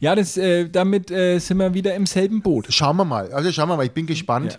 ja, 0.00 0.14
das, 0.14 0.36
äh, 0.36 0.68
damit 0.68 1.10
äh, 1.10 1.38
sind 1.38 1.56
wir 1.58 1.74
wieder 1.74 1.94
im 1.94 2.06
selben 2.06 2.40
Boot. 2.42 2.66
Schauen 2.68 2.96
wir 2.96 3.04
mal. 3.04 3.32
Also 3.32 3.50
schauen 3.52 3.68
wir 3.68 3.76
mal. 3.76 3.86
Ich 3.86 3.92
bin 3.92 4.06
gespannt. 4.06 4.58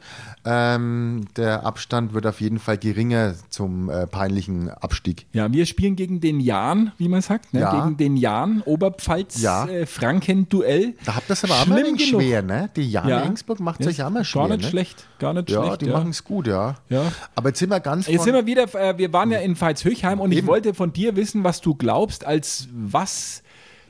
Ähm, 0.50 1.26
der 1.36 1.66
Abstand 1.66 2.14
wird 2.14 2.26
auf 2.26 2.40
jeden 2.40 2.58
Fall 2.60 2.78
geringer 2.78 3.34
zum 3.50 3.90
äh, 3.90 4.08
peinlichen 4.08 4.70
Abstieg. 4.70 5.26
Ja, 5.34 5.52
wir 5.52 5.66
spielen 5.66 5.98
gegen 5.98 6.22
den 6.22 6.40
Jan, 6.40 6.94
wie 6.98 7.10
man 7.10 7.22
sagt, 7.22 7.54
ne? 7.54 7.60
Ja. 7.60 7.84
gegen 7.84 7.98
den 7.98 8.16
Jan, 8.16 8.62
Oberpfalz, 8.66 9.42
Ja. 9.42 9.68
äh, 9.68 9.86
Franken-Duell. 9.86 10.94
Da 11.06 11.16
habt 11.16 11.30
ihr 11.30 11.34
es 11.34 11.44
aber 11.44 11.56
auch 11.56 11.68
mal 11.68 11.84
schwer, 12.00 12.42
ne? 12.42 12.70
Die 12.78 12.90
Jan 12.90 13.10
Ja. 13.10 13.20
Regensburg 13.20 13.60
macht 13.60 13.82
es 13.82 13.98
Ja, 13.98 14.06
euch 14.06 14.08
auch 14.08 14.14
mal 14.14 14.24
schwer. 14.24 14.44
Gar 14.44 14.48
nicht 14.56 14.64
ne? 14.64 14.70
schlecht, 14.70 15.06
gar 15.20 15.34
nicht 15.34 15.50
Ja, 15.50 15.64
schlecht. 15.66 15.82
die 15.82 15.90
machen 15.90 16.10
es 16.12 16.24
gut, 16.24 16.48
ja. 16.48 16.76
Ja. 16.90 17.12
Aber 17.36 17.50
jetzt 17.50 17.60
sind 17.60 17.70
wir 17.70 17.80
ganz 17.82 18.08
Jetzt 18.08 18.24
sind 18.24 18.34
wir 18.34 18.46
wieder, 18.46 18.74
äh, 18.76 18.98
wir 18.98 19.12
waren 19.12 19.30
ja 19.32 19.40
in 19.40 19.60
Veitshöchheim 19.60 20.22
und 20.22 20.32
ich 20.32 20.38
Eben. 20.40 20.48
wollte 20.48 20.74
von 20.74 20.94
dir 20.94 21.16
wissen, 21.18 21.44
was 21.44 21.60
du 21.60 21.76
glaubst, 21.76 22.26
als 22.26 22.70
was 22.74 23.44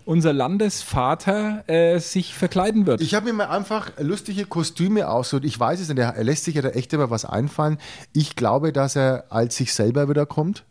unser 0.08 0.32
Landesvater 0.32 1.68
äh, 1.68 2.00
sich 2.00 2.34
verkleiden 2.34 2.86
wird. 2.86 3.02
Ich 3.02 3.14
habe 3.14 3.26
mir 3.26 3.34
mal 3.34 3.48
einfach 3.48 3.92
lustige 4.00 4.46
Kostüme 4.46 5.10
ausgesucht. 5.10 5.46
Ich 5.46 5.60
weiß 5.60 5.82
es 5.82 5.90
nicht, 5.90 6.00
er 6.00 6.24
lässt 6.24 6.46
sich 6.46 6.56
ja 6.56 6.62
da 6.62 6.70
echt 6.70 6.94
immer 6.94 7.10
was 7.10 7.26
einfallen. 7.26 7.78
Ich 8.14 8.38
glaube, 8.38 8.72
dass 8.72 8.96
er 8.96 9.26
als 9.30 9.58
sich 9.58 9.74
selber 9.74 10.08
wiederkommt. 10.08 10.64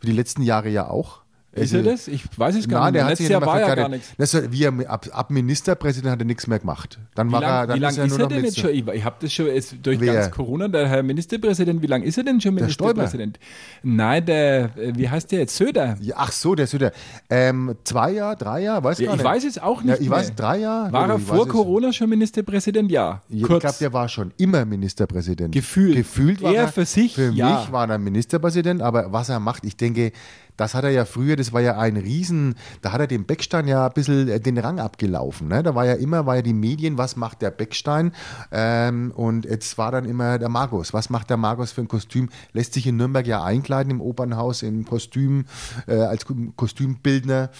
Wie 0.00 0.06
die 0.06 0.16
letzten 0.16 0.42
Jahre 0.42 0.70
ja 0.70 0.88
auch. 0.88 1.20
Ist 1.56 1.72
er 1.74 1.82
das? 1.82 2.08
Ich 2.08 2.24
weiß 2.38 2.56
es 2.56 2.68
gar 2.68 2.80
Nein, 2.80 2.92
nicht. 2.92 3.02
der 3.02 3.08
Letztes 3.10 3.28
Jahr 3.28 3.40
war 3.44 3.60
ja 3.60 3.74
gar 3.74 3.88
nichts. 3.88 4.08
Das 4.18 4.34
war, 4.34 4.52
wie 4.52 4.64
er, 4.64 4.90
ab, 4.90 5.06
ab 5.12 5.30
Ministerpräsident 5.30 6.12
hat 6.12 6.20
er 6.20 6.24
nichts 6.24 6.46
mehr 6.46 6.58
gemacht. 6.58 6.98
Dann 7.14 7.28
Wie 7.28 7.32
war 7.32 7.42
er, 7.42 7.48
lange 7.48 7.66
dann 7.68 7.80
lang 7.80 7.90
ist 7.90 7.98
er 7.98 8.04
ist 8.06 8.10
nur 8.10 8.20
er 8.20 8.26
denn 8.28 8.44
jetzt 8.44 8.58
schon? 8.60 8.70
Ich, 8.70 8.86
ich 8.86 9.04
habe 9.04 9.16
das 9.20 9.32
schon 9.32 9.46
durch 9.82 10.00
Wer? 10.00 10.12
ganz 10.14 10.30
Corona, 10.30 10.68
der 10.68 10.88
Herr 10.88 11.02
Ministerpräsident, 11.02 11.82
wie 11.82 11.86
lange 11.86 12.04
ist 12.04 12.18
er 12.18 12.24
denn 12.24 12.40
schon 12.40 12.54
Der. 12.54 12.64
Ministerpräsident? 12.64 13.38
Nein, 13.82 14.24
der, 14.26 14.64
äh, 14.76 14.92
wie 14.96 15.08
heißt 15.08 15.32
der 15.32 15.40
jetzt? 15.40 15.56
Söder. 15.56 15.96
Ja, 16.00 16.14
ach 16.18 16.32
so, 16.32 16.54
der 16.54 16.66
Süder. 16.66 16.92
Ähm, 17.30 17.74
zwei 17.84 18.12
Jahre, 18.12 18.36
drei 18.36 18.62
Jahre, 18.62 18.84
weiß 18.84 18.98
Ja, 18.98 19.06
gar 19.06 19.14
ich 19.14 19.18
nicht. 19.22 19.30
weiß 19.30 19.44
es 19.44 19.58
auch 19.58 19.82
Ja, 19.82 19.92
nicht. 19.92 20.02
ich 20.02 20.08
mehr. 20.08 20.18
weiß, 20.18 20.34
drei 20.34 20.58
Jahre. 20.58 20.92
War 20.92 21.08
er 21.08 21.16
Ich 21.16 21.22
vor. 21.22 21.46
Corona 21.48 21.92
schon 21.92 22.08
Ministerpräsident? 22.10 22.90
Ja. 22.90 23.22
Ich 23.28 23.42
Kurz. 23.42 23.60
glaube, 23.62 23.76
der 23.80 23.92
war 23.92 24.08
schon 24.08 24.32
immer 24.36 24.64
Ministerpräsident. 24.64 25.52
Gefühlt. 25.54 25.96
Gefühlt 25.96 26.42
war 26.42 26.52
Er 26.52 26.62
er. 26.62 26.68
für 26.68 26.84
sich, 26.84 27.14
Für 27.14 27.30
ja. 27.30 27.60
mich 27.60 27.72
war 27.72 27.88
er 27.88 27.98
Ministerpräsident, 27.98 28.82
aber 28.82 29.12
was 29.12 29.28
er 29.28 29.40
macht, 29.40 29.64
ich 29.64 29.76
denke, 29.76 30.12
das 30.56 30.74
hat 30.74 30.84
er 30.84 30.90
ja 30.90 31.04
früher, 31.04 31.36
das 31.36 31.52
war 31.52 31.60
ja 31.60 31.78
ein 31.78 31.96
Riesen, 31.96 32.54
da 32.82 32.92
hat 32.92 33.00
er 33.00 33.06
dem 33.06 33.24
Beckstein 33.24 33.68
ja 33.68 33.86
ein 33.86 33.92
bisschen 33.92 34.28
äh, 34.28 34.40
den 34.40 34.58
Rang 34.58 34.80
abgelaufen. 34.80 35.48
Ne? 35.48 35.62
Da 35.62 35.74
war 35.74 35.86
ja 35.86 35.94
immer, 35.94 36.26
war 36.26 36.36
ja 36.36 36.42
die 36.42 36.52
Medien, 36.52 36.98
was 36.98 37.16
macht 37.16 37.42
der 37.42 37.50
Beckstein? 37.50 38.12
Ähm, 38.50 39.12
und 39.14 39.44
jetzt 39.44 39.78
war 39.78 39.92
dann 39.92 40.04
immer 40.04 40.38
der 40.38 40.48
Markus. 40.48 40.92
Was 40.92 41.10
macht 41.10 41.30
der 41.30 41.36
Markus 41.36 41.72
für 41.72 41.82
ein 41.82 41.88
Kostüm? 41.88 42.28
Lässt 42.52 42.74
sich 42.74 42.86
in 42.86 42.96
Nürnberg 42.96 43.26
ja 43.26 43.42
einkleiden 43.42 43.90
im 43.90 44.00
Opernhaus 44.00 44.62
im 44.62 44.84
Kostüm, 44.84 45.46
äh, 45.86 45.94
als 45.94 46.26
Kostümbildner. 46.56 47.50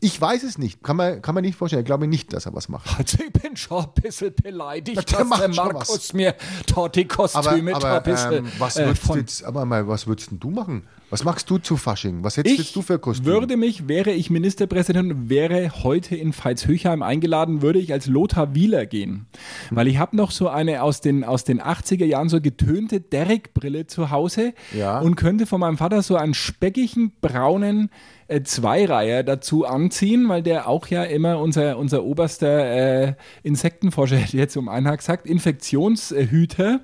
Ich 0.00 0.20
weiß 0.20 0.44
es 0.44 0.58
nicht. 0.58 0.82
Kann 0.82 0.96
man, 0.96 1.22
kann 1.22 1.34
man 1.34 1.42
nicht 1.42 1.56
vorstellen. 1.56 1.82
Ich 1.82 1.86
glaube 1.86 2.06
nicht, 2.06 2.32
dass 2.32 2.46
er 2.46 2.54
was 2.54 2.68
macht. 2.68 2.88
Also 2.98 3.18
ich 3.24 3.32
bin 3.32 3.56
schon 3.56 3.84
ein 3.84 3.92
bisschen 4.00 4.32
beleidigt, 4.34 4.96
der 5.10 5.24
dass 5.24 5.38
der 5.38 5.48
Markus 5.48 6.12
mir 6.12 6.34
dort 6.72 6.96
die 6.96 7.04
Aber, 7.10 7.16
Kostüme 7.16 7.72
da 7.72 7.78
ein 7.78 7.84
aber 7.84 8.00
bisschen 8.00 8.46
ähm, 8.46 8.52
was 8.58 8.76
äh, 8.76 8.86
würdest 8.86 9.02
du 9.02 9.06
von 9.06 9.18
jetzt, 9.18 9.44
aber 9.44 9.64
mal, 9.64 9.88
was 9.88 10.06
würdest 10.06 10.30
denn 10.30 10.40
du 10.40 10.50
machen? 10.50 10.86
Was 11.10 11.24
machst 11.24 11.48
du 11.48 11.56
zu 11.58 11.76
Fasching? 11.78 12.22
Was 12.22 12.36
hättest 12.36 12.58
Ich 12.60 12.72
du 12.74 12.82
für 12.82 12.98
Kostüm? 12.98 13.24
würde 13.26 13.56
mich, 13.56 13.88
wäre 13.88 14.10
ich 14.10 14.28
Ministerpräsident 14.28 15.30
wäre 15.30 15.70
heute 15.82 16.14
in 16.16 16.32
Veitshöchheim 16.34 17.02
eingeladen, 17.02 17.62
würde 17.62 17.78
ich 17.78 17.92
als 17.92 18.06
Lothar 18.06 18.54
Wieler 18.54 18.84
gehen. 18.84 19.26
Weil 19.70 19.88
ich 19.88 19.98
habe 19.98 20.16
noch 20.16 20.30
so 20.30 20.48
eine 20.48 20.82
aus 20.82 21.00
den, 21.00 21.24
aus 21.24 21.44
den 21.44 21.62
80er 21.62 22.04
Jahren 22.04 22.28
so 22.28 22.40
getönte 22.42 23.00
Derrick-Brille 23.00 23.86
zu 23.86 24.10
Hause 24.10 24.52
Ja. 24.76 24.98
und 25.00 25.14
könnte 25.16 25.46
von 25.46 25.60
meinem 25.60 25.78
Vater 25.78 26.02
so 26.02 26.16
einen 26.16 26.34
speckigen, 26.34 27.12
braunen 27.22 27.90
äh, 28.30 28.42
Zweireiher 28.42 29.22
dazu 29.22 29.64
anziehen, 29.64 30.28
weil 30.28 30.42
der 30.42 30.68
auch 30.68 30.88
ja 30.88 31.04
immer 31.04 31.38
unser, 31.40 31.78
unser 31.78 32.04
oberster 32.04 33.06
äh, 33.08 33.14
Insektenforscher, 33.42 34.16
ich 34.22 34.34
jetzt 34.34 34.56
um 34.58 34.68
einen 34.68 34.84
Tag 34.84 34.98
gesagt, 34.98 35.26
Infektionshüter, 35.26 36.80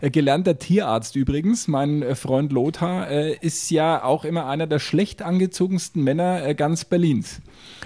äh, 0.00 0.10
gelernter 0.10 0.58
Tierarzt 0.58 1.16
übrigens. 1.16 1.68
Mein 1.68 2.02
äh, 2.02 2.14
Freund 2.14 2.52
Lothar 2.52 3.10
äh, 3.10 3.36
ist 3.66 3.70
ja 3.70 4.04
auch 4.04 4.24
immer 4.24 4.46
einer 4.46 4.66
der 4.68 4.78
schlecht 4.78 5.22
angezogensten 5.22 6.02
Männer 6.04 6.46
äh, 6.46 6.54
ganz 6.54 6.84
Berlins 6.84 7.40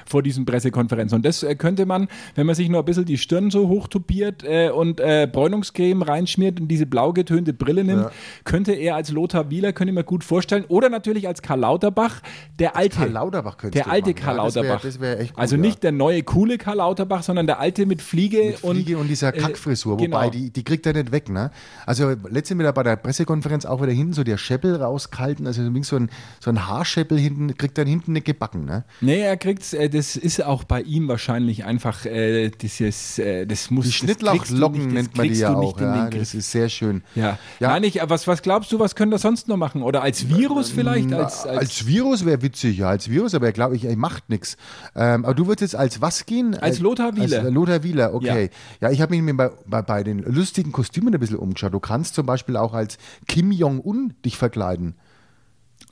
vor 0.05 0.23
diesen 0.23 0.45
Pressekonferenzen. 0.45 1.17
Und 1.17 1.25
das 1.25 1.43
äh, 1.43 1.55
könnte 1.55 1.87
man, 1.87 2.09
wenn 2.35 2.45
man 2.47 2.55
sich 2.55 2.69
nur 2.69 2.81
ein 2.81 2.85
bisschen 2.85 3.07
die 3.07 3.17
Stirn 3.17 3.51
so 3.51 3.69
hochtopiert 3.69 4.43
äh, 4.45 4.69
und 4.71 5.01
äh, 5.01 5.27
Bräunungscreme 5.31 6.03
reinschmiert 6.03 6.61
und 6.61 6.69
diese 6.69 6.85
blau 6.85 7.13
getönte 7.15 7.53
Brille 7.55 7.85
nimmt, 7.85 8.03
Ja. 8.03 8.11
könnte 8.45 8.73
er 8.73 8.97
als 8.97 9.11
Lothar 9.11 9.51
Wieler, 9.51 9.73
könnte 9.73 9.91
ich 9.93 9.95
mir 9.95 10.05
gut 10.05 10.23
vorstellen. 10.23 10.65
Oder 10.69 10.91
natürlich 10.91 11.27
als 11.29 11.41
Karl 11.41 11.61
Lauterbach, 11.61 12.21
der 12.59 12.77
alte. 12.77 12.97
Karl 12.99 13.11
Lauterbach 13.13 13.57
könntest 13.57 13.87
Der 13.87 13.91
alte 13.93 14.11
machen. 14.11 14.23
Karl 14.23 14.37
Ja, 14.37 14.45
das 14.45 14.55
wär- 14.57 14.63
Lauterbach. 14.65 14.83
das 14.83 15.01
wär 15.01 15.17
gut, 15.17 15.33
also 15.37 15.57
nicht 15.57 15.83
der 15.83 15.93
neue, 15.93 16.23
coole 16.23 16.59
Karl 16.59 16.77
Lauterbach, 16.77 17.23
sondern 17.23 17.47
der 17.47 17.59
alte 17.59 17.87
mit 17.87 18.03
Fliege, 18.03 18.43
Mit 18.43 18.59
Fliege 18.59 18.99
und, 18.99 19.09
dieser 19.09 19.35
äh, 19.35 19.39
Kackfrisur, 19.39 19.97
genau. 19.97 20.17
wobei 20.19 20.29
die, 20.31 20.51
die 20.51 20.63
kriegt 20.63 20.85
er 20.87 20.93
nicht 20.93 21.11
weg. 21.11 21.31
Ne? 21.31 21.51
Also 21.87 22.15
letztes 22.29 22.55
Mal 22.57 22.71
bei 22.73 22.83
der 22.83 22.97
Pressekonferenz 22.97 23.65
auch 23.65 23.81
wieder 23.81 23.93
hinten 23.93 24.13
so 24.13 24.25
der 24.25 24.37
Scheppel 24.37 24.77
rauskalten, 24.77 25.47
also 25.47 25.70
so 25.83 25.97
ein, 25.97 26.11
so 26.41 26.51
ein 26.51 26.67
Haarscheppel 26.67 27.19
hinten, 27.19 27.57
kriegt 27.57 27.79
er 27.79 27.87
hinten 27.87 28.13
nicht 28.13 28.27
gebacken. 28.27 28.65
Ne? 28.65 28.85
Nee, 29.01 29.21
er 29.21 29.37
kriegt's, 29.37 29.73
äh, 29.73 29.89
das 29.89 30.17
ist 30.17 30.45
auch 30.45 30.65
bei 30.65 30.83
ihm 30.83 31.09
wahrscheinlich 31.09 31.65
einfach 31.65 32.05
äh, 32.07 32.51
dieses, 32.51 33.19
äh, 33.19 33.47
das 33.47 33.71
muss 33.71 33.87
Die 33.87 33.93
Schnittlauchlocken 33.93 34.89
nennt 34.89 35.17
man 35.17 35.29
die 35.29 35.35
ja 35.35 35.55
auch. 35.55 35.81
Ja, 35.81 36.11
das 36.11 36.35
ist 36.35 36.51
sehr 36.51 36.69
schön. 36.69 37.03
Ja. 37.15 37.39
Ja. 37.59 37.69
Nein, 37.69 37.85
ich, 37.85 38.01
was, 38.03 38.27
was 38.27 38.43
glaubst 38.43 38.73
du, 38.73 38.79
was 38.79 38.95
können 38.95 39.11
wir 39.11 39.19
sonst 39.19 39.49
noch 39.49 39.57
machen? 39.57 39.83
Oder 39.83 40.03
als 40.03 40.29
Virus 40.29 40.71
vielleicht? 40.71 41.09
Na, 41.09 41.19
Als, 41.19 41.47
als, 41.47 41.59
als 41.59 41.87
Virus 41.87 42.25
wäre 42.25 42.43
witzig, 42.43 42.79
ja, 42.79 42.89
als 42.89 43.09
Virus, 43.09 43.35
aber 43.35 43.49
ich 43.49 43.55
glaube, 43.55 43.77
ich, 43.77 43.85
er 43.85 43.97
macht 43.97 44.29
nichts. 44.29 44.57
Ähm, 44.95 45.25
aber 45.25 45.35
du 45.35 45.47
würdest 45.47 45.73
jetzt 45.73 45.77
als 45.77 46.01
was 46.01 46.27
gehen? 46.27 46.55
Als 46.57 46.79
Lothar 46.81 47.17
Wieler. 47.17 47.43
Als 47.43 47.53
Lothar 47.53 47.83
Wieler, 47.83 48.15
okay. 48.15 48.51
Ja, 48.81 48.91
ich 48.91 49.01
habe 49.01 49.15
mich 49.15 49.23
mir 49.23 49.35
bei, 49.35 49.51
bei, 49.67 49.83
bei 49.83 50.03
den 50.03 50.21
lustigen 50.21 50.73
Kostümen 50.73 51.13
ein 51.15 51.21
bisschen 51.21 51.37
umgeschaut. 51.37 51.73
Du 51.75 51.81
kannst 51.81 52.15
zum 52.15 52.27
Beispiel 52.27 52.57
auch 52.57 52.75
als 52.75 52.99
Kim 53.29 53.53
Jong-un 53.53 54.15
dich 54.25 54.37
verkleiden. 54.37 54.95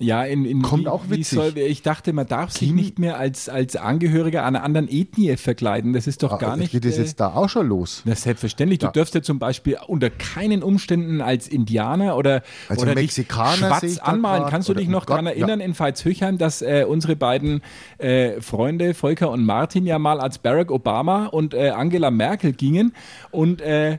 Ja, 0.00 0.22
in, 0.24 0.44
in 0.44 0.62
kommt 0.62 0.84
wie, 0.84 0.88
auch 0.88 1.04
witzig. 1.08 1.26
soll, 1.28 1.58
ich 1.58 1.82
dachte, 1.82 2.12
man 2.12 2.26
darf 2.26 2.52
sich 2.52 2.68
Kim- 2.68 2.76
nicht 2.76 2.98
mehr 2.98 3.18
als, 3.18 3.48
als 3.48 3.74
Angehöriger 3.76 4.44
einer 4.44 4.62
anderen 4.62 4.88
Ethnie 4.88 5.36
verkleiden. 5.36 5.92
Das 5.92 6.06
ist 6.06 6.22
doch 6.22 6.38
gar 6.38 6.52
Ah, 6.52 6.56
nicht. 6.56 6.70
Geht 6.72 6.84
das 6.84 6.98
äh, 6.98 7.02
jetzt 7.02 7.18
da 7.20 7.34
auch 7.34 7.48
schon 7.48 7.66
los? 7.68 8.02
Na, 8.04 8.14
selbstverständlich. 8.14 8.78
Du 8.78 8.86
Ja. 8.86 8.92
dürfst 8.92 9.14
ja 9.14 9.22
zum 9.22 9.38
Beispiel 9.38 9.76
unter 9.86 10.10
keinen 10.10 10.62
Umständen 10.62 11.20
als 11.20 11.48
Indianer 11.48 12.16
oder, 12.16 12.42
Also 12.68 12.82
oder 12.82 12.94
Mexikaner 12.94 13.56
schwarz 13.56 13.98
anmalen. 13.98 14.44
Kannst 14.48 14.68
du 14.68 14.74
dich 14.74 14.88
noch 14.88 15.04
daran 15.04 15.26
erinnern 15.26 15.60
ja. 15.60 15.66
in 15.66 15.74
Veitshöchheim, 15.78 16.38
dass 16.38 16.62
äh, 16.62 16.84
unsere 16.88 17.16
beiden 17.16 17.62
äh, 17.98 18.40
Freunde 18.40 18.94
Volker 18.94 19.30
und 19.30 19.44
Martin 19.44 19.84
ja 19.84 19.98
mal 19.98 20.20
als 20.20 20.38
Barack 20.38 20.70
Obama 20.70 21.26
und 21.26 21.54
äh, 21.54 21.70
Angela 21.70 22.10
Merkel 22.10 22.52
gingen 22.52 22.92
und 23.30 23.60
äh, 23.60 23.98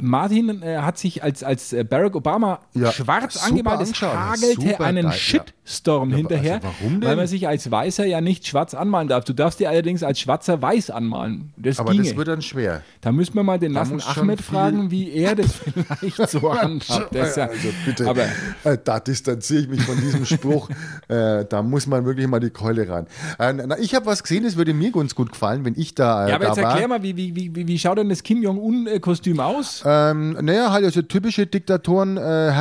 Martin 0.00 0.62
äh, 0.62 0.78
hat 0.78 0.98
sich 0.98 1.22
als, 1.22 1.42
als 1.42 1.72
äh, 1.72 1.84
Barack 1.84 2.16
Obama 2.16 2.60
Ja, 2.74 2.92
schwarz 2.92 3.42
angemalt. 3.42 3.80
Es 3.82 4.00
hagelte 4.00 4.80
einen 4.80 5.10
geil, 5.10 5.18
ja. 5.32 5.44
Shitstorm 5.82 6.10
Ja, 6.10 6.14
aber 6.14 6.16
hinterher, 6.16 6.54
also 6.56 6.68
warum 6.80 7.00
denn? 7.00 7.08
weil 7.08 7.16
man 7.16 7.26
sich 7.26 7.46
als 7.46 7.70
Weißer 7.70 8.04
ja 8.06 8.20
nicht 8.20 8.46
schwarz 8.46 8.74
anmalen 8.74 9.08
darf. 9.08 9.24
Du 9.24 9.32
darfst 9.32 9.60
dir 9.60 9.68
allerdings 9.68 10.02
als 10.02 10.18
Schwarzer 10.20 10.60
weiß 10.60 10.90
anmalen. 10.90 11.52
Das 11.56 11.78
Aber 11.78 11.92
ginge. 11.92 12.04
das 12.04 12.16
wird 12.16 12.28
dann 12.28 12.42
schwer. 12.42 12.82
Da 13.00 13.12
müssen 13.12 13.34
wir 13.34 13.42
mal 13.42 13.58
den 13.58 13.72
Lassen 13.72 14.00
Ahmed 14.00 14.40
fragen, 14.40 14.90
wie 14.90 15.12
er 15.12 15.36
das 15.36 15.52
vielleicht 16.00 16.30
so 16.30 16.52
handhabt. 16.52 17.14
Das 17.14 17.30
ist 17.30 17.36
ja, 17.36 17.46
also 17.46 17.68
bitte, 17.84 18.08
aber 18.08 18.24
äh, 18.64 18.76
da 18.82 18.98
distanziere 19.00 19.62
ich 19.62 19.68
mich 19.68 19.82
von 19.82 19.96
diesem 20.00 20.24
Spruch. 20.24 20.68
äh, 21.08 21.44
da 21.44 21.62
muss 21.62 21.86
man 21.86 22.04
wirklich 22.04 22.26
mal 22.26 22.40
die 22.40 22.50
Keule 22.50 22.88
ran. 22.88 23.06
Äh, 23.38 23.52
na, 23.52 23.78
ich 23.78 23.94
habe 23.94 24.06
was 24.06 24.22
gesehen, 24.22 24.44
das 24.44 24.56
würde 24.56 24.74
mir 24.74 24.90
ganz 24.90 25.14
gut 25.14 25.30
gefallen, 25.30 25.64
wenn 25.64 25.74
ich 25.76 25.94
da, 25.94 26.26
äh, 26.26 26.30
ja, 26.30 26.34
aber 26.36 26.48
jetzt 26.48 26.56
war. 26.60 26.70
erklär 26.70 26.88
mal, 26.88 27.02
wie, 27.02 27.16
wie, 27.16 27.34
wie, 27.36 27.66
wie 27.68 27.78
schaut 27.78 27.98
denn 27.98 28.08
das 28.08 28.22
Kim 28.22 28.42
Jong-un-Kostüm 28.42 29.38
aus? 29.38 29.82
Ähm, 29.86 30.36
naja, 30.40 30.72
halt 30.72 30.84
also 30.84 31.02
typische 31.02 31.46
Diktatoren, 31.46 32.16
äh, 32.16 32.52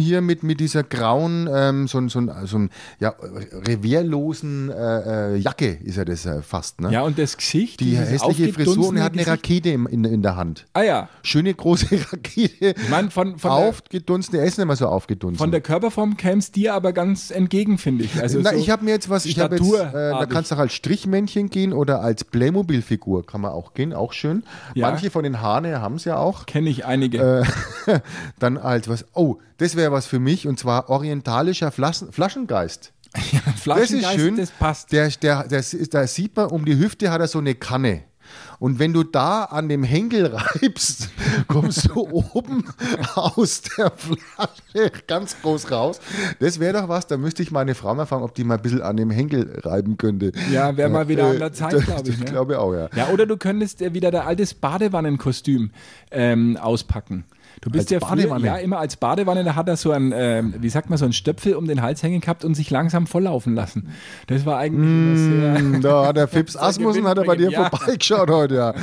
hier 0.00 0.20
mit, 0.20 0.42
mit 0.42 0.60
dieser 0.60 0.82
grauen, 0.82 1.48
ähm, 1.52 1.86
so, 1.88 1.98
ein- 1.98 2.08
so, 2.08 2.21
ein- 2.28 2.46
so 2.46 2.58
ein 2.58 2.70
ja, 3.00 3.14
revierlosen 3.66 4.70
äh, 4.70 5.34
äh, 5.34 5.36
Jacke 5.36 5.78
ist 5.82 5.96
ja 5.96 6.04
das 6.04 6.26
äh, 6.26 6.42
fast. 6.42 6.80
Ne? 6.80 6.92
Ja, 6.92 7.02
und 7.02 7.18
das 7.18 7.36
Gesicht, 7.36 7.80
Die 7.80 7.96
hässliche 7.96 8.52
Frisur 8.52 8.88
und 8.88 8.96
er 8.96 9.04
hat 9.04 9.12
eine 9.12 9.22
aufgedunsene 9.22 9.30
Rakete 9.32 9.68
im, 9.70 9.86
in, 9.86 10.04
in 10.04 10.22
der 10.22 10.36
Hand. 10.36 10.66
Ah 10.72 10.82
ja, 10.82 11.08
Schöne 11.22 11.52
große 11.54 11.86
Rakete. 12.12 12.74
ich 12.76 12.88
meine, 12.88 13.10
von, 13.10 13.38
von, 13.38 13.50
aufgedunsen, 13.50 14.34
er 14.36 14.44
ist 14.44 14.58
nicht 14.58 14.66
mehr 14.66 14.76
so 14.76 14.86
aufgedunsen. 14.86 15.38
von 15.38 15.50
der 15.50 15.60
Körperform 15.60 16.16
käme 16.16 16.38
es 16.38 16.52
dir 16.52 16.74
aber 16.74 16.92
ganz 16.92 17.30
entgegen, 17.30 17.78
finde 17.78 18.04
ich. 18.04 18.20
Also 18.20 18.40
Na, 18.42 18.50
so 18.50 18.56
ich 18.56 18.70
habe 18.70 18.84
mir 18.84 18.90
jetzt 18.92 19.08
was, 19.08 19.24
ich 19.26 19.38
habe 19.38 19.56
jetzt, 19.56 19.72
äh, 19.72 19.92
da 19.92 20.26
kannst 20.26 20.50
du 20.50 20.54
auch 20.56 20.60
als 20.60 20.72
Strichmännchen 20.74 21.50
gehen 21.50 21.72
oder 21.72 22.00
als 22.02 22.24
Playmobil-Figur 22.24 23.26
kann 23.26 23.40
man 23.40 23.52
auch 23.52 23.74
gehen, 23.74 23.92
auch 23.92 24.12
schön. 24.12 24.44
Ja. 24.74 24.90
Manche 24.90 25.10
von 25.10 25.24
den 25.24 25.40
Haaren 25.40 25.62
haben 25.80 25.96
es 25.96 26.04
ja 26.04 26.16
auch. 26.16 26.46
Kenne 26.46 26.70
ich 26.70 26.84
einige. 26.84 27.44
Äh, 27.86 28.00
dann 28.38 28.58
als 28.58 28.88
was, 28.88 29.04
oh, 29.14 29.38
das 29.62 29.76
wäre 29.76 29.92
was 29.92 30.06
für 30.06 30.18
mich 30.18 30.46
und 30.48 30.58
zwar 30.58 30.88
orientalischer 30.90 31.70
Flaschen, 31.70 32.12
Flaschengeist. 32.12 32.92
Das 33.14 33.22
ist 33.54 33.62
Flaschengeist, 33.62 34.14
schön. 34.14 34.36
das 34.36 34.50
passt. 34.50 34.92
Der, 34.92 35.08
der, 35.08 35.46
das 35.48 35.74
ist, 35.74 35.92
da 35.94 36.06
sieht 36.06 36.34
man, 36.36 36.46
um 36.46 36.64
die 36.64 36.78
Hüfte 36.78 37.10
hat 37.10 37.20
er 37.20 37.28
so 37.28 37.38
eine 37.38 37.54
Kanne. 37.54 38.04
Und 38.58 38.78
wenn 38.78 38.92
du 38.94 39.02
da 39.02 39.44
an 39.44 39.68
dem 39.68 39.82
Henkel 39.82 40.26
reibst, 40.34 41.08
kommst 41.48 41.88
du 41.90 42.08
oben 42.08 42.64
aus 43.14 43.60
der 43.76 43.90
Flasche 43.94 44.90
ganz 45.06 45.36
groß 45.42 45.70
raus. 45.70 46.00
Das 46.38 46.58
wäre 46.60 46.80
doch 46.80 46.88
was, 46.88 47.06
da 47.06 47.16
müsste 47.18 47.42
ich 47.42 47.50
meine 47.50 47.74
Frau 47.74 47.94
mal 47.94 48.06
fragen, 48.06 48.22
ob 48.22 48.34
die 48.34 48.44
mal 48.44 48.54
ein 48.56 48.62
bisschen 48.62 48.80
an 48.80 48.96
dem 48.96 49.10
Henkel 49.10 49.60
reiben 49.64 49.98
könnte. 49.98 50.32
Ja, 50.50 50.74
wäre 50.76 50.88
mal 50.88 51.08
wieder 51.08 51.24
Äh, 51.26 51.30
an 51.32 51.38
der 51.40 51.52
Zeit, 51.52 51.84
glaube 51.84 52.08
ich. 52.08 52.14
Ich 52.14 52.20
Ne? 52.20 52.24
glaube 52.26 52.58
auch, 52.60 52.72
ja. 52.72 52.88
Ja, 52.96 53.08
oder 53.08 53.26
du 53.26 53.36
könntest 53.36 53.82
äh, 53.82 53.92
wieder 53.92 54.10
der 54.10 54.26
altes 54.26 54.54
Badewannenkostüm 54.54 55.72
ähm, 56.10 56.56
auspacken. 56.56 57.24
Du 57.60 57.70
bist 57.70 57.92
Als 57.92 58.02
ja 58.02 58.08
früher, 58.08 58.38
ja 58.38 58.56
immer 58.56 58.78
als 58.78 58.96
Badewanne, 58.96 59.44
da 59.44 59.54
hat 59.54 59.68
er 59.68 59.76
so 59.76 59.92
ein, 59.92 60.12
ähm, 60.14 60.54
wie 60.58 60.68
sagt 60.68 60.88
man, 60.90 60.98
so 60.98 61.04
ein 61.04 61.12
Stöpfel 61.12 61.54
um 61.54 61.66
den 61.66 61.82
Hals 61.82 62.02
hängen 62.02 62.20
gehabt 62.20 62.44
und 62.44 62.54
sich 62.54 62.70
langsam 62.70 63.06
volllaufen 63.06 63.54
lassen. 63.54 63.88
Das 64.26 64.44
war 64.46 64.58
eigentlich. 64.58 64.82
Hm, 64.82 65.80
Da 65.82 66.06
hat 66.06 66.16
der 66.16 66.28
Fips 66.32 66.56
Asmussen 66.56 67.06
hat 67.06 67.18
er 67.18 67.24
bei 67.24 67.36
dir 67.36 67.50
ja. 67.50 67.68
vorbeigeschaut 67.68 68.30
heute, 68.30 68.54
ja. 68.54 68.74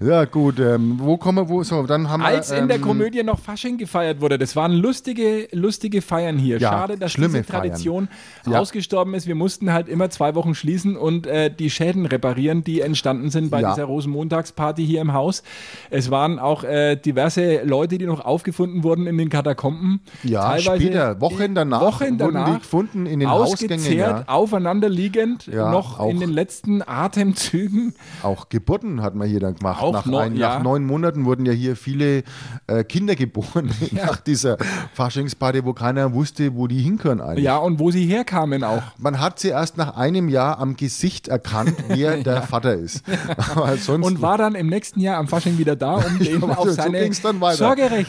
Ja, 0.00 0.24
gut. 0.24 0.60
Ähm, 0.60 0.96
wo 0.98 1.16
kommen 1.16 1.38
wir, 1.38 1.48
wo, 1.48 1.62
so, 1.62 1.82
dann 1.84 2.08
haben 2.08 2.22
Als 2.22 2.50
wir. 2.50 2.58
in 2.58 2.68
der 2.68 2.76
ähm, 2.78 2.82
Komödie 2.82 3.22
noch 3.22 3.38
Fasching 3.38 3.78
gefeiert 3.78 4.20
wurde. 4.20 4.38
Das 4.38 4.54
waren 4.56 4.72
lustige, 4.72 5.48
lustige 5.52 6.02
Feiern 6.02 6.38
hier. 6.38 6.58
Ja, 6.58 6.70
Schade, 6.70 6.96
dass 6.98 7.14
diese 7.14 7.44
Tradition 7.44 8.08
Ja. 8.46 8.58
ausgestorben 8.60 9.14
ist. 9.14 9.26
Wir 9.26 9.34
mussten 9.34 9.72
halt 9.72 9.88
immer 9.88 10.10
zwei 10.10 10.34
Wochen 10.34 10.54
schließen 10.54 10.96
und 10.96 11.26
äh, 11.26 11.50
die 11.50 11.70
Schäden 11.70 12.06
reparieren, 12.06 12.64
die 12.64 12.80
entstanden 12.80 13.30
sind 13.30 13.50
bei 13.50 13.58
dieser 13.62 13.84
Rosenmontagsparty 13.84 14.84
hier 14.86 15.00
im 15.00 15.12
Haus. 15.12 15.42
Es 15.90 16.10
waren 16.10 16.38
auch 16.38 16.64
äh, 16.64 16.96
diverse 16.96 17.62
Leute, 17.64 17.98
die 17.98 18.06
noch 18.06 18.17
aufgefunden 18.20 18.82
wurden 18.82 19.06
in 19.06 19.18
den 19.18 19.28
Katakomben. 19.28 20.00
Ja, 20.22 20.58
später, 20.58 21.20
Wochen 21.20 21.54
danach 21.54 21.80
Wochen 21.80 22.04
wurden 22.04 22.18
danach 22.18 22.52
die 22.54 22.58
gefunden 22.58 23.06
in 23.06 23.20
den 23.20 23.28
ausgezehrt, 23.28 23.98
Ja. 23.98 24.24
aufeinander 24.26 24.88
liegend, 24.88 25.46
Ja, 25.46 25.70
noch 25.70 25.98
auch. 25.98 26.10
in 26.10 26.20
den 26.20 26.30
letzten 26.30 26.82
Atemzügen. 26.86 27.94
Auch 28.22 28.48
Geburten 28.48 29.02
hat 29.02 29.14
man 29.14 29.28
hier 29.28 29.40
dann 29.40 29.54
gemacht. 29.54 29.82
Auch 29.82 29.92
nach, 29.92 30.06
noch, 30.06 30.20
ein, 30.20 30.36
ja. 30.36 30.54
nach 30.56 30.62
neun 30.62 30.84
Monaten 30.86 31.24
wurden 31.24 31.46
ja 31.46 31.52
hier 31.52 31.76
viele 31.76 32.22
äh, 32.66 32.84
Kinder 32.84 33.14
geboren 33.14 33.70
nach 33.92 34.16
dieser 34.18 34.56
Faschingsparty, 34.94 35.64
wo 35.64 35.72
keiner 35.72 36.12
wusste, 36.14 36.54
wo 36.54 36.66
die 36.66 36.80
hinkönnen 36.80 37.20
eigentlich. 37.20 37.44
Ja, 37.44 37.56
und 37.58 37.78
wo 37.78 37.90
sie 37.90 38.06
herkamen 38.06 38.64
auch. 38.64 38.82
Man 38.98 39.20
hat 39.20 39.38
sie 39.38 39.48
erst 39.48 39.76
nach 39.76 39.96
einem 39.96 40.28
Jahr 40.28 40.58
am 40.58 40.76
Gesicht 40.76 41.28
erkannt, 41.28 41.74
wer 41.88 42.16
der 42.22 42.42
Vater 42.42 42.74
ist. 42.74 43.02
Und 43.88 44.20
war 44.22 44.38
dann 44.38 44.54
im 44.54 44.68
nächsten 44.68 45.00
Jahr 45.00 45.18
am 45.18 45.28
Fasching 45.28 45.58
wieder 45.58 45.76
da, 45.76 45.96
um 45.96 46.18
den 46.18 46.40
Ja, 46.40 46.48
auf 46.48 46.70
seine 46.70 46.98
weiter. 47.40 47.56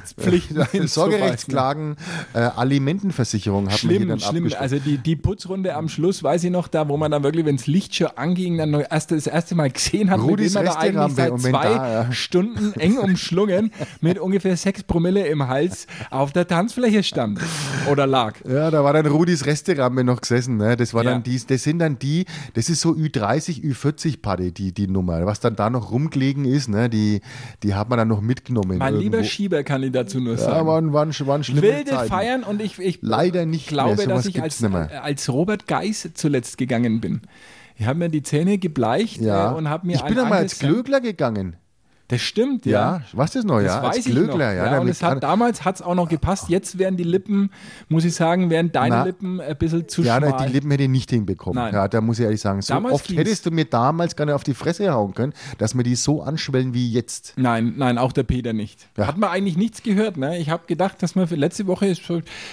Sorgerechtspflichten. 0.06 0.88
Sorgerechtsklagen, 0.88 1.96
äh, 2.34 2.40
Alimentenversicherung 2.40 3.70
hat 3.70 3.80
Schlimm, 3.80 4.08
dann 4.08 4.20
schlimm. 4.20 4.50
Also 4.58 4.78
die, 4.80 4.98
die 4.98 5.16
Putzrunde 5.16 5.76
am 5.76 5.90
Schluss, 5.90 6.24
weiß 6.24 6.44
ich 6.44 6.52
noch, 6.52 6.68
da 6.68 6.88
wo 6.88 6.98
man 6.98 7.12
dann 7.12 7.24
wirklich, 7.24 7.46
wenn 7.46 7.58
das 7.58 7.68
Licht 7.68 7.96
schon 7.96 8.08
anging, 8.16 8.58
dann 8.58 8.74
erst, 8.74 9.12
das 9.12 9.28
erste 9.28 9.56
Mal 9.56 9.70
gesehen 9.70 10.10
hat, 10.10 10.20
Rudis 10.20 10.54
mit 10.56 10.64
dem 10.64 10.66
man 10.66 10.74
da 10.74 10.80
eigentlich 10.80 11.16
seit 11.16 11.40
zwei 11.40 11.52
da, 11.74 12.04
ja. 12.04 12.12
Stunden 12.12 12.74
eng 12.80 12.98
umschlungen 12.98 13.72
mit 14.02 14.20
ungefähr 14.20 14.56
sechs 14.58 14.84
Promille 14.84 15.28
im 15.28 15.48
Hals 15.48 15.88
auf 16.10 16.34
der 16.34 16.48
Tanzfläche 16.48 17.04
stand 17.04 17.40
oder 17.92 18.08
lag. 18.08 18.36
Ja, 18.48 18.72
da 18.72 18.84
war 18.84 18.94
dann 18.94 19.06
Rudis 19.06 19.46
Resterampe 19.46 20.04
noch 20.04 20.22
gesessen. 20.22 20.58
Ne? 20.58 20.76
Das 20.78 20.94
war 20.94 21.04
Ja. 21.04 21.12
dann 21.12 21.24
die, 21.24 21.40
das 21.46 21.64
sind 21.64 21.80
dann 21.80 22.00
die, 22.00 22.26
das 22.54 22.70
ist 22.70 22.82
so 22.82 22.92
Ü30, 22.92 23.62
Ü40 23.64 24.22
Party, 24.22 24.52
die, 24.52 24.72
die 24.74 24.88
Nummer. 24.88 25.26
Was 25.26 25.40
dann 25.40 25.56
da 25.56 25.70
noch 25.70 25.92
rumgelegen 25.92 26.46
ist, 26.46 26.68
ne? 26.70 26.90
die, 26.90 27.22
die 27.64 27.74
hat 27.76 27.90
man 27.90 27.98
dann 27.98 28.08
noch 28.08 28.22
mitgenommen. 28.22 28.78
Mein 28.78 28.96
lieber 28.96 29.18
irgendwo. 29.18 29.30
Schieber 29.30 29.64
kann 29.64 29.82
ich 29.90 29.94
dazu 29.94 30.20
nur 30.20 30.34
Ja, 30.34 30.40
sagen. 30.40 30.68
waren, 30.68 30.94
waren, 30.94 31.14
waren 31.28 31.44
schlimme 31.44 31.62
Wilde 31.62 31.92
Zeiten. 31.92 32.10
Feiern 32.10 32.44
und 32.44 32.62
ich, 32.62 32.80
ich 32.80 33.00
Leider 33.02 33.46
nicht 33.46 33.68
glaube, 33.68 33.96
mehr. 33.96 34.06
Sowas 34.06 34.18
dass 34.24 34.26
ich 34.28 34.42
als, 34.42 34.62
äh, 34.64 34.68
als 35.02 35.30
Robert 35.30 35.68
Geis 35.68 36.10
zuletzt 36.14 36.58
gegangen 36.58 37.02
bin. 37.02 37.22
Ich 37.76 37.86
habe 37.86 38.00
mir 38.00 38.10
die 38.10 38.24
Zähne 38.24 38.58
gebleicht 38.58 39.22
Ja. 39.22 39.52
äh, 39.52 39.56
und 39.56 39.70
habe 39.70 39.88
mir 39.88 39.96
ich 39.96 40.02
bin 40.04 40.18
ein 40.18 40.24
einmal 40.26 40.40
als 40.40 40.60
Glögler 40.60 41.00
gegangen. 41.02 41.56
Das 42.10 42.22
stimmt, 42.22 42.66
Ja, 42.66 42.72
ja. 42.98 43.02
was 43.14 43.32
das 43.32 43.46
noch? 43.46 43.58
Das 43.58 43.66
ja, 43.66 43.84
weiß 43.84 43.98
als 43.98 44.08
ich 44.08 44.14
noch. 44.16 44.40
Ja, 44.40 44.52
Ja, 44.52 44.80
und 44.80 44.88
es 44.88 45.04
hat, 45.04 45.22
damals 45.22 45.64
hat 45.64 45.76
es 45.76 45.82
auch 45.84 45.94
noch 45.94 46.10
gepasst. 46.10 46.50
Jetzt 46.50 46.80
wären 46.80 46.98
die 46.98 47.04
Lippen, 47.04 47.52
muss 47.88 48.04
ich 48.04 48.16
sagen, 48.16 48.50
wären 48.50 48.72
deine 48.72 48.96
Na. 48.96 49.04
Lippen 49.04 49.40
ein 49.40 49.56
bisschen 49.58 49.88
zu 49.88 50.02
ja, 50.02 50.18
schmal. 50.18 50.32
na, 50.38 50.46
die 50.46 50.52
Lippen 50.52 50.72
hätte 50.72 50.84
ich 50.84 50.90
nicht 50.90 51.12
hinbekommen. 51.12 51.64
Nein. 51.64 51.72
Ja, 51.74 51.88
da 51.88 52.02
muss 52.02 52.18
ich 52.18 52.26
ehrlich 52.26 52.42
sagen, 52.42 52.64
so 52.64 52.74
Damals 52.74 52.96
oft 52.96 53.08
ging's. 53.08 53.20
hättest 53.20 53.46
du 53.46 53.52
mir 53.52 53.66
damals 53.66 54.16
gar 54.16 54.26
nicht 54.26 54.34
auf 54.34 54.44
die 54.44 54.56
Fresse 54.56 54.92
hauen 54.92 55.14
können, 55.14 55.34
dass 55.60 55.76
mir 55.76 55.84
die 55.84 55.94
so 55.94 56.24
anschwellen 56.24 56.74
wie 56.74 56.92
jetzt. 56.92 57.34
Nein, 57.38 57.76
nein, 57.78 58.00
auch 58.00 58.12
der 58.12 58.24
Peter 58.24 58.54
nicht. 58.54 58.88
Ja. 58.98 59.06
Hat 59.06 59.18
man 59.20 59.30
eigentlich 59.30 59.56
nichts 59.56 59.84
gehört. 59.84 60.18
Ne? 60.18 60.40
Ich 60.40 60.50
habe 60.50 60.64
gedacht, 60.66 61.04
dass 61.04 61.14
man 61.14 61.28
für 61.28 61.36
letzte 61.36 61.68
Woche 61.68 61.86
ist 61.86 62.02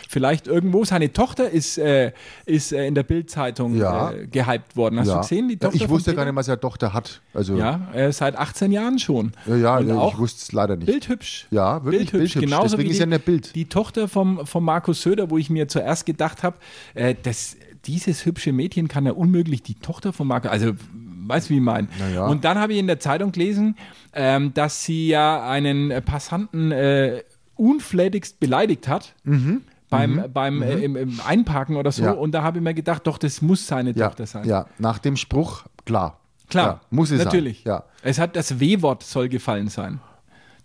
vielleicht 0.09 0.49
irgendwo, 0.49 0.85
seine 0.85 1.13
Tochter 1.15 1.49
ist, 1.49 1.79
äh, 1.79 2.13
ist 2.45 2.73
äh, 2.73 2.87
in 2.87 2.95
der 2.95 3.05
Bildzeitung 3.05 3.75
Ja. 3.75 4.11
äh, 4.11 4.27
gehypt 4.27 4.77
worden. 4.77 5.01
Hast 5.01 5.09
ja. 5.09 5.15
du 5.15 5.21
gesehen, 5.23 5.49
die 5.49 5.55
ja, 5.55 5.61
Tochter 5.61 5.77
ich 5.77 5.89
wusste 5.89 6.15
gar 6.15 6.27
nicht, 6.27 6.35
was 6.35 6.49
er 6.49 6.61
Tochter 6.61 6.93
hat. 6.93 7.23
Also, 7.33 7.57
Ja, 7.57 7.89
äh, 7.95 8.13
seit 8.13 8.37
18 8.37 8.71
Jahren 8.71 8.99
schon. 8.99 9.33
Ja, 9.49 9.57
ja, 9.57 9.77
Und 9.79 9.87
ich 9.89 9.93
auch 9.93 10.19
wusste 10.19 10.41
es 10.43 10.53
leider 10.53 10.77
nicht. 10.77 10.87
Bildhübsch. 10.87 11.47
Ja, 11.51 11.85
wirklich 11.85 12.11
bildhübsch. 12.11 12.35
Genauso 12.41 12.77
Deswegen 12.77 12.89
wie 12.89 12.91
ist 12.93 12.97
die, 12.97 13.01
ja 13.01 13.05
in 13.05 13.11
der 13.11 13.19
Bild. 13.19 13.55
Die 13.55 13.65
Tochter 13.69 14.09
vom, 14.09 14.47
vom 14.47 14.65
Markus 14.65 15.03
Söder, 15.03 15.31
wo 15.31 15.39
ich 15.39 15.51
mir 15.51 15.69
zuerst 15.69 16.07
gedacht 16.07 16.43
habe, 16.43 16.57
äh, 16.95 17.15
das, 17.23 17.57
dieses 17.87 18.25
hübsche 18.27 18.53
Mädchen 18.53 18.89
kann 18.89 19.07
ja 19.07 19.13
unmöglich 19.13 19.63
die 19.63 19.75
Tochter 19.75 20.13
von 20.13 20.27
Markus, 20.27 20.51
also 20.51 20.73
weißt 21.29 21.49
du, 21.49 21.55
wie 21.55 21.59
ich 21.59 21.63
meine. 21.63 21.89
Ja. 22.15 22.27
Und 22.27 22.45
dann 22.45 22.59
habe 22.59 22.73
ich 22.73 22.79
in 22.79 22.87
der 22.87 23.01
Zeitung 23.01 23.33
gelesen, 23.33 23.77
ähm, 24.13 24.53
dass 24.55 24.85
sie 24.85 25.09
ja 25.09 25.49
einen 25.49 25.93
Passanten 26.05 26.71
äh, 26.73 27.23
unflätigst 27.57 28.39
beleidigt 28.41 28.89
hat. 28.89 29.15
Beim, 29.89 30.25
beim 30.35 30.63
Äh, 30.63 30.75
im, 30.85 30.97
im 30.97 31.21
Einparken 31.27 31.77
oder 31.77 31.93
so. 31.93 32.03
Mhm. 32.03 32.09
Ja. 32.09 32.15
Und 32.15 32.33
da 32.33 32.43
habe 32.43 32.59
ich 32.59 32.65
mir 32.65 32.75
gedacht, 32.75 33.07
doch, 33.07 33.19
das 33.19 33.41
muss 33.41 33.67
seine 33.67 33.93
Ja, 33.93 34.09
Tochter 34.09 34.27
sein. 34.27 34.45
ja, 34.47 34.67
nach 34.79 34.99
dem 34.99 35.17
Spruch, 35.17 35.65
klar. 35.85 36.19
Klar, 36.49 36.67
Ja, 36.67 36.81
muss 36.91 37.11
es 37.11 37.23
natürlich. 37.25 37.63
sein. 37.65 37.73
Ja. 37.73 37.85
Es 38.03 38.19
hat 38.19 38.37
das 38.37 38.61
W-Wort 38.61 39.03
soll 39.03 39.29
gefallen 39.29 39.69
sein. 39.69 40.01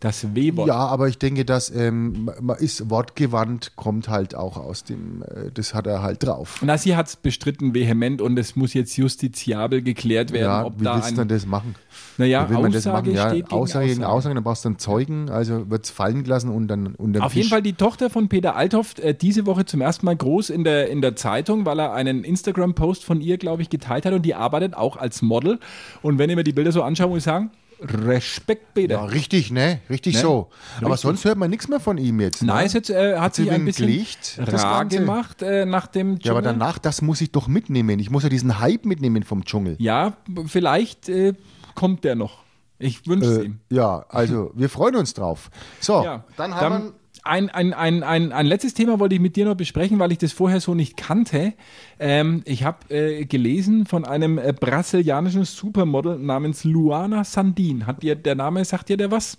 Das 0.01 0.33
W-Wort. 0.35 0.67
Ja, 0.67 0.77
aber 0.87 1.07
ich 1.09 1.19
denke, 1.19 1.45
dass 1.45 1.69
ähm, 1.69 2.31
man 2.41 2.57
ist 2.57 2.89
wortgewandt, 2.89 3.73
kommt 3.75 4.09
halt 4.09 4.33
auch 4.33 4.57
aus 4.57 4.83
dem, 4.83 5.21
äh, 5.21 5.51
das 5.53 5.75
hat 5.75 5.85
er 5.85 6.01
halt 6.01 6.23
drauf. 6.23 6.59
Na, 6.63 6.75
sie 6.75 6.95
hat 6.95 7.07
es 7.07 7.15
bestritten 7.15 7.75
vehement 7.75 8.19
und 8.19 8.37
es 8.39 8.55
muss 8.55 8.73
jetzt 8.73 8.97
justiziabel 8.97 9.83
geklärt 9.83 10.31
werden, 10.31 10.43
Ja, 10.43 10.65
ob 10.65 10.79
wie 10.79 10.85
da 10.85 10.95
willst 10.95 11.11
du 11.11 11.15
denn 11.17 11.27
das 11.27 11.45
machen? 11.45 11.75
naja, 12.17 12.49
Wie 12.49 12.55
will 12.55 12.63
man 12.63 12.71
das 12.71 12.87
Aussage 12.87 13.11
machen? 13.11 13.15
Ja, 13.15 13.25
Aussage 13.51 13.85
gegen 13.85 14.03
Aussage. 14.03 14.07
Aussage, 14.11 14.35
dann 14.35 14.43
brauchst 14.43 14.65
du 14.65 14.69
einen 14.69 14.79
Zeugen, 14.79 15.29
also 15.29 15.69
wird 15.69 15.85
es 15.85 15.91
fallen 15.91 16.23
gelassen 16.23 16.49
und 16.49 16.67
dann 16.67 16.95
unter 16.95 17.23
Auf 17.23 17.35
jeden 17.35 17.49
Fall 17.49 17.61
die 17.61 17.73
Tochter 17.73 18.09
von 18.09 18.27
Peter 18.27 18.55
Althoff 18.55 18.95
äh, 18.97 19.13
diese 19.13 19.45
Woche 19.45 19.65
zum 19.65 19.81
ersten 19.81 20.07
Mal 20.07 20.15
groß 20.15 20.49
in 20.49 20.63
der, 20.63 20.89
in 20.89 21.01
der 21.01 21.15
Zeitung, 21.15 21.67
weil 21.67 21.79
er 21.79 21.93
einen 21.93 22.23
Instagram-Post 22.23 23.05
von 23.05 23.21
ihr, 23.21 23.37
glaube 23.37 23.61
ich, 23.61 23.69
geteilt 23.69 24.07
hat 24.07 24.13
und 24.13 24.23
die 24.23 24.33
arbeitet 24.33 24.73
auch 24.73 24.97
als 24.97 25.21
Model. 25.21 25.59
Und 26.01 26.17
wenn 26.17 26.31
ich 26.31 26.35
mir 26.35 26.43
die 26.43 26.53
Bilder 26.53 26.71
so 26.71 26.81
anschaue, 26.81 27.09
muss 27.09 27.19
ich 27.19 27.23
sagen, 27.25 27.51
Respekt, 27.82 28.74
Peter. 28.74 28.96
Ja, 28.96 29.04
richtig, 29.06 29.52
ne? 29.52 29.80
Richtig 29.89 30.15
Ne? 30.15 30.22
so. 30.22 30.50
Aber 30.78 30.88
Richtig. 30.91 31.02
sonst 31.02 31.26
hört 31.26 31.38
man 31.38 31.50
nichts 31.50 31.67
mehr 31.67 31.80
von 31.80 31.98
ihm 31.98 32.20
jetzt. 32.20 32.41
Ne? 32.44 32.48
Nice, 32.54 32.74
jetzt 32.74 32.89
äh, 32.89 33.17
hat 33.17 33.36
sie 33.36 33.44
sich 33.44 33.52
ein 33.52 33.65
bisschen 33.65 34.06
das 34.46 34.63
rar 34.63 34.86
gemacht 34.86 35.41
äh, 35.41 35.65
nach 35.65 35.88
dem 35.88 36.17
Ja, 36.22 36.32
aber 36.32 36.41
Dschungel. 36.41 36.60
danach, 36.60 36.78
das 36.78 37.02
muss 37.02 37.22
ich 37.22 37.32
doch 37.32 37.48
mitnehmen. 37.48 38.00
Ich 38.00 38.10
muss 38.10 38.24
ja 38.24 38.30
diesen 38.30 38.60
Hype 38.60 38.86
mitnehmen 38.86 39.24
vom 39.24 39.44
Dschungel. 39.46 39.76
Ja, 39.80 40.13
vielleicht 40.46 41.10
äh, 41.10 41.34
kommt 41.76 42.04
der 42.04 42.15
noch. 42.15 42.44
Ich 42.78 43.06
wünsche 43.08 43.30
es 43.30 43.38
Äh, 43.39 43.44
ihm. 43.46 43.60
ja, 43.70 44.06
also 44.10 44.52
wir 44.56 44.70
freuen 44.70 44.96
uns 44.96 45.13
drauf. 45.13 45.50
So, 45.80 46.04
Ja, 46.04 46.24
dann 46.38 46.56
haben 46.56 46.84
wir. 46.86 46.94
Ein, 47.23 47.49
ein, 47.49 47.73
ein, 47.73 48.03
ein, 48.03 48.31
ein 48.31 48.45
letztes 48.45 48.73
Thema 48.73 48.99
wollte 48.99 49.15
ich 49.15 49.21
mit 49.21 49.36
dir 49.36 49.45
noch 49.45 49.55
besprechen, 49.55 49.99
weil 49.99 50.12
ich 50.12 50.17
das 50.17 50.31
vorher 50.31 50.60
so 50.60 50.73
nicht 50.73 50.97
kannte. 50.97 51.53
Ähm, 51.99 52.41
ich 52.45 52.63
habe 52.63 52.93
äh, 52.93 53.25
gelesen 53.25 53.86
von 53.86 54.05
einem 54.05 54.38
äh, 54.38 54.53
brasilianischen 54.53 55.45
Supermodel 55.45 56.17
namens 56.17 56.63
Luana 56.63 57.23
Sandin. 57.23 57.86
Hat 57.86 58.01
dir 58.01 58.15
der 58.15 58.36
Name, 58.36 58.65
sagt 58.65 58.89
dir 58.89 58.97
der 58.97 59.12
was? 59.12 59.38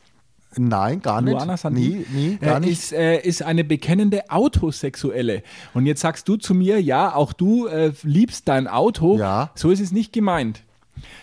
Nein, 0.56 1.00
gar 1.00 1.22
nicht. 1.22 1.32
Luana 1.32 1.56
Sandin 1.56 2.04
Nee, 2.12 2.30
nee, 2.30 2.38
gar 2.40 2.58
äh, 2.58 2.60
nicht. 2.60 2.72
Ist, 2.72 2.92
äh, 2.92 3.20
ist 3.20 3.42
eine 3.42 3.64
bekennende 3.64 4.30
Autosexuelle. 4.30 5.42
Und 5.74 5.86
jetzt 5.86 6.02
sagst 6.02 6.28
du 6.28 6.36
zu 6.36 6.54
mir, 6.54 6.80
ja, 6.80 7.14
auch 7.14 7.32
du 7.32 7.66
äh, 7.66 7.92
liebst 8.02 8.48
dein 8.48 8.68
Auto. 8.68 9.18
Ja. 9.18 9.50
So 9.54 9.70
ist 9.70 9.80
es 9.80 9.92
nicht 9.92 10.12
gemeint. 10.12 10.62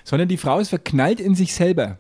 Sondern 0.04 0.28
die 0.28 0.38
Frau 0.38 0.60
ist 0.60 0.70
verknallt 0.70 1.20
in 1.20 1.36
sich 1.36 1.54
selber. 1.54 2.00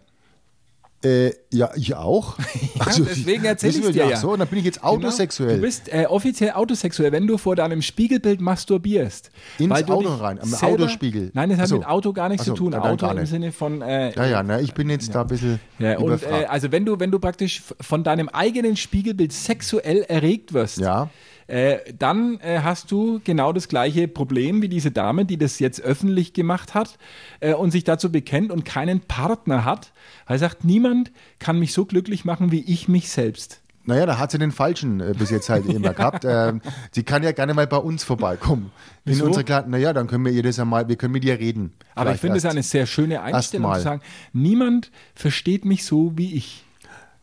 Äh, 1.03 1.31
ja, 1.51 1.71
ich 1.75 1.95
auch. 1.95 2.37
Also, 2.79 3.03
deswegen 3.03 3.43
erzähl 3.43 3.69
wissen 3.69 3.79
ich's 3.79 3.87
wir 3.89 3.93
dir 3.93 4.03
ja. 4.05 4.09
ja. 4.11 4.17
So, 4.17 4.31
und 4.31 4.39
dann 4.39 4.47
bin 4.47 4.59
ich 4.59 4.65
jetzt 4.65 4.83
autosexuell. 4.83 5.49
Genau. 5.49 5.59
Du 5.61 5.65
bist 5.65 5.93
äh, 5.93 6.05
offiziell 6.05 6.51
autosexuell, 6.51 7.11
wenn 7.11 7.27
du 7.27 7.37
vor 7.37 7.55
deinem 7.55 7.81
Spiegelbild 7.81 8.39
masturbierst. 8.39 9.31
Ins 9.57 9.71
Auto 9.89 10.13
rein, 10.15 10.39
am 10.39 10.47
selber- 10.47 10.83
Autospiegel. 10.83 11.29
Nein, 11.33 11.49
das 11.49 11.59
hat 11.59 11.67
so. 11.67 11.77
mit 11.77 11.87
Auto 11.87 12.13
gar 12.13 12.29
nichts 12.29 12.45
so, 12.45 12.53
zu 12.53 12.63
tun. 12.63 12.73
Auto 12.73 13.05
im. 13.07 13.25
Sinne 13.25 13.51
von. 13.51 13.81
Äh, 13.81 14.13
ja, 14.15 14.25
ja, 14.25 14.43
ne, 14.43 14.61
ich 14.61 14.73
bin 14.73 14.89
jetzt 14.89 15.13
da 15.13 15.21
ein 15.21 15.27
bisschen 15.27 15.59
ja, 15.77 15.97
und 15.99 16.23
äh, 16.23 16.45
also 16.47 16.71
wenn 16.71 16.85
du, 16.85 16.99
wenn 16.99 17.11
du 17.11 17.19
praktisch 17.19 17.63
von 17.81 18.03
deinem 18.03 18.29
eigenen 18.29 18.75
Spiegelbild 18.75 19.33
sexuell 19.33 20.03
erregt 20.07 20.53
wirst, 20.53 20.77
Ja. 20.77 21.09
Äh, 21.49 21.79
dann 21.97 22.39
äh, 22.41 22.59
hast 22.63 22.91
du 22.91 23.21
genau 23.23 23.53
das 23.53 23.67
gleiche 23.67 24.07
Problem 24.07 24.61
wie 24.61 24.69
diese 24.69 24.91
Dame, 24.91 25.25
die 25.25 25.37
das 25.37 25.57
jetzt 25.57 25.81
öffentlich 25.81 26.33
gemacht 26.33 26.75
hat 26.75 26.99
äh, 27.39 27.55
und 27.55 27.71
sich 27.71 27.83
dazu 27.83 28.11
bekennt 28.11 28.51
und 28.51 28.65
keinen 28.65 29.01
Partner 29.01 29.65
hat. 29.65 29.91
Er 30.27 30.37
sagt, 30.37 30.63
niemand 30.63 31.11
kann 31.39 31.57
mich 31.57 31.73
so 31.73 31.85
glücklich 31.85 32.23
machen 32.23 32.51
wie 32.51 32.61
ich 32.61 32.87
mich 32.87 33.09
selbst. 33.09 33.61
Naja, 33.85 34.05
da 34.05 34.19
hat 34.19 34.29
sie 34.29 34.37
den 34.37 34.51
Falschen 34.51 34.99
äh, 34.99 35.15
bis 35.17 35.31
jetzt 35.31 35.49
halt 35.49 35.65
immer 35.73 35.95
gehabt. 35.95 36.23
Ähm, 36.23 36.61
sie 36.91 37.01
kann 37.01 37.23
ja 37.23 37.31
gerne 37.31 37.55
mal 37.55 37.65
bei 37.65 37.77
uns 37.77 38.03
vorbeikommen. 38.03 38.71
In 39.05 39.13
Wieso? 39.13 39.25
unserer 39.25 39.43
kleinen, 39.43 39.71
naja, 39.71 39.91
dann 39.91 40.05
können 40.05 40.23
wir 40.25 40.31
ihr 40.31 40.43
das 40.43 40.59
einmal, 40.59 40.87
wir 40.87 40.97
können 40.97 41.13
mit 41.13 41.25
ihr 41.25 41.39
reden. 41.39 41.73
Aber 41.95 42.13
ich 42.13 42.21
finde 42.21 42.37
es 42.37 42.45
eine 42.45 42.61
sehr 42.61 42.85
schöne 42.85 43.23
Einstellung 43.23 43.71
mal. 43.71 43.77
zu 43.77 43.83
sagen, 43.85 44.01
niemand 44.33 44.91
versteht 45.15 45.65
mich 45.65 45.83
so 45.83 46.15
wie 46.15 46.35
ich. 46.35 46.63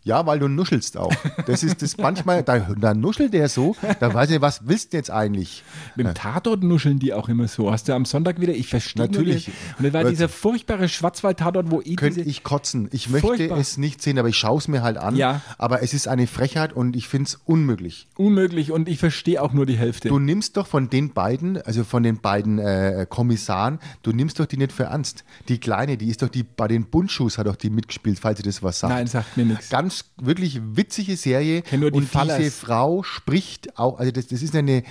Ja, 0.06 0.24
weil 0.24 0.38
du 0.38 0.46
nuschelst 0.46 0.96
auch. 0.96 1.12
Das 1.46 1.64
ist 1.64 1.82
das 1.82 1.96
manchmal, 1.96 2.44
da, 2.44 2.58
da 2.58 2.94
nuschelt 2.94 3.34
der 3.34 3.48
so, 3.48 3.74
da 3.98 4.14
weiß 4.14 4.30
ich, 4.30 4.40
was 4.40 4.60
willst 4.68 4.92
du 4.92 4.98
jetzt 4.98 5.10
eigentlich? 5.10 5.64
Mit 5.96 6.06
dem 6.06 6.14
Tatort 6.14 6.62
nuscheln 6.62 7.00
die 7.00 7.12
auch 7.12 7.28
immer 7.28 7.48
so. 7.48 7.72
Hast 7.72 7.88
du 7.88 7.92
am 7.92 8.04
Sonntag 8.04 8.40
wieder, 8.40 8.52
ich 8.52 8.68
verstehe 8.68 9.02
Natürlich. 9.02 9.50
Und 9.78 9.84
das 9.84 9.92
war 9.92 10.04
dieser 10.04 10.28
furchtbare 10.28 10.88
Schwarzwald-Tatort, 10.88 11.72
wo 11.72 11.82
eh 11.82 11.96
Könnte 11.96 12.20
ich 12.20 12.44
kotzen. 12.44 12.88
Ich 12.92 13.08
möchte 13.08 13.26
Furchtbar. 13.26 13.58
es 13.58 13.78
nicht 13.78 14.00
sehen, 14.00 14.16
aber 14.20 14.28
ich 14.28 14.36
schaue 14.36 14.58
es 14.58 14.68
mir 14.68 14.84
halt 14.84 14.96
an. 14.96 15.16
Ja. 15.16 15.40
Aber 15.58 15.82
es 15.82 15.92
ist 15.92 16.06
eine 16.06 16.28
Frechheit 16.28 16.72
und 16.72 16.94
ich 16.94 17.08
finde 17.08 17.26
es 17.26 17.40
unmöglich. 17.44 18.06
unmöglich 18.16 18.70
und 18.70 18.88
ich 18.88 19.00
verstehe 19.00 19.42
auch 19.42 19.52
nur 19.52 19.66
die 19.66 19.76
Hälfte. 19.76 20.08
Du 20.08 20.20
nimmst 20.20 20.56
doch 20.56 20.68
von 20.68 20.88
den 20.88 21.14
beiden, 21.14 21.60
also 21.62 21.82
von 21.82 22.04
den 22.04 22.20
beiden 22.20 22.60
äh, 22.60 23.06
Kommissaren, 23.08 23.80
du 24.04 24.12
nimmst 24.12 24.38
doch 24.38 24.46
die 24.46 24.56
nicht 24.56 24.70
für 24.70 24.84
ernst. 24.84 25.24
Die 25.48 25.58
Kleine, 25.58 25.96
die 25.96 26.08
ist 26.08 26.22
doch 26.22 26.28
die, 26.28 26.44
bei 26.44 26.68
den 26.68 26.84
Bundschuhs 26.84 27.38
hat 27.38 27.48
doch 27.48 27.56
die 27.56 27.70
mitgespielt, 27.70 28.20
falls 28.20 28.38
ihr 28.38 28.44
das 28.44 28.62
was 28.62 28.78
sagt. 28.78 28.94
Nein, 28.94 29.08
sagt 29.08 29.36
mir 29.36 29.44
nichts. 29.44 29.68
Ganz 29.68 29.95
wirklich 30.16 30.60
witzige 30.62 31.16
Serie. 31.16 31.62
nur 31.76 31.90
die 31.90 31.98
und 31.98 32.08
Fallers. 32.08 32.38
diese 32.38 32.50
Frau 32.50 33.02
spricht 33.02 33.78
auch, 33.78 33.98
also 33.98 34.12
das, 34.12 34.26
das 34.26 34.42
ist 34.42 34.54
eine 34.54 34.82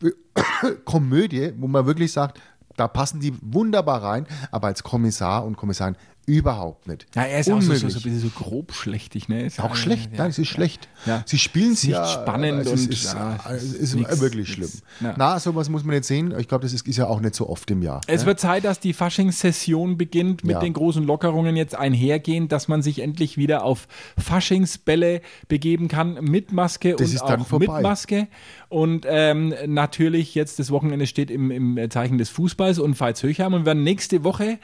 Komödie, 0.84 1.52
wo 1.58 1.68
man 1.68 1.86
wirklich 1.86 2.12
sagt, 2.12 2.40
da 2.76 2.88
passen 2.88 3.20
die 3.20 3.34
wunderbar 3.42 4.02
rein, 4.02 4.26
aber 4.50 4.68
als 4.68 4.82
Kommissar 4.82 5.44
und 5.44 5.56
Kommissarin 5.56 5.96
überhaupt 6.26 6.86
nicht. 6.86 7.06
Ja, 7.14 7.22
er 7.22 7.40
ist 7.40 7.50
auch 7.50 7.60
so, 7.60 7.66
so, 7.66 7.72
Unmöglich. 7.72 7.92
so 7.92 7.98
ein 7.98 8.02
bisschen 8.02 8.20
so 8.20 8.28
grob 8.28 8.72
schlechtig, 8.72 9.28
ne? 9.28 9.44
Ist 9.44 9.60
Auch 9.60 9.74
schlecht, 9.74 10.12
ja, 10.12 10.18
nein, 10.18 10.30
es 10.30 10.38
ist 10.38 10.48
schlecht. 10.48 10.88
Ja. 11.04 11.22
Sie 11.26 11.38
spielen 11.38 11.72
Ist 11.72 11.78
es 11.78 11.84
nicht 11.84 11.92
ja, 11.92 12.06
spannend 12.06 12.60
es 12.60 12.68
und, 12.68 12.90
ist, 12.90 13.04
ja, 13.12 13.40
es 13.50 13.72
ist 13.72 13.94
nix, 13.94 14.20
wirklich 14.20 14.52
schlimm. 14.52 14.68
nix. 14.68 14.82
Ja. 15.00 15.14
Na, 15.16 15.40
sowas 15.40 15.68
muss 15.68 15.84
man 15.84 15.94
nicht 15.96 16.04
sehen. 16.04 16.32
Ich 16.38 16.46
glaube, 16.48 16.62
das 16.62 16.72
ist, 16.72 16.86
ist 16.86 16.96
ja 16.96 17.06
auch 17.06 17.20
nicht 17.20 17.34
so 17.34 17.48
oft 17.48 17.70
im 17.70 17.82
Jahr. 17.82 18.00
Es 18.06 18.20
ne? 18.22 18.26
wird 18.28 18.40
Zeit, 18.40 18.64
dass 18.64 18.78
die 18.78 18.92
Faschingssession 18.92 19.96
beginnt 19.96 20.44
mit 20.44 20.62
den 20.62 20.72
großen 20.72 21.04
Lockerungen 21.04 21.56
jetzt 21.56 21.74
einhergehen, 21.74 22.48
dass 22.48 22.68
man 22.68 22.82
sich 22.82 23.00
endlich 23.00 23.36
wieder 23.36 23.64
auf 23.64 23.88
Faschingsbälle 24.16 25.22
begeben 25.48 25.88
kann 25.88 26.14
mit 26.22 26.52
Maske 26.52 26.92
Das 26.96 27.08
und 27.08 27.14
ist 27.14 27.22
auch 27.22 27.46
vorbei. 27.46 27.74
mit 27.74 27.82
Maske. 27.82 28.28
Und 28.68 29.06
ähm, 29.08 29.54
natürlich 29.66 30.34
jetzt 30.34 30.58
das 30.58 30.70
Wochenende 30.70 31.06
steht 31.06 31.30
im, 31.30 31.50
im 31.50 31.90
Zeichen 31.90 32.18
des 32.18 32.30
Fußballs 32.30 32.78
und 32.78 32.98
Veitshöchheim 32.98 33.54
und 33.54 33.62
wir 33.62 33.66
werden 33.66 33.82
nächste 33.82 34.24
Woche 34.24 34.58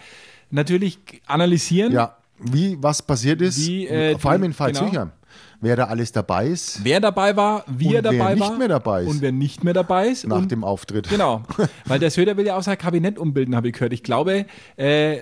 natürlich 0.51 0.99
analysieren, 1.27 1.93
Ja, 1.93 2.17
wie 2.39 2.77
was 2.81 3.03
passiert 3.03 3.41
ist, 3.41 3.59
Wie, 3.67 3.87
äh, 3.87 4.19
vor 4.19 4.31
allem 4.31 4.45
in 4.45 4.53
Pfalz-Höchheim. 4.55 5.13
Wer 5.61 5.75
da 5.75 5.85
alles 5.87 6.13
dabei 6.13 6.47
ist 6.47 6.85
wer 6.85 7.01
dabei 7.01 7.37
war, 7.37 7.65
wie 7.67 7.93
er 7.93 8.01
dabei 8.01 8.19
wer 8.19 8.35
nicht 8.37 8.41
war 8.41 8.59
mehr 8.59 8.69
dabei 8.69 9.03
ist. 9.03 9.09
und 9.09 9.21
wer 9.21 9.33
nicht 9.33 9.65
mehr 9.65 9.75
dabei 9.75 10.07
ist. 10.09 10.25
nach 10.27 10.37
und 10.37 10.53
dem 10.53 10.63
Auftritt. 10.63 11.09
Genau, 11.09 11.43
weil 11.85 11.99
der 11.99 12.13
Söder 12.13 12.37
will 12.37 12.47
ja 12.47 12.57
auch 12.57 12.63
sein 12.63 12.79
Kabinett 12.79 13.19
umbilden, 13.19 13.57
habe 13.57 13.67
ich 13.67 13.75
gehört. 13.75 13.93
Ich 13.93 14.05
glaube, 14.05 14.47
äh, 14.79 15.17
äh, 15.17 15.21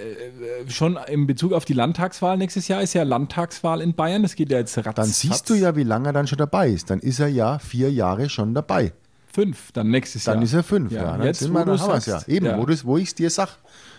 schon 0.68 0.98
in 1.08 1.26
Bezug 1.26 1.54
auf 1.54 1.64
die 1.64 1.72
Landtagswahl 1.72 2.36
nächstes 2.36 2.68
Jahr 2.68 2.82
ist 2.82 2.92
ja 2.92 3.02
Landtagswahl 3.02 3.80
in 3.80 3.94
Bayern. 3.94 4.22
Das 4.22 4.34
geht 4.34 4.50
ja 4.50 4.58
jetzt 4.58 4.76
ratzfatz. 4.76 4.96
Dann 4.96 5.06
siehst 5.06 5.48
du 5.48 5.54
ja, 5.54 5.74
wie 5.74 5.84
lange 5.84 6.10
er 6.10 6.12
dann 6.12 6.26
schon 6.26 6.38
dabei 6.38 6.68
ist. 6.68 6.90
Dann 6.90 7.00
ist 7.00 7.18
er 7.18 7.28
ja 7.28 7.58
vier 7.58 7.90
Jahre 7.90 8.28
schon 8.28 8.52
dabei. 8.52 8.92
Fünf, 9.32 9.72
dann 9.72 9.90
nächstes 9.90 10.24
Dann 10.24 10.36
Jahr. 10.36 10.44
ist 10.44 10.54
er 10.54 10.62
fünf. 10.62 10.92
Ja, 10.92 11.16
dann 11.16 11.26
jetzt, 11.26 11.40
sind 11.40 11.52
wo 11.52 11.58
wir, 11.58 11.64
dann 11.64 11.80
haben 11.80 11.90
ja. 11.90 12.00
sagst. 12.00 12.28
Eben, 12.28 12.46
ja. 12.46 12.58
wo, 12.58 12.66
wo 12.84 12.96
ich 12.96 13.08
es 13.08 13.14
dir 13.14 13.30
sag. 13.30 13.58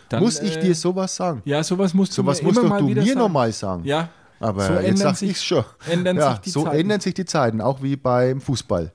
Dann, 0.10 0.24
Muss 0.24 0.40
ich 0.40 0.58
äh, 0.58 0.62
dir 0.62 0.76
sowas 0.76 1.16
sagen? 1.16 1.42
Ja, 1.46 1.64
sowas 1.64 1.94
musst 1.94 2.14
du 2.14 2.22
Sowas 2.22 2.42
mir 2.42 2.48
musst 2.48 2.60
immer 2.60 2.70
doch 2.70 2.76
mal 2.76 2.82
du 2.82 2.88
wieder 2.88 3.02
mir 3.02 3.08
sagen. 3.08 3.20
nochmal 3.20 3.52
sagen. 3.52 3.84
Ja, 3.86 4.10
Aber 4.40 4.66
so 4.66 4.74
jetzt 4.74 4.84
ändern 4.84 4.98
sag 4.98 5.18
sich, 5.18 5.32
ich's 5.32 5.44
schon. 5.44 5.64
Ändern 5.90 6.18
ja, 6.18 6.32
sich 6.32 6.40
die 6.40 6.50
so 6.50 6.64
Zeiten. 6.64 6.80
ändern 6.80 7.00
sich 7.02 7.14
die 7.14 7.26
Zeiten, 7.26 7.62
auch 7.62 7.82
wie 7.84 7.96
beim 7.96 8.40
Fußball. 8.42 8.92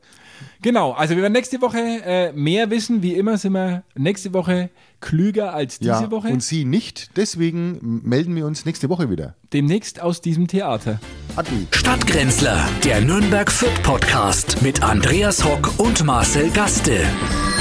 Genau, 0.61 0.93
also 0.93 1.15
wir 1.15 1.23
werden 1.23 1.33
nächste 1.33 1.61
Woche 1.61 1.79
äh, 1.79 2.33
mehr 2.33 2.71
wissen. 2.71 3.03
Wie 3.03 3.15
immer 3.15 3.37
sind 3.37 3.53
wir 3.53 3.83
nächste 3.95 4.33
Woche 4.33 4.71
klüger 5.01 5.55
als 5.55 5.79
diese 5.79 5.91
ja, 5.91 6.11
Woche. 6.11 6.29
Und 6.29 6.43
Sie 6.43 6.65
nicht. 6.65 7.17
Deswegen 7.17 8.01
melden 8.05 8.35
wir 8.37 8.47
uns 8.47 8.65
nächste 8.65 8.89
Woche 8.89 9.11
wieder. 9.11 9.35
Demnächst 9.53 10.01
aus 10.01 10.21
diesem 10.21 10.47
Theater. 10.47 11.01
Adi. 11.37 11.67
Stadtgrenzler, 11.73 12.65
der 12.85 13.01
Nürnberg 13.01 13.51
Fit 13.51 13.83
Podcast 13.83 14.63
mit 14.63 14.83
Andreas 14.83 15.45
Hock 15.45 15.79
und 15.79 16.05
Marcel 16.05 16.51
Gaste. 16.51 17.01